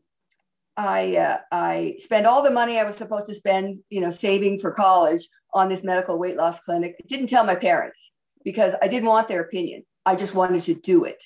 I 0.77 1.15
uh, 1.17 1.38
I 1.51 1.95
spent 1.99 2.25
all 2.25 2.43
the 2.43 2.51
money 2.51 2.79
I 2.79 2.84
was 2.84 2.95
supposed 2.95 3.27
to 3.27 3.36
spend, 3.36 3.79
you 3.89 4.01
know, 4.01 4.09
saving 4.09 4.59
for 4.59 4.71
college 4.71 5.27
on 5.53 5.69
this 5.69 5.84
medical 5.84 6.17
weight 6.17 6.38
loss 6.38 6.59
clinic. 6.59 6.95
I 6.99 7.07
didn't 7.07 7.27
tell 7.27 7.43
my 7.43 7.55
parents 7.55 7.99
because 8.43 8.73
I 8.82 8.88
didn't 8.88 9.09
want 9.09 9.27
their 9.27 9.41
opinion. 9.41 9.84
I 10.05 10.15
just 10.15 10.34
wanted 10.34 10.61
to 10.63 10.73
do 10.73 11.03
it. 11.05 11.23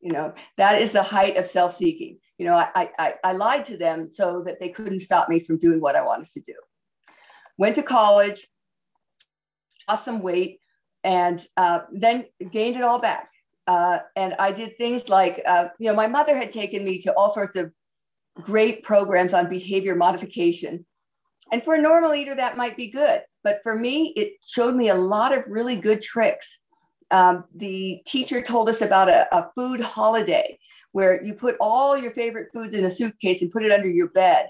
You 0.00 0.12
know, 0.12 0.32
that 0.56 0.80
is 0.80 0.92
the 0.92 1.02
height 1.02 1.36
of 1.36 1.46
self-seeking. 1.46 2.18
You 2.38 2.46
know, 2.46 2.54
I, 2.54 2.90
I, 2.98 3.14
I 3.24 3.32
lied 3.32 3.64
to 3.64 3.76
them 3.76 4.08
so 4.08 4.42
that 4.44 4.60
they 4.60 4.68
couldn't 4.68 5.00
stop 5.00 5.28
me 5.28 5.40
from 5.40 5.58
doing 5.58 5.80
what 5.80 5.96
I 5.96 6.04
wanted 6.04 6.28
to 6.28 6.40
do. 6.40 6.54
Went 7.58 7.74
to 7.74 7.82
college, 7.82 8.46
lost 9.88 10.04
some 10.04 10.20
weight, 10.20 10.60
and 11.04 11.46
uh, 11.56 11.80
then 11.92 12.26
gained 12.52 12.76
it 12.76 12.82
all 12.82 12.98
back. 12.98 13.30
Uh, 13.66 13.98
and 14.16 14.34
I 14.38 14.52
did 14.52 14.78
things 14.78 15.08
like, 15.08 15.42
uh, 15.46 15.68
you 15.78 15.88
know, 15.88 15.94
my 15.94 16.06
mother 16.06 16.36
had 16.36 16.50
taken 16.50 16.84
me 16.84 16.98
to 17.00 17.12
all 17.12 17.30
sorts 17.30 17.56
of 17.56 17.72
great 18.34 18.82
programs 18.82 19.34
on 19.34 19.48
behavior 19.48 19.94
modification. 19.94 20.86
And 21.52 21.62
for 21.62 21.74
a 21.74 21.80
normal 21.80 22.14
eater, 22.14 22.34
that 22.34 22.56
might 22.56 22.76
be 22.76 22.90
good. 22.90 23.22
But 23.44 23.60
for 23.62 23.74
me, 23.74 24.12
it 24.16 24.34
showed 24.42 24.74
me 24.74 24.88
a 24.88 24.94
lot 24.94 25.36
of 25.36 25.44
really 25.48 25.76
good 25.76 26.00
tricks. 26.00 26.58
Um, 27.10 27.44
the 27.54 28.00
teacher 28.06 28.42
told 28.42 28.68
us 28.68 28.80
about 28.82 29.08
a, 29.08 29.34
a 29.34 29.50
food 29.54 29.80
holiday 29.80 30.58
where 30.92 31.22
you 31.22 31.34
put 31.34 31.56
all 31.60 31.96
your 31.96 32.12
favorite 32.12 32.48
foods 32.52 32.74
in 32.74 32.84
a 32.84 32.90
suitcase 32.90 33.42
and 33.42 33.50
put 33.50 33.64
it 33.64 33.72
under 33.72 33.88
your 33.88 34.08
bed. 34.08 34.48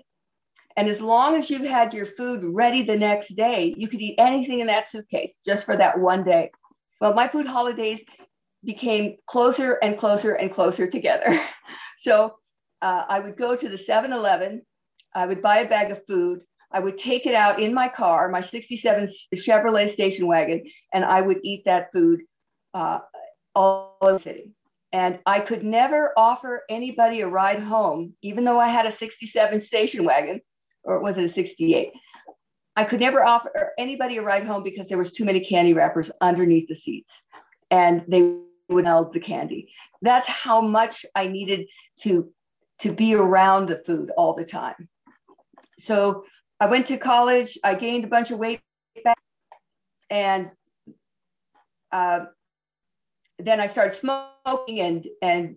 And 0.79 0.89
as 0.89 1.01
long 1.01 1.35
as 1.35 1.51
you've 1.51 1.67
had 1.67 1.93
your 1.93 2.07
food 2.07 2.41
ready 2.45 2.83
the 2.83 2.97
next 2.97 3.35
day, 3.35 3.75
you 3.77 3.89
could 3.89 4.01
eat 4.01 4.15
anything 4.17 4.61
in 4.61 4.69
that 4.69 4.89
suitcase 4.89 5.37
just 5.45 5.67
for 5.67 5.77
that 5.77 5.99
one 5.99 6.23
day. 6.23 6.53
Well, 7.01 7.15
my 7.15 7.27
food 7.27 7.47
holidays 7.47 8.01
became 8.65 9.17
closer 9.27 9.81
and 9.83 9.99
closer 9.99 10.35
and 10.35 10.55
closer 10.55 10.89
together. 10.89 11.37
so 11.99 12.37
uh, 12.81 13.03
I 13.09 13.19
would 13.19 13.37
go 13.37 13.57
to 13.57 13.69
the 13.69 13.77
7 13.77 14.13
Eleven, 14.13 14.63
I 15.17 15.27
would 15.27 15.43
buy 15.43 15.59
a 15.59 15.69
bag 15.69 15.91
of 15.91 16.07
food, 16.07 16.43
I 16.71 16.79
would 16.79 16.97
take 16.97 17.27
it 17.27 17.35
out 17.35 17.59
in 17.59 17.75
my 17.75 17.89
car, 17.89 18.29
my 18.29 18.41
67 18.41 19.09
Chevrolet 19.35 19.91
station 19.91 20.29
wagon, 20.29 20.63
and 20.95 21.05
I 21.05 21.23
would 21.23 21.41
eat 21.43 21.65
that 21.65 21.91
food 21.93 22.21
uh, 22.73 23.01
all 23.53 23.97
over 24.01 24.13
the 24.13 24.19
city. 24.21 24.53
And 24.93 25.19
I 25.27 25.41
could 25.41 25.65
never 25.65 26.13
offer 26.17 26.63
anybody 26.71 27.23
a 27.23 27.29
ride 27.29 27.63
home, 27.63 28.15
even 28.23 28.45
though 28.45 28.61
I 28.61 28.69
had 28.69 28.87
a 28.87 28.93
67 28.93 29.59
station 29.59 30.05
wagon, 30.05 30.41
or 30.85 31.01
was 31.01 31.19
it 31.19 31.25
a 31.25 31.29
68? 31.29 31.93
I 32.77 32.85
could 32.85 33.01
never 33.01 33.25
offer 33.25 33.73
anybody 33.77 34.19
a 34.19 34.23
ride 34.23 34.45
home 34.45 34.63
because 34.63 34.89
there 34.89 34.99
was 34.99 35.13
too 35.13 35.25
many 35.25 35.41
candy 35.41 35.75
wrappers 35.75 36.11
underneath 36.21 36.69
the 36.69 36.77
seats, 36.77 37.23
and 37.71 38.05
they 38.07 38.37
would 38.69 38.85
melt 38.85 39.13
the 39.13 39.21
candy. 39.21 39.73
That's 40.01 40.29
how 40.29 40.61
much 40.61 41.05
I 41.15 41.27
needed 41.27 41.67
to 42.03 42.33
to 42.81 42.93
be 42.93 43.17
around 43.17 43.69
the 43.69 43.83
food 43.85 44.11
all 44.17 44.35
the 44.35 44.45
time. 44.45 44.89
So 45.81 46.25
I 46.61 46.67
went 46.67 46.87
to 46.87 46.97
college. 46.97 47.59
I 47.65 47.75
gained 47.75 48.05
a 48.05 48.09
bunch 48.09 48.31
of 48.31 48.39
weight 48.39 48.61
back, 49.03 49.19
and 50.09 50.51
uh, 51.91 52.27
then 53.39 53.61
I 53.61 53.67
started 53.67 53.95
smoking, 53.95 54.81
and 54.81 55.07
and 55.21 55.57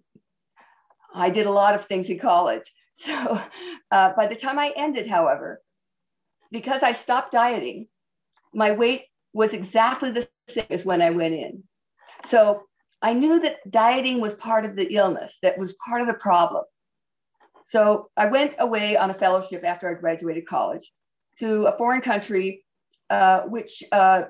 I 1.13 1.30
did 1.30 1.45
a 1.45 1.51
lot 1.51 1.76
of 1.76 1.86
things 1.86 2.09
in 2.09 2.19
college. 2.19 2.72
So 3.01 3.41
uh, 3.89 4.13
by 4.13 4.27
the 4.27 4.35
time 4.35 4.59
I 4.59 4.73
ended, 4.75 5.07
however, 5.07 5.61
because 6.51 6.83
I 6.83 6.91
stopped 6.93 7.31
dieting, 7.31 7.87
my 8.53 8.73
weight 8.73 9.05
was 9.33 9.53
exactly 9.53 10.11
the 10.11 10.27
same 10.49 10.65
as 10.69 10.85
when 10.85 11.01
I 11.01 11.09
went 11.09 11.33
in. 11.33 11.63
So 12.25 12.63
I 13.01 13.13
knew 13.13 13.39
that 13.39 13.57
dieting 13.69 14.21
was 14.21 14.35
part 14.35 14.65
of 14.65 14.75
the 14.75 14.93
illness, 14.93 15.33
that 15.41 15.57
was 15.57 15.73
part 15.83 16.01
of 16.01 16.07
the 16.07 16.13
problem. 16.13 16.63
So 17.65 18.09
I 18.15 18.27
went 18.27 18.55
away 18.59 18.97
on 18.97 19.09
a 19.09 19.15
fellowship 19.15 19.63
after 19.63 19.89
I 19.89 19.99
graduated 19.99 20.45
college 20.45 20.91
to 21.39 21.65
a 21.65 21.77
foreign 21.77 22.01
country, 22.01 22.63
uh, 23.09 23.41
which 23.41 23.83
uh, 23.91 24.25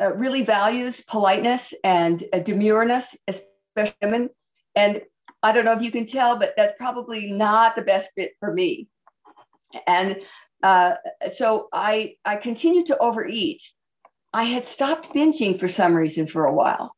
uh, 0.00 0.14
really 0.14 0.42
values 0.42 1.02
politeness 1.08 1.74
and 1.82 2.22
demureness, 2.32 3.16
especially 3.26 3.96
women. 4.02 4.30
And 4.76 5.02
I 5.42 5.52
don't 5.52 5.64
know 5.64 5.72
if 5.72 5.82
you 5.82 5.90
can 5.90 6.06
tell, 6.06 6.36
but 6.36 6.54
that's 6.56 6.74
probably 6.78 7.30
not 7.30 7.76
the 7.76 7.82
best 7.82 8.10
fit 8.16 8.32
for 8.40 8.52
me. 8.52 8.88
And 9.86 10.20
uh, 10.62 10.94
so 11.36 11.68
I, 11.72 12.14
I 12.24 12.36
continued 12.36 12.86
to 12.86 12.98
overeat. 12.98 13.62
I 14.32 14.44
had 14.44 14.64
stopped 14.64 15.14
binging 15.14 15.58
for 15.58 15.68
some 15.68 15.94
reason 15.94 16.26
for 16.26 16.44
a 16.44 16.52
while. 16.52 16.94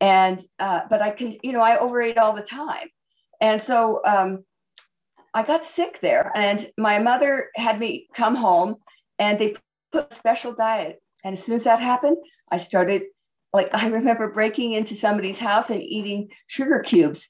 And, 0.00 0.42
uh, 0.58 0.82
but 0.88 1.02
I 1.02 1.10
can, 1.10 1.36
you 1.42 1.52
know, 1.52 1.60
I 1.60 1.78
overate 1.78 2.18
all 2.18 2.32
the 2.32 2.42
time. 2.42 2.88
And 3.40 3.60
so 3.60 4.00
um, 4.06 4.44
I 5.34 5.42
got 5.42 5.64
sick 5.64 6.00
there, 6.00 6.30
and 6.34 6.70
my 6.78 6.98
mother 6.98 7.48
had 7.56 7.78
me 7.78 8.08
come 8.14 8.36
home, 8.36 8.76
and 9.18 9.38
they 9.38 9.56
put 9.90 10.12
a 10.12 10.14
special 10.14 10.52
diet. 10.52 11.02
And 11.24 11.36
as 11.36 11.44
soon 11.44 11.56
as 11.56 11.64
that 11.64 11.80
happened, 11.80 12.18
I 12.50 12.58
started 12.58 13.02
like 13.52 13.68
I 13.72 13.88
remember 13.88 14.32
breaking 14.32 14.72
into 14.72 14.94
somebody's 14.94 15.38
house 15.38 15.70
and 15.70 15.82
eating 15.82 16.30
sugar 16.46 16.80
cubes 16.80 17.28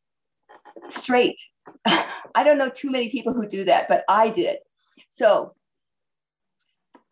straight. 0.91 1.41
I 1.87 2.45
don't 2.45 2.59
know 2.59 2.71
too 2.71 2.91
many 2.91 3.11
people 3.11 3.33
who 3.33 3.47
do 3.47 3.65
that, 3.65 3.89
but 3.89 4.05
I 4.09 4.31
did. 4.31 4.59
So 5.09 5.55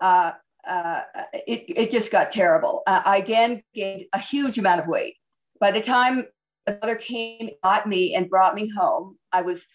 uh, 0.00 0.32
uh, 0.66 1.02
it, 1.46 1.64
it 1.68 1.90
just 1.90 2.10
got 2.10 2.32
terrible. 2.32 2.82
Uh, 2.86 3.02
I 3.04 3.18
again 3.18 3.62
gained 3.74 4.04
a 4.12 4.18
huge 4.18 4.58
amount 4.58 4.80
of 4.80 4.86
weight. 4.86 5.16
By 5.60 5.70
the 5.70 5.82
time 5.82 6.24
the 6.66 6.78
mother 6.80 6.96
came, 6.96 7.50
got 7.62 7.88
me, 7.88 8.14
and 8.14 8.28
brought 8.28 8.54
me 8.54 8.68
home, 8.68 9.16
I 9.32 9.42
was 9.42 9.66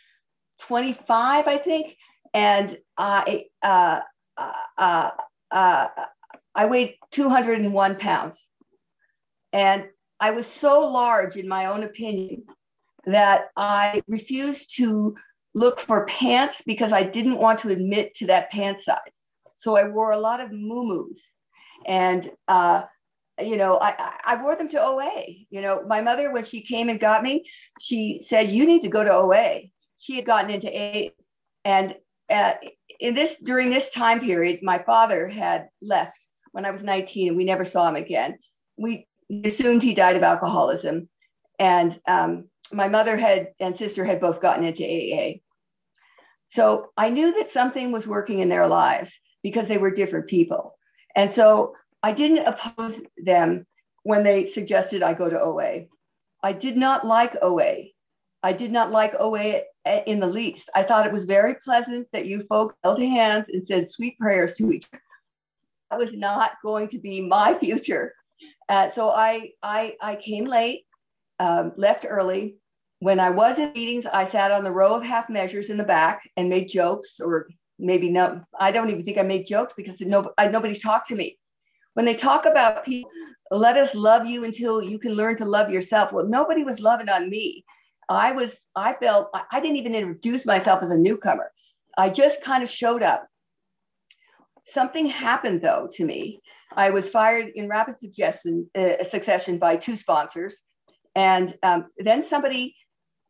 25, 0.59 1.47
I 1.47 1.57
think, 1.57 1.95
and 2.33 2.77
I 2.97 3.45
uh, 3.61 4.01
uh, 4.37 4.51
uh, 4.77 5.11
uh, 5.51 5.87
I 6.55 6.65
weighed 6.65 6.95
201 7.11 7.95
pounds, 7.97 8.37
and 9.53 9.85
I 10.19 10.31
was 10.31 10.47
so 10.47 10.87
large 10.87 11.35
in 11.35 11.47
my 11.47 11.65
own 11.67 11.83
opinion 11.83 12.43
that 13.05 13.49
I 13.55 14.01
refused 14.07 14.75
to 14.77 15.15
look 15.53 15.79
for 15.79 16.05
pants 16.05 16.61
because 16.65 16.91
I 16.91 17.03
didn't 17.03 17.37
want 17.37 17.59
to 17.59 17.69
admit 17.69 18.13
to 18.15 18.27
that 18.27 18.51
pant 18.51 18.81
size. 18.81 18.99
So 19.55 19.77
I 19.77 19.87
wore 19.87 20.11
a 20.11 20.19
lot 20.19 20.41
of 20.41 20.51
muumuus, 20.51 21.21
and 21.85 22.29
uh, 22.47 22.83
you 23.41 23.57
know, 23.57 23.79
I, 23.79 24.13
I 24.25 24.41
wore 24.41 24.55
them 24.55 24.69
to 24.69 24.81
OA. 24.81 25.23
You 25.49 25.61
know, 25.61 25.83
my 25.87 26.01
mother, 26.01 26.31
when 26.31 26.43
she 26.45 26.61
came 26.61 26.89
and 26.89 26.99
got 26.99 27.23
me, 27.23 27.45
she 27.81 28.21
said, 28.21 28.49
You 28.49 28.65
need 28.65 28.81
to 28.81 28.89
go 28.89 29.03
to 29.03 29.13
OA 29.13 29.69
she 29.97 30.15
had 30.15 30.25
gotten 30.25 30.51
into 30.51 30.67
A, 30.67 31.11
and 31.63 31.95
uh, 32.29 32.53
in 32.99 33.13
this 33.13 33.37
during 33.43 33.69
this 33.69 33.89
time 33.89 34.19
period, 34.19 34.59
my 34.61 34.79
father 34.79 35.27
had 35.27 35.69
left 35.81 36.25
when 36.51 36.65
I 36.65 36.71
was 36.71 36.83
19, 36.83 37.29
and 37.29 37.37
we 37.37 37.45
never 37.45 37.65
saw 37.65 37.87
him 37.89 37.95
again. 37.95 38.37
We 38.77 39.07
assumed 39.43 39.83
he 39.83 39.93
died 39.93 40.15
of 40.15 40.23
alcoholism, 40.23 41.09
and 41.59 41.97
um, 42.07 42.49
my 42.71 42.87
mother 42.87 43.15
had 43.15 43.49
and 43.59 43.77
sister 43.77 44.03
had 44.03 44.19
both 44.19 44.41
gotten 44.41 44.63
into 44.63 44.83
AA. 44.83 45.39
So 46.47 46.87
I 46.97 47.09
knew 47.09 47.33
that 47.39 47.51
something 47.51 47.91
was 47.91 48.07
working 48.07 48.39
in 48.39 48.49
their 48.49 48.67
lives 48.67 49.19
because 49.43 49.67
they 49.67 49.77
were 49.77 49.91
different 49.91 50.27
people, 50.27 50.77
and 51.15 51.31
so 51.31 51.75
I 52.03 52.11
didn't 52.11 52.45
oppose 52.45 53.01
them 53.17 53.65
when 54.03 54.23
they 54.23 54.45
suggested 54.45 55.01
I 55.01 55.13
go 55.13 55.29
to 55.29 55.41
OA. 55.41 55.85
I 56.43 56.53
did 56.53 56.77
not 56.77 57.05
like 57.05 57.35
OA. 57.41 57.85
I 58.43 58.53
did 58.53 58.71
not 58.71 58.91
like 58.91 59.15
OA 59.19 59.63
in 60.05 60.19
the 60.19 60.27
least. 60.27 60.69
I 60.75 60.83
thought 60.83 61.07
it 61.07 61.11
was 61.11 61.25
very 61.25 61.55
pleasant 61.55 62.07
that 62.13 62.27
you 62.27 62.43
folks 62.47 62.75
held 62.83 63.01
hands 63.01 63.49
and 63.49 63.65
said 63.65 63.89
sweet 63.89 64.17
prayers 64.19 64.53
to 64.55 64.71
each 64.71 64.85
other. 64.93 65.01
That 65.89 65.99
was 65.99 66.13
not 66.13 66.51
going 66.63 66.87
to 66.89 66.99
be 66.99 67.21
my 67.21 67.53
future. 67.59 68.13
Uh, 68.69 68.91
so 68.91 69.09
I, 69.09 69.51
I, 69.63 69.95
I 70.01 70.15
came 70.15 70.45
late, 70.45 70.84
um, 71.39 71.73
left 71.77 72.05
early. 72.07 72.57
When 72.99 73.19
I 73.19 73.29
was 73.29 73.59
in 73.59 73.73
meetings, 73.73 74.05
I 74.05 74.25
sat 74.25 74.51
on 74.51 74.63
the 74.63 74.71
row 74.71 74.95
of 74.95 75.03
half 75.03 75.29
measures 75.29 75.69
in 75.69 75.77
the 75.77 75.83
back 75.83 76.29
and 76.37 76.49
made 76.49 76.69
jokes, 76.69 77.19
or 77.19 77.47
maybe 77.77 78.09
no, 78.09 78.41
I 78.57 78.71
don't 78.71 78.89
even 78.89 79.03
think 79.03 79.17
I 79.17 79.23
made 79.23 79.45
jokes 79.45 79.73
because 79.75 79.99
no, 80.01 80.31
I, 80.37 80.47
nobody 80.47 80.75
talked 80.75 81.07
to 81.09 81.15
me. 81.15 81.37
When 81.93 82.05
they 82.05 82.15
talk 82.15 82.45
about 82.45 82.85
people, 82.85 83.09
let 83.51 83.77
us 83.77 83.95
love 83.95 84.25
you 84.25 84.43
until 84.43 84.81
you 84.81 84.97
can 84.97 85.13
learn 85.13 85.37
to 85.37 85.45
love 85.45 85.69
yourself. 85.69 86.11
Well, 86.11 86.27
nobody 86.27 86.63
was 86.63 86.79
loving 86.79 87.09
on 87.09 87.29
me. 87.29 87.63
I 88.09 88.31
was, 88.31 88.65
I 88.75 88.93
felt, 88.93 89.29
I 89.51 89.59
didn't 89.59 89.77
even 89.77 89.95
introduce 89.95 90.45
myself 90.45 90.83
as 90.83 90.91
a 90.91 90.97
newcomer. 90.97 91.51
I 91.97 92.09
just 92.09 92.43
kind 92.43 92.63
of 92.63 92.69
showed 92.69 93.03
up. 93.03 93.27
Something 94.63 95.07
happened 95.07 95.61
though 95.61 95.89
to 95.93 96.05
me. 96.05 96.41
I 96.75 96.89
was 96.89 97.09
fired 97.09 97.51
in 97.55 97.69
rapid 97.69 97.95
uh, 97.95 99.03
succession 99.05 99.57
by 99.57 99.77
two 99.77 99.95
sponsors. 99.95 100.61
And 101.15 101.55
um, 101.63 101.87
then 101.97 102.25
somebody 102.25 102.75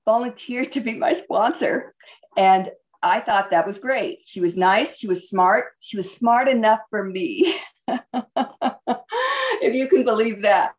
volunteered 0.06 0.72
to 0.74 0.82
be 0.82 0.94
my 0.94 1.14
sponsor. 1.14 1.94
And 2.36 2.72
I 3.02 3.20
thought 3.20 3.52
that 3.52 3.68
was 3.68 3.78
great. 3.78 4.20
She 4.26 4.42
was 4.42 4.58
nice. 4.58 4.98
She 4.98 5.08
was 5.08 5.30
smart. 5.30 5.66
She 5.80 5.96
was 5.98 6.14
smart 6.14 6.48
enough 6.50 6.80
for 6.90 7.04
me, 7.04 7.56
if 7.88 9.74
you 9.74 9.88
can 9.88 10.04
believe 10.04 10.42
that. 10.42 10.74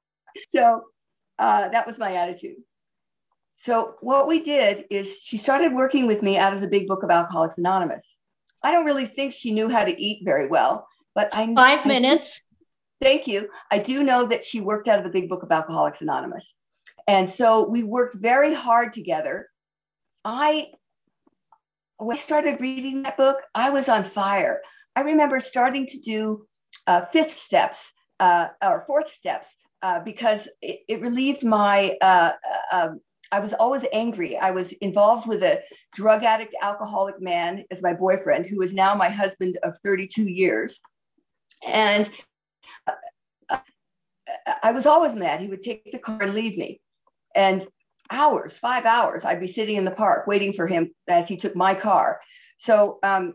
So 0.49 0.83
uh, 1.39 1.69
that 1.69 1.87
was 1.87 1.99
my 1.99 2.15
attitude. 2.15 2.57
So 3.57 3.95
what 4.01 4.27
we 4.27 4.41
did 4.41 4.85
is 4.91 5.21
she 5.21 5.39
started 5.39 5.73
working 5.73 6.07
with 6.07 6.23
me 6.23 6.37
out 6.37 6.53
of 6.53 6.61
the 6.61 6.69
big 6.69 6.87
book 6.87 7.03
of 7.03 7.11
Alcoholics 7.11 7.59
Anonymous. 7.59 8.05
I 8.63 8.73
don't 8.73 8.85
really 8.85 9.07
think 9.07 9.33
she 9.33 9.53
knew 9.53 9.69
how 9.69 9.85
to 9.85 10.03
eat 10.03 10.23
very 10.25 10.47
well, 10.47 10.87
but 11.15 11.35
I 11.35 11.55
Five 11.55 11.81
I, 11.85 11.89
minutes. 11.89 12.47
Thank 13.01 13.27
you. 13.27 13.49
I 13.71 13.79
do 13.79 14.03
know 14.03 14.27
that 14.27 14.45
she 14.45 14.61
worked 14.61 14.89
out 14.89 14.99
of 14.99 15.05
the 15.05 15.11
big 15.11 15.29
book 15.29 15.43
of 15.43 15.53
Alcoholics 15.53 16.01
Anonymous. 16.01 16.55
And 17.07 17.31
so 17.31 17.69
we 17.69 17.83
worked 17.83 18.17
very 18.17 18.55
hard 18.55 18.93
together. 18.93 19.49
I 20.25 20.69
when 21.99 22.17
I 22.17 22.21
started 22.21 22.61
reading 22.61 23.03
that 23.03 23.17
book, 23.17 23.39
I 23.55 23.71
was 23.71 23.89
on 23.89 24.05
fire. 24.05 24.61
I 24.95 25.01
remember 25.01 25.41
starting 25.41 25.87
to 25.87 25.99
do 26.01 26.47
uh, 26.87 27.07
fifth 27.13 27.39
steps 27.39 27.79
uh, 28.21 28.49
or 28.63 28.85
fourth 28.87 29.13
steps 29.13 29.49
uh, 29.83 30.01
because 30.01 30.49
it, 30.61 30.81
it, 30.89 31.01
relieved 31.01 31.45
my. 31.45 31.97
Uh, 32.01 32.33
uh, 32.73 32.77
um, 32.77 33.01
I 33.33 33.41
was 33.41 33.53
always 33.55 33.85
angry. 33.93 34.37
I 34.37 34.53
was 34.53 34.73
involved 34.73 35.27
with 35.27 35.43
a 35.43 35.61
drug 35.95 36.23
addict, 36.23 36.55
alcoholic 36.63 37.21
man 37.21 37.65
as 37.71 37.83
my 37.83 37.93
boyfriend, 37.93 38.47
who 38.47 38.63
is 38.63 38.73
now 38.73 38.95
my 38.95 39.09
husband 39.09 39.59
of 39.63 39.77
32 39.83 40.23
years. 40.23 40.81
And 41.67 42.09
uh, 42.87 43.59
I 44.63 44.73
was 44.73 44.87
always 44.87 45.15
mad. 45.15 45.41
He 45.41 45.49
would 45.49 45.63
take 45.63 45.91
the 45.91 45.99
car 45.99 46.23
and 46.23 46.35
leave 46.35 46.57
me. 46.57 46.81
And 47.37 47.67
hours, 48.11 48.59
five 48.59 48.85
hours, 48.85 49.25
I'd 49.25 49.41
be 49.41 49.49
sitting 49.49 49.77
in 49.77 49.85
the 49.85 49.91
park 49.91 50.27
waiting 50.27 50.53
for 50.53 50.67
him 50.67 50.91
as 51.09 51.29
he 51.29 51.37
took 51.37 51.55
my 51.55 51.75
car. 51.75 52.21
So 52.59 52.99
um, 53.03 53.35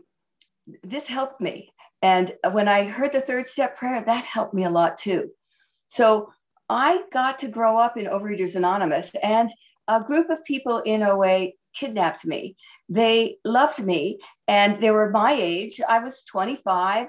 this 0.82 1.06
helped 1.06 1.40
me. 1.40 1.70
And 2.02 2.32
when 2.50 2.68
I 2.68 2.84
heard 2.84 3.12
the 3.12 3.20
third 3.20 3.48
step 3.48 3.76
prayer, 3.76 4.02
that 4.04 4.24
helped 4.24 4.54
me 4.54 4.64
a 4.64 4.70
lot 4.70 4.98
too. 4.98 5.30
So 5.86 6.32
I 6.68 7.02
got 7.12 7.38
to 7.40 7.48
grow 7.48 7.76
up 7.76 7.96
in 7.96 8.06
Overeaters 8.06 8.56
Anonymous, 8.56 9.10
and 9.22 9.50
a 9.88 10.02
group 10.02 10.30
of 10.30 10.44
people 10.44 10.78
in 10.78 11.02
OA 11.02 11.48
kidnapped 11.74 12.24
me. 12.24 12.56
They 12.88 13.36
loved 13.44 13.84
me, 13.84 14.18
and 14.48 14.80
they 14.80 14.90
were 14.90 15.10
my 15.10 15.32
age. 15.32 15.80
I 15.86 15.98
was 16.00 16.24
25, 16.24 17.08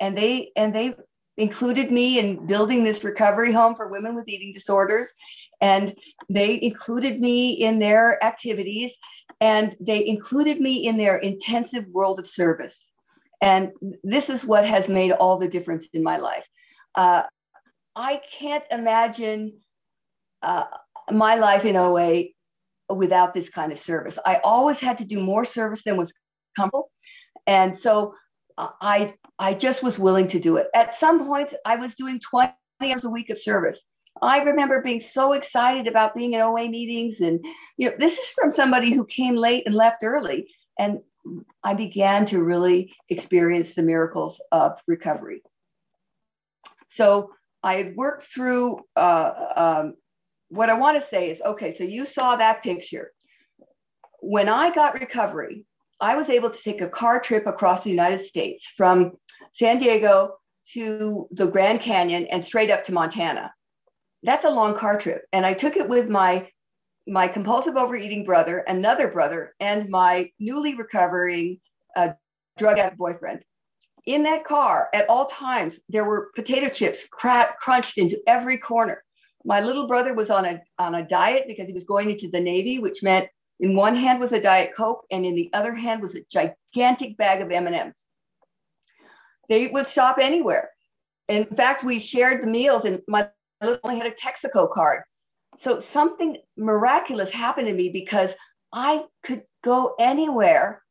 and 0.00 0.16
they 0.16 0.50
and 0.56 0.74
they 0.74 0.94
included 1.36 1.90
me 1.90 2.18
in 2.18 2.46
building 2.46 2.84
this 2.84 3.02
recovery 3.02 3.52
home 3.52 3.74
for 3.74 3.88
women 3.88 4.14
with 4.14 4.28
eating 4.28 4.52
disorders. 4.52 5.12
And 5.60 5.94
they 6.28 6.60
included 6.60 7.20
me 7.20 7.52
in 7.52 7.78
their 7.78 8.22
activities 8.22 8.96
and 9.40 9.74
they 9.80 10.06
included 10.06 10.60
me 10.60 10.86
in 10.86 10.96
their 10.96 11.16
intensive 11.16 11.86
world 11.88 12.18
of 12.18 12.26
service. 12.26 12.86
And 13.40 13.72
this 14.04 14.28
is 14.28 14.44
what 14.44 14.66
has 14.66 14.88
made 14.88 15.12
all 15.12 15.38
the 15.38 15.48
difference 15.48 15.88
in 15.92 16.02
my 16.02 16.18
life. 16.18 16.46
Uh, 16.94 17.24
I 17.96 18.20
can't 18.38 18.64
imagine 18.70 19.58
uh, 20.42 20.64
my 21.10 21.34
life 21.34 21.64
in 21.64 21.76
OA 21.76 22.24
without 22.88 23.34
this 23.34 23.48
kind 23.48 23.72
of 23.72 23.78
service. 23.78 24.18
I 24.24 24.36
always 24.44 24.78
had 24.78 24.98
to 24.98 25.04
do 25.04 25.20
more 25.20 25.44
service 25.44 25.82
than 25.82 25.96
was 25.96 26.12
comfortable. 26.56 26.90
And 27.46 27.76
so 27.76 28.14
I 28.58 29.14
I 29.38 29.54
just 29.54 29.82
was 29.82 29.98
willing 29.98 30.28
to 30.28 30.38
do 30.38 30.56
it. 30.56 30.68
At 30.74 30.94
some 30.94 31.26
points, 31.26 31.54
I 31.64 31.76
was 31.76 31.94
doing 31.94 32.20
20 32.20 32.52
hours 32.82 33.04
a 33.04 33.10
week 33.10 33.30
of 33.30 33.38
service. 33.38 33.82
I 34.20 34.42
remember 34.42 34.82
being 34.82 35.00
so 35.00 35.32
excited 35.32 35.88
about 35.88 36.14
being 36.14 36.34
in 36.34 36.40
OA 36.40 36.68
meetings. 36.68 37.20
And, 37.20 37.44
you 37.76 37.90
know, 37.90 37.96
this 37.98 38.18
is 38.18 38.32
from 38.32 38.50
somebody 38.50 38.92
who 38.92 39.06
came 39.06 39.36
late 39.36 39.64
and 39.66 39.74
left 39.74 40.04
early. 40.04 40.48
And 40.78 41.00
I 41.64 41.74
began 41.74 42.26
to 42.26 42.42
really 42.42 42.92
experience 43.08 43.74
the 43.74 43.82
miracles 43.82 44.40
of 44.50 44.78
recovery. 44.86 45.42
So 46.88 47.30
I 47.62 47.92
worked 47.96 48.24
through 48.24 48.80
uh, 48.96 49.30
um, 49.56 49.94
what 50.48 50.68
I 50.68 50.74
want 50.74 51.00
to 51.00 51.06
say 51.06 51.30
is 51.30 51.40
okay, 51.40 51.74
so 51.74 51.84
you 51.84 52.04
saw 52.04 52.36
that 52.36 52.62
picture. 52.62 53.12
When 54.20 54.48
I 54.48 54.74
got 54.74 55.00
recovery, 55.00 55.64
I 56.02 56.16
was 56.16 56.28
able 56.28 56.50
to 56.50 56.62
take 56.62 56.80
a 56.80 56.88
car 56.88 57.20
trip 57.20 57.46
across 57.46 57.84
the 57.84 57.90
United 57.90 58.26
States 58.26 58.66
from 58.76 59.12
San 59.52 59.78
Diego 59.78 60.34
to 60.72 61.28
the 61.30 61.46
Grand 61.46 61.80
Canyon 61.80 62.26
and 62.26 62.44
straight 62.44 62.70
up 62.70 62.84
to 62.84 62.92
Montana. 62.92 63.52
That's 64.24 64.44
a 64.44 64.50
long 64.50 64.76
car 64.76 64.98
trip. 64.98 65.22
And 65.32 65.46
I 65.46 65.54
took 65.54 65.76
it 65.76 65.88
with 65.88 66.10
my 66.10 66.48
my 67.06 67.26
compulsive 67.26 67.76
overeating 67.76 68.24
brother, 68.24 68.58
another 68.58 69.08
brother, 69.08 69.54
and 69.58 69.88
my 69.88 70.30
newly 70.38 70.76
recovering 70.76 71.58
uh, 71.96 72.10
drug 72.56 72.78
addict 72.78 72.96
boyfriend. 72.96 73.44
In 74.06 74.22
that 74.24 74.44
car, 74.44 74.88
at 74.94 75.08
all 75.08 75.26
times, 75.26 75.80
there 75.88 76.04
were 76.04 76.30
potato 76.36 76.68
chips 76.68 77.06
cr- 77.10 77.54
crunched 77.58 77.98
into 77.98 78.20
every 78.28 78.56
corner. 78.56 79.02
My 79.44 79.60
little 79.60 79.88
brother 79.88 80.14
was 80.14 80.30
on 80.30 80.44
a, 80.44 80.62
on 80.78 80.94
a 80.94 81.04
diet 81.04 81.44
because 81.48 81.66
he 81.66 81.72
was 81.72 81.82
going 81.82 82.10
into 82.10 82.28
the 82.28 82.40
Navy, 82.40 82.78
which 82.78 83.02
meant 83.02 83.28
in 83.60 83.76
one 83.76 83.96
hand 83.96 84.20
was 84.20 84.32
a 84.32 84.40
Diet 84.40 84.72
Coke, 84.76 85.04
and 85.10 85.24
in 85.24 85.34
the 85.34 85.50
other 85.52 85.74
hand 85.74 86.02
was 86.02 86.16
a 86.16 86.24
gigantic 86.30 87.16
bag 87.16 87.40
of 87.40 87.50
M&Ms. 87.50 88.00
They 89.48 89.68
would 89.68 89.86
stop 89.86 90.18
anywhere. 90.20 90.70
In 91.28 91.44
fact, 91.44 91.84
we 91.84 91.98
shared 91.98 92.42
the 92.42 92.48
meals, 92.48 92.84
and 92.84 93.00
my 93.06 93.28
little 93.60 93.78
only 93.84 93.98
had 93.98 94.06
a 94.06 94.14
Texaco 94.14 94.70
card. 94.70 95.02
So 95.56 95.80
something 95.80 96.38
miraculous 96.56 97.32
happened 97.32 97.68
to 97.68 97.74
me 97.74 97.90
because 97.90 98.34
I 98.72 99.04
could 99.22 99.42
go 99.62 99.94
anywhere 99.98 100.82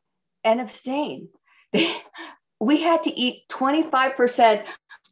and 0.44 0.62
abstain. 0.62 1.30
we 2.60 2.82
had 2.82 3.04
to 3.04 3.20
eat 3.20 3.44
25% 3.50 4.64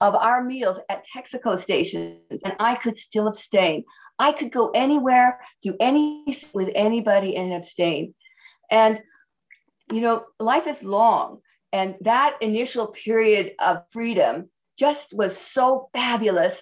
of 0.01 0.15
our 0.15 0.43
meals 0.43 0.79
at 0.89 1.05
Texaco 1.05 1.59
stations, 1.59 2.19
and 2.29 2.55
I 2.59 2.75
could 2.75 2.97
still 2.97 3.27
abstain. 3.27 3.83
I 4.17 4.31
could 4.31 4.51
go 4.51 4.69
anywhere, 4.71 5.39
do 5.61 5.75
anything 5.79 6.49
with 6.53 6.71
anybody 6.75 7.35
and 7.35 7.53
abstain. 7.53 8.13
And, 8.69 9.01
you 9.91 10.01
know, 10.01 10.25
life 10.39 10.67
is 10.67 10.83
long. 10.83 11.39
And 11.71 11.95
that 12.01 12.37
initial 12.41 12.87
period 12.87 13.53
of 13.59 13.83
freedom 13.89 14.49
just 14.77 15.13
was 15.13 15.37
so 15.37 15.89
fabulous. 15.93 16.61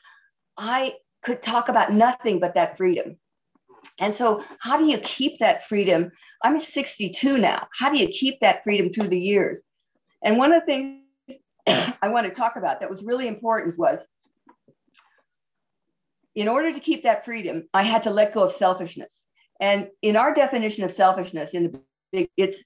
I 0.57 0.95
could 1.23 1.41
talk 1.41 1.69
about 1.69 1.93
nothing 1.93 2.39
but 2.39 2.55
that 2.55 2.77
freedom. 2.77 3.17
And 3.99 4.13
so, 4.13 4.43
how 4.59 4.77
do 4.77 4.85
you 4.85 4.99
keep 4.99 5.39
that 5.39 5.67
freedom? 5.67 6.11
I'm 6.43 6.59
62 6.59 7.37
now. 7.37 7.67
How 7.77 7.91
do 7.91 7.97
you 7.97 8.07
keep 8.07 8.39
that 8.41 8.63
freedom 8.63 8.89
through 8.89 9.07
the 9.07 9.19
years? 9.19 9.63
And 10.23 10.37
one 10.37 10.51
of 10.51 10.61
the 10.61 10.65
things 10.65 11.01
I 12.01 12.07
want 12.07 12.27
to 12.27 12.33
talk 12.33 12.55
about 12.55 12.79
that 12.79 12.89
was 12.89 13.03
really 13.03 13.27
important 13.27 13.77
was 13.77 13.99
in 16.35 16.47
order 16.47 16.71
to 16.71 16.79
keep 16.79 17.03
that 17.03 17.25
freedom, 17.25 17.67
I 17.73 17.81
had 17.81 18.03
to 18.03 18.11
let 18.11 18.33
go 18.33 18.43
of 18.43 18.51
selfishness. 18.51 19.09
And 19.59 19.89
in 20.03 20.15
our 20.15 20.33
definition 20.33 20.83
of 20.83 20.91
selfishness, 20.91 21.51
in 21.51 21.63
the 21.63 21.81
big, 22.11 22.29
it's 22.37 22.63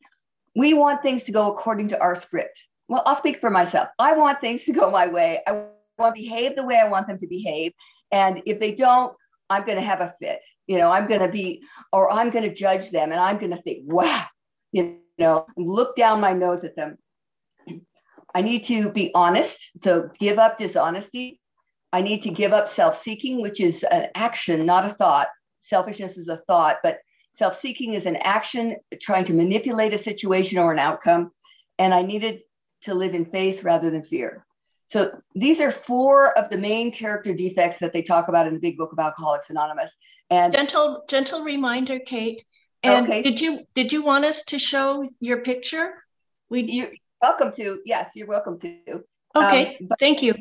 we 0.55 0.73
want 0.73 1.01
things 1.01 1.23
to 1.23 1.31
go 1.31 1.49
according 1.49 1.87
to 1.89 1.99
our 2.01 2.13
script. 2.13 2.67
Well, 2.89 3.01
I'll 3.05 3.15
speak 3.15 3.39
for 3.39 3.49
myself. 3.49 3.87
I 3.97 4.13
want 4.13 4.41
things 4.41 4.65
to 4.65 4.73
go 4.73 4.91
my 4.91 5.07
way. 5.07 5.41
I 5.47 5.53
want 5.97 6.15
to 6.15 6.21
behave 6.21 6.57
the 6.57 6.65
way 6.65 6.77
I 6.77 6.89
want 6.89 7.07
them 7.07 7.17
to 7.17 7.27
behave. 7.27 7.71
And 8.11 8.41
if 8.45 8.59
they 8.59 8.73
don't, 8.73 9.15
I'm 9.49 9.63
going 9.63 9.77
to 9.77 9.85
have 9.85 10.01
a 10.01 10.13
fit. 10.19 10.41
You 10.67 10.77
know, 10.77 10.91
I'm 10.91 11.07
going 11.07 11.21
to 11.21 11.29
be, 11.29 11.63
or 11.93 12.11
I'm 12.11 12.29
going 12.29 12.43
to 12.43 12.53
judge 12.53 12.91
them 12.91 13.11
and 13.11 13.21
I'm 13.21 13.37
going 13.37 13.51
to 13.51 13.61
think, 13.61 13.83
wow, 13.85 14.25
you 14.73 14.99
know, 15.17 15.45
look 15.55 15.95
down 15.95 16.19
my 16.19 16.33
nose 16.33 16.65
at 16.65 16.75
them. 16.75 16.97
I 18.33 18.41
need 18.41 18.63
to 18.65 18.91
be 18.91 19.11
honest, 19.13 19.71
to 19.81 20.11
give 20.19 20.39
up 20.39 20.57
dishonesty. 20.57 21.39
I 21.93 22.01
need 22.01 22.21
to 22.23 22.29
give 22.29 22.53
up 22.53 22.67
self 22.67 23.01
seeking, 23.01 23.41
which 23.41 23.59
is 23.59 23.83
an 23.83 24.09
action, 24.15 24.65
not 24.65 24.85
a 24.85 24.89
thought. 24.89 25.27
Selfishness 25.61 26.17
is 26.17 26.27
a 26.29 26.37
thought, 26.37 26.77
but 26.83 26.99
self 27.33 27.59
seeking 27.59 27.93
is 27.93 28.05
an 28.05 28.17
action 28.17 28.77
trying 29.01 29.25
to 29.25 29.33
manipulate 29.33 29.93
a 29.93 29.97
situation 29.97 30.57
or 30.57 30.71
an 30.71 30.79
outcome. 30.79 31.31
And 31.77 31.93
I 31.93 32.01
needed 32.01 32.41
to 32.83 32.93
live 32.93 33.13
in 33.13 33.25
faith 33.25 33.63
rather 33.63 33.89
than 33.89 34.03
fear. 34.03 34.45
So 34.87 35.21
these 35.35 35.61
are 35.61 35.71
four 35.71 36.37
of 36.37 36.49
the 36.49 36.57
main 36.57 36.91
character 36.91 37.33
defects 37.33 37.79
that 37.79 37.93
they 37.93 38.01
talk 38.01 38.27
about 38.27 38.47
in 38.47 38.53
the 38.53 38.59
big 38.59 38.77
book 38.77 38.91
of 38.91 38.99
Alcoholics 38.99 39.49
Anonymous. 39.49 39.95
And 40.29 40.53
gentle, 40.53 41.03
gentle 41.07 41.43
reminder, 41.43 41.99
Kate. 41.99 42.43
And 42.83 43.05
okay. 43.05 43.21
did 43.21 43.39
you 43.39 43.61
did 43.75 43.93
you 43.93 44.03
want 44.03 44.25
us 44.25 44.43
to 44.45 44.59
show 44.59 45.07
your 45.19 45.41
picture? 45.41 45.93
We 46.49 46.63
you 46.63 46.87
welcome 47.21 47.51
to. 47.53 47.79
Yes, 47.85 48.09
you're 48.15 48.27
welcome 48.27 48.59
to. 48.59 49.03
Okay, 49.35 49.77
um, 49.77 49.87
but, 49.87 49.99
thank 49.99 50.21
you 50.21 50.33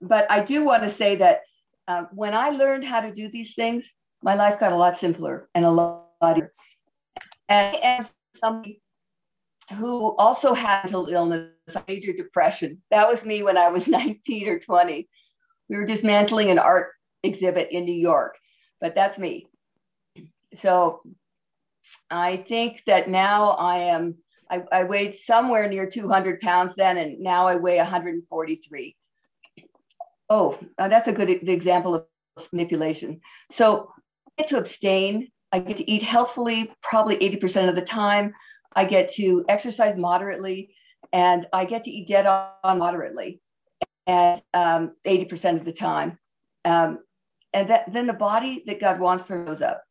but 0.00 0.30
I 0.30 0.42
do 0.42 0.64
want 0.64 0.82
to 0.82 0.90
say 0.90 1.16
that 1.16 1.40
um, 1.88 2.08
when 2.12 2.34
I 2.34 2.50
learned 2.50 2.84
how 2.84 3.00
to 3.00 3.12
do 3.12 3.28
these 3.28 3.54
things, 3.54 3.92
my 4.22 4.34
life 4.34 4.58
got 4.58 4.72
a 4.72 4.76
lot 4.76 4.98
simpler 4.98 5.48
and 5.54 5.64
a 5.64 5.70
lot 5.70 6.08
easier. 6.22 6.52
And 7.48 7.76
I 7.76 7.78
am 7.80 8.06
somebody 8.34 8.80
who 9.74 10.16
also 10.16 10.54
had 10.54 10.84
mental 10.84 11.06
illness, 11.06 11.50
major 11.88 12.12
depression. 12.12 12.82
That 12.90 13.08
was 13.08 13.24
me 13.24 13.42
when 13.42 13.56
I 13.56 13.68
was 13.68 13.88
19 13.88 14.48
or 14.48 14.58
20. 14.58 15.08
We 15.68 15.76
were 15.76 15.86
dismantling 15.86 16.50
an 16.50 16.58
art 16.58 16.90
exhibit 17.22 17.70
in 17.70 17.84
New 17.84 17.94
York, 17.94 18.36
but 18.80 18.94
that's 18.94 19.18
me. 19.18 19.46
So 20.54 21.02
I 22.10 22.36
think 22.36 22.82
that 22.86 23.08
now 23.08 23.50
I 23.50 23.78
am, 23.78 24.16
I, 24.50 24.62
I 24.72 24.84
weighed 24.84 25.14
somewhere 25.14 25.68
near 25.68 25.88
200 25.88 26.40
pounds 26.40 26.74
then, 26.76 26.96
and 26.96 27.20
now 27.20 27.46
I 27.46 27.56
weigh 27.56 27.78
143. 27.78 28.96
Oh, 30.28 30.58
uh, 30.78 30.88
that's 30.88 31.08
a 31.08 31.12
good 31.12 31.30
example 31.30 31.94
of 31.94 32.06
manipulation. 32.52 33.20
So 33.50 33.90
I 34.26 34.42
get 34.42 34.48
to 34.48 34.58
abstain, 34.58 35.28
I 35.52 35.60
get 35.60 35.76
to 35.78 35.90
eat 35.90 36.02
healthfully 36.02 36.72
probably 36.82 37.16
80% 37.16 37.68
of 37.68 37.74
the 37.74 37.82
time. 37.82 38.34
I 38.74 38.84
get 38.84 39.10
to 39.12 39.44
exercise 39.48 39.96
moderately 39.96 40.74
and 41.12 41.46
I 41.52 41.64
get 41.64 41.84
to 41.84 41.90
eat 41.90 42.08
dead 42.08 42.26
on 42.26 42.78
moderately 42.78 43.40
and 44.06 44.42
um, 44.52 44.92
80% 45.06 45.58
of 45.58 45.64
the 45.64 45.72
time. 45.72 46.18
Um, 46.64 46.98
and 47.52 47.70
that, 47.70 47.92
then 47.92 48.06
the 48.06 48.12
body 48.12 48.64
that 48.66 48.80
God 48.80 49.00
wants 49.00 49.24
for 49.24 49.44
me 49.44 49.64
up. 49.64 49.82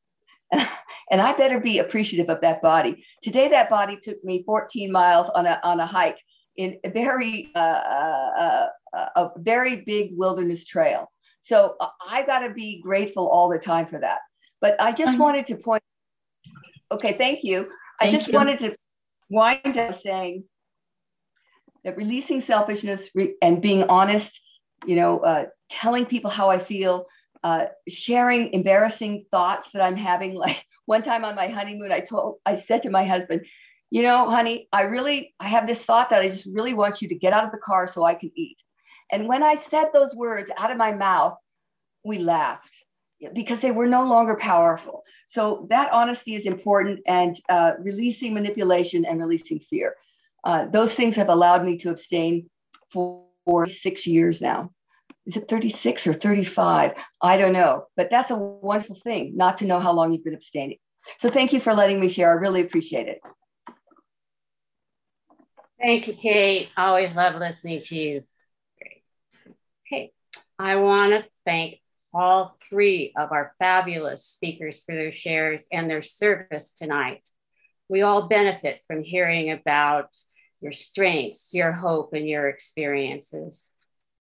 and 1.12 1.22
I 1.22 1.34
better 1.34 1.60
be 1.60 1.80
appreciative 1.80 2.30
of 2.30 2.42
that 2.42 2.62
body. 2.62 3.06
Today, 3.22 3.48
that 3.50 3.70
body 3.70 3.98
took 4.02 4.24
me 4.24 4.44
14 4.46 4.92
miles 4.92 5.30
on 5.30 5.46
a, 5.46 5.60
on 5.64 5.80
a 5.80 5.86
hike 5.86 6.20
in 6.58 6.78
a 6.84 6.90
very, 6.90 7.52
uh, 7.56 7.60
uh, 7.60 8.68
uh, 8.94 9.08
a 9.16 9.30
very 9.38 9.78
big 9.78 10.12
wilderness 10.14 10.66
trail. 10.66 11.12
So 11.42 11.76
uh, 11.80 11.90
I 12.10 12.24
got 12.26 12.40
to 12.40 12.54
be 12.54 12.82
grateful 12.82 13.28
all 13.28 13.50
the 13.50 13.60
time 13.60 13.86
for 13.86 14.00
that. 14.00 14.20
But 14.62 14.82
I 14.82 14.92
just 14.92 15.20
wanted 15.20 15.46
to 15.48 15.58
point. 15.58 15.84
Okay, 16.92 17.14
thank 17.14 17.44
you. 17.44 17.70
I 18.00 18.10
just 18.10 18.30
you. 18.30 18.34
wanted 18.34 18.60
to 18.60 18.76
wind 19.30 19.78
up 19.78 19.96
saying 20.00 20.46
that 21.84 21.98
releasing 21.98 22.42
selfishness 22.42 23.10
and 23.42 23.62
being 23.62 23.84
honest, 23.84 24.42
you 24.86 24.96
know, 24.96 25.20
uh, 25.20 25.46
telling 25.70 26.06
people 26.06 26.32
how 26.32 26.50
I 26.50 26.58
feel, 26.58 27.06
uh, 27.44 27.66
sharing 27.88 28.54
embarrassing 28.54 29.26
thoughts 29.32 29.72
that 29.72 29.82
I'm 29.82 29.96
having. 29.96 30.36
Like 30.46 30.66
one 30.86 31.02
time 31.02 31.26
on 31.26 31.36
my 31.36 31.48
honeymoon, 31.48 31.92
I 31.92 32.00
told, 32.00 32.38
I 32.46 32.56
said 32.56 32.84
to 32.84 32.90
my 32.90 33.04
husband, 33.04 33.46
you 33.90 34.04
know, 34.04 34.30
honey, 34.30 34.68
I 34.72 34.84
really, 34.84 35.34
I 35.40 35.48
have 35.48 35.68
this 35.68 35.84
thought 35.84 36.10
that 36.10 36.22
I 36.22 36.30
just 36.30 36.48
really 36.52 36.74
want 36.74 37.02
you 37.02 37.08
to 37.10 37.16
get 37.16 37.34
out 37.34 37.46
of 37.46 37.52
the 37.52 37.58
car 37.58 37.88
so 37.88 38.04
I 38.04 38.14
can 38.16 38.32
eat. 38.36 38.58
And 39.12 39.28
when 39.28 39.44
I 39.44 39.56
said 39.56 39.86
those 39.94 40.16
words 40.16 40.52
out 40.58 40.72
of 40.72 40.78
my 40.78 40.94
mouth, 40.94 41.38
we 42.04 42.20
laughed 42.20 42.84
because 43.34 43.62
they 43.62 43.72
were 43.72 43.88
no 43.88 44.04
longer 44.04 44.36
powerful. 44.36 45.04
So 45.26 45.66
that 45.70 45.92
honesty 45.92 46.36
is 46.36 46.46
important 46.46 47.00
and 47.08 47.36
uh, 47.50 47.74
releasing 47.80 48.34
manipulation 48.34 49.06
and 49.06 49.20
releasing 49.20 49.60
fear. 49.60 49.96
Uh, 50.44 50.66
those 50.66 50.94
things 50.94 51.16
have 51.16 51.30
allowed 51.30 51.66
me 51.66 51.78
to 51.78 51.90
abstain 51.90 52.50
for, 52.92 53.24
for 53.46 53.68
six 53.68 54.06
years 54.06 54.42
now. 54.42 54.72
Is 55.26 55.38
it 55.38 55.48
36 55.48 56.08
or 56.08 56.14
35? 56.14 56.94
I 57.22 57.38
don't 57.38 57.54
know, 57.54 57.86
but 57.98 58.10
that's 58.12 58.32
a 58.32 58.36
wonderful 58.36 58.96
thing 58.96 59.36
not 59.36 59.58
to 59.58 59.66
know 59.66 59.80
how 59.80 59.92
long 59.92 60.14
you've 60.14 60.24
been 60.24 60.36
abstaining. 60.36 60.78
So 61.20 61.30
thank 61.30 61.54
you 61.54 61.60
for 61.60 61.74
letting 61.74 62.00
me 62.00 62.10
share. 62.10 62.30
I 62.30 62.34
really 62.34 62.62
appreciate 62.62 63.08
it. 63.08 63.20
Thank 65.80 66.08
you, 66.08 66.14
Kate. 66.14 66.70
Always 66.78 67.16
love 67.16 67.36
listening 67.36 67.82
to 67.82 67.96
you. 67.96 68.24
Great. 68.80 69.04
Okay, 69.88 70.12
I 70.58 70.78
want 70.78 71.12
to 71.14 71.26
thank 71.46 71.80
all 72.14 72.58
three 72.70 73.14
of 73.18 73.32
our 73.32 73.54
fabulous 73.60 74.26
speakers 74.26 74.84
for 74.84 74.96
their 74.96 75.12
shares 75.12 75.68
and 75.72 75.90
their 75.90 76.02
service 76.02 76.74
tonight. 76.74 77.22
We 77.90 78.02
all 78.02 78.28
benefit 78.28 78.82
from 78.88 79.04
hearing 79.04 79.52
about 79.52 80.16
your 80.62 80.72
strengths, 80.72 81.54
your 81.54 81.74
hope, 81.74 82.14
and 82.14 82.28
your 82.28 82.48
experiences. 82.48 83.75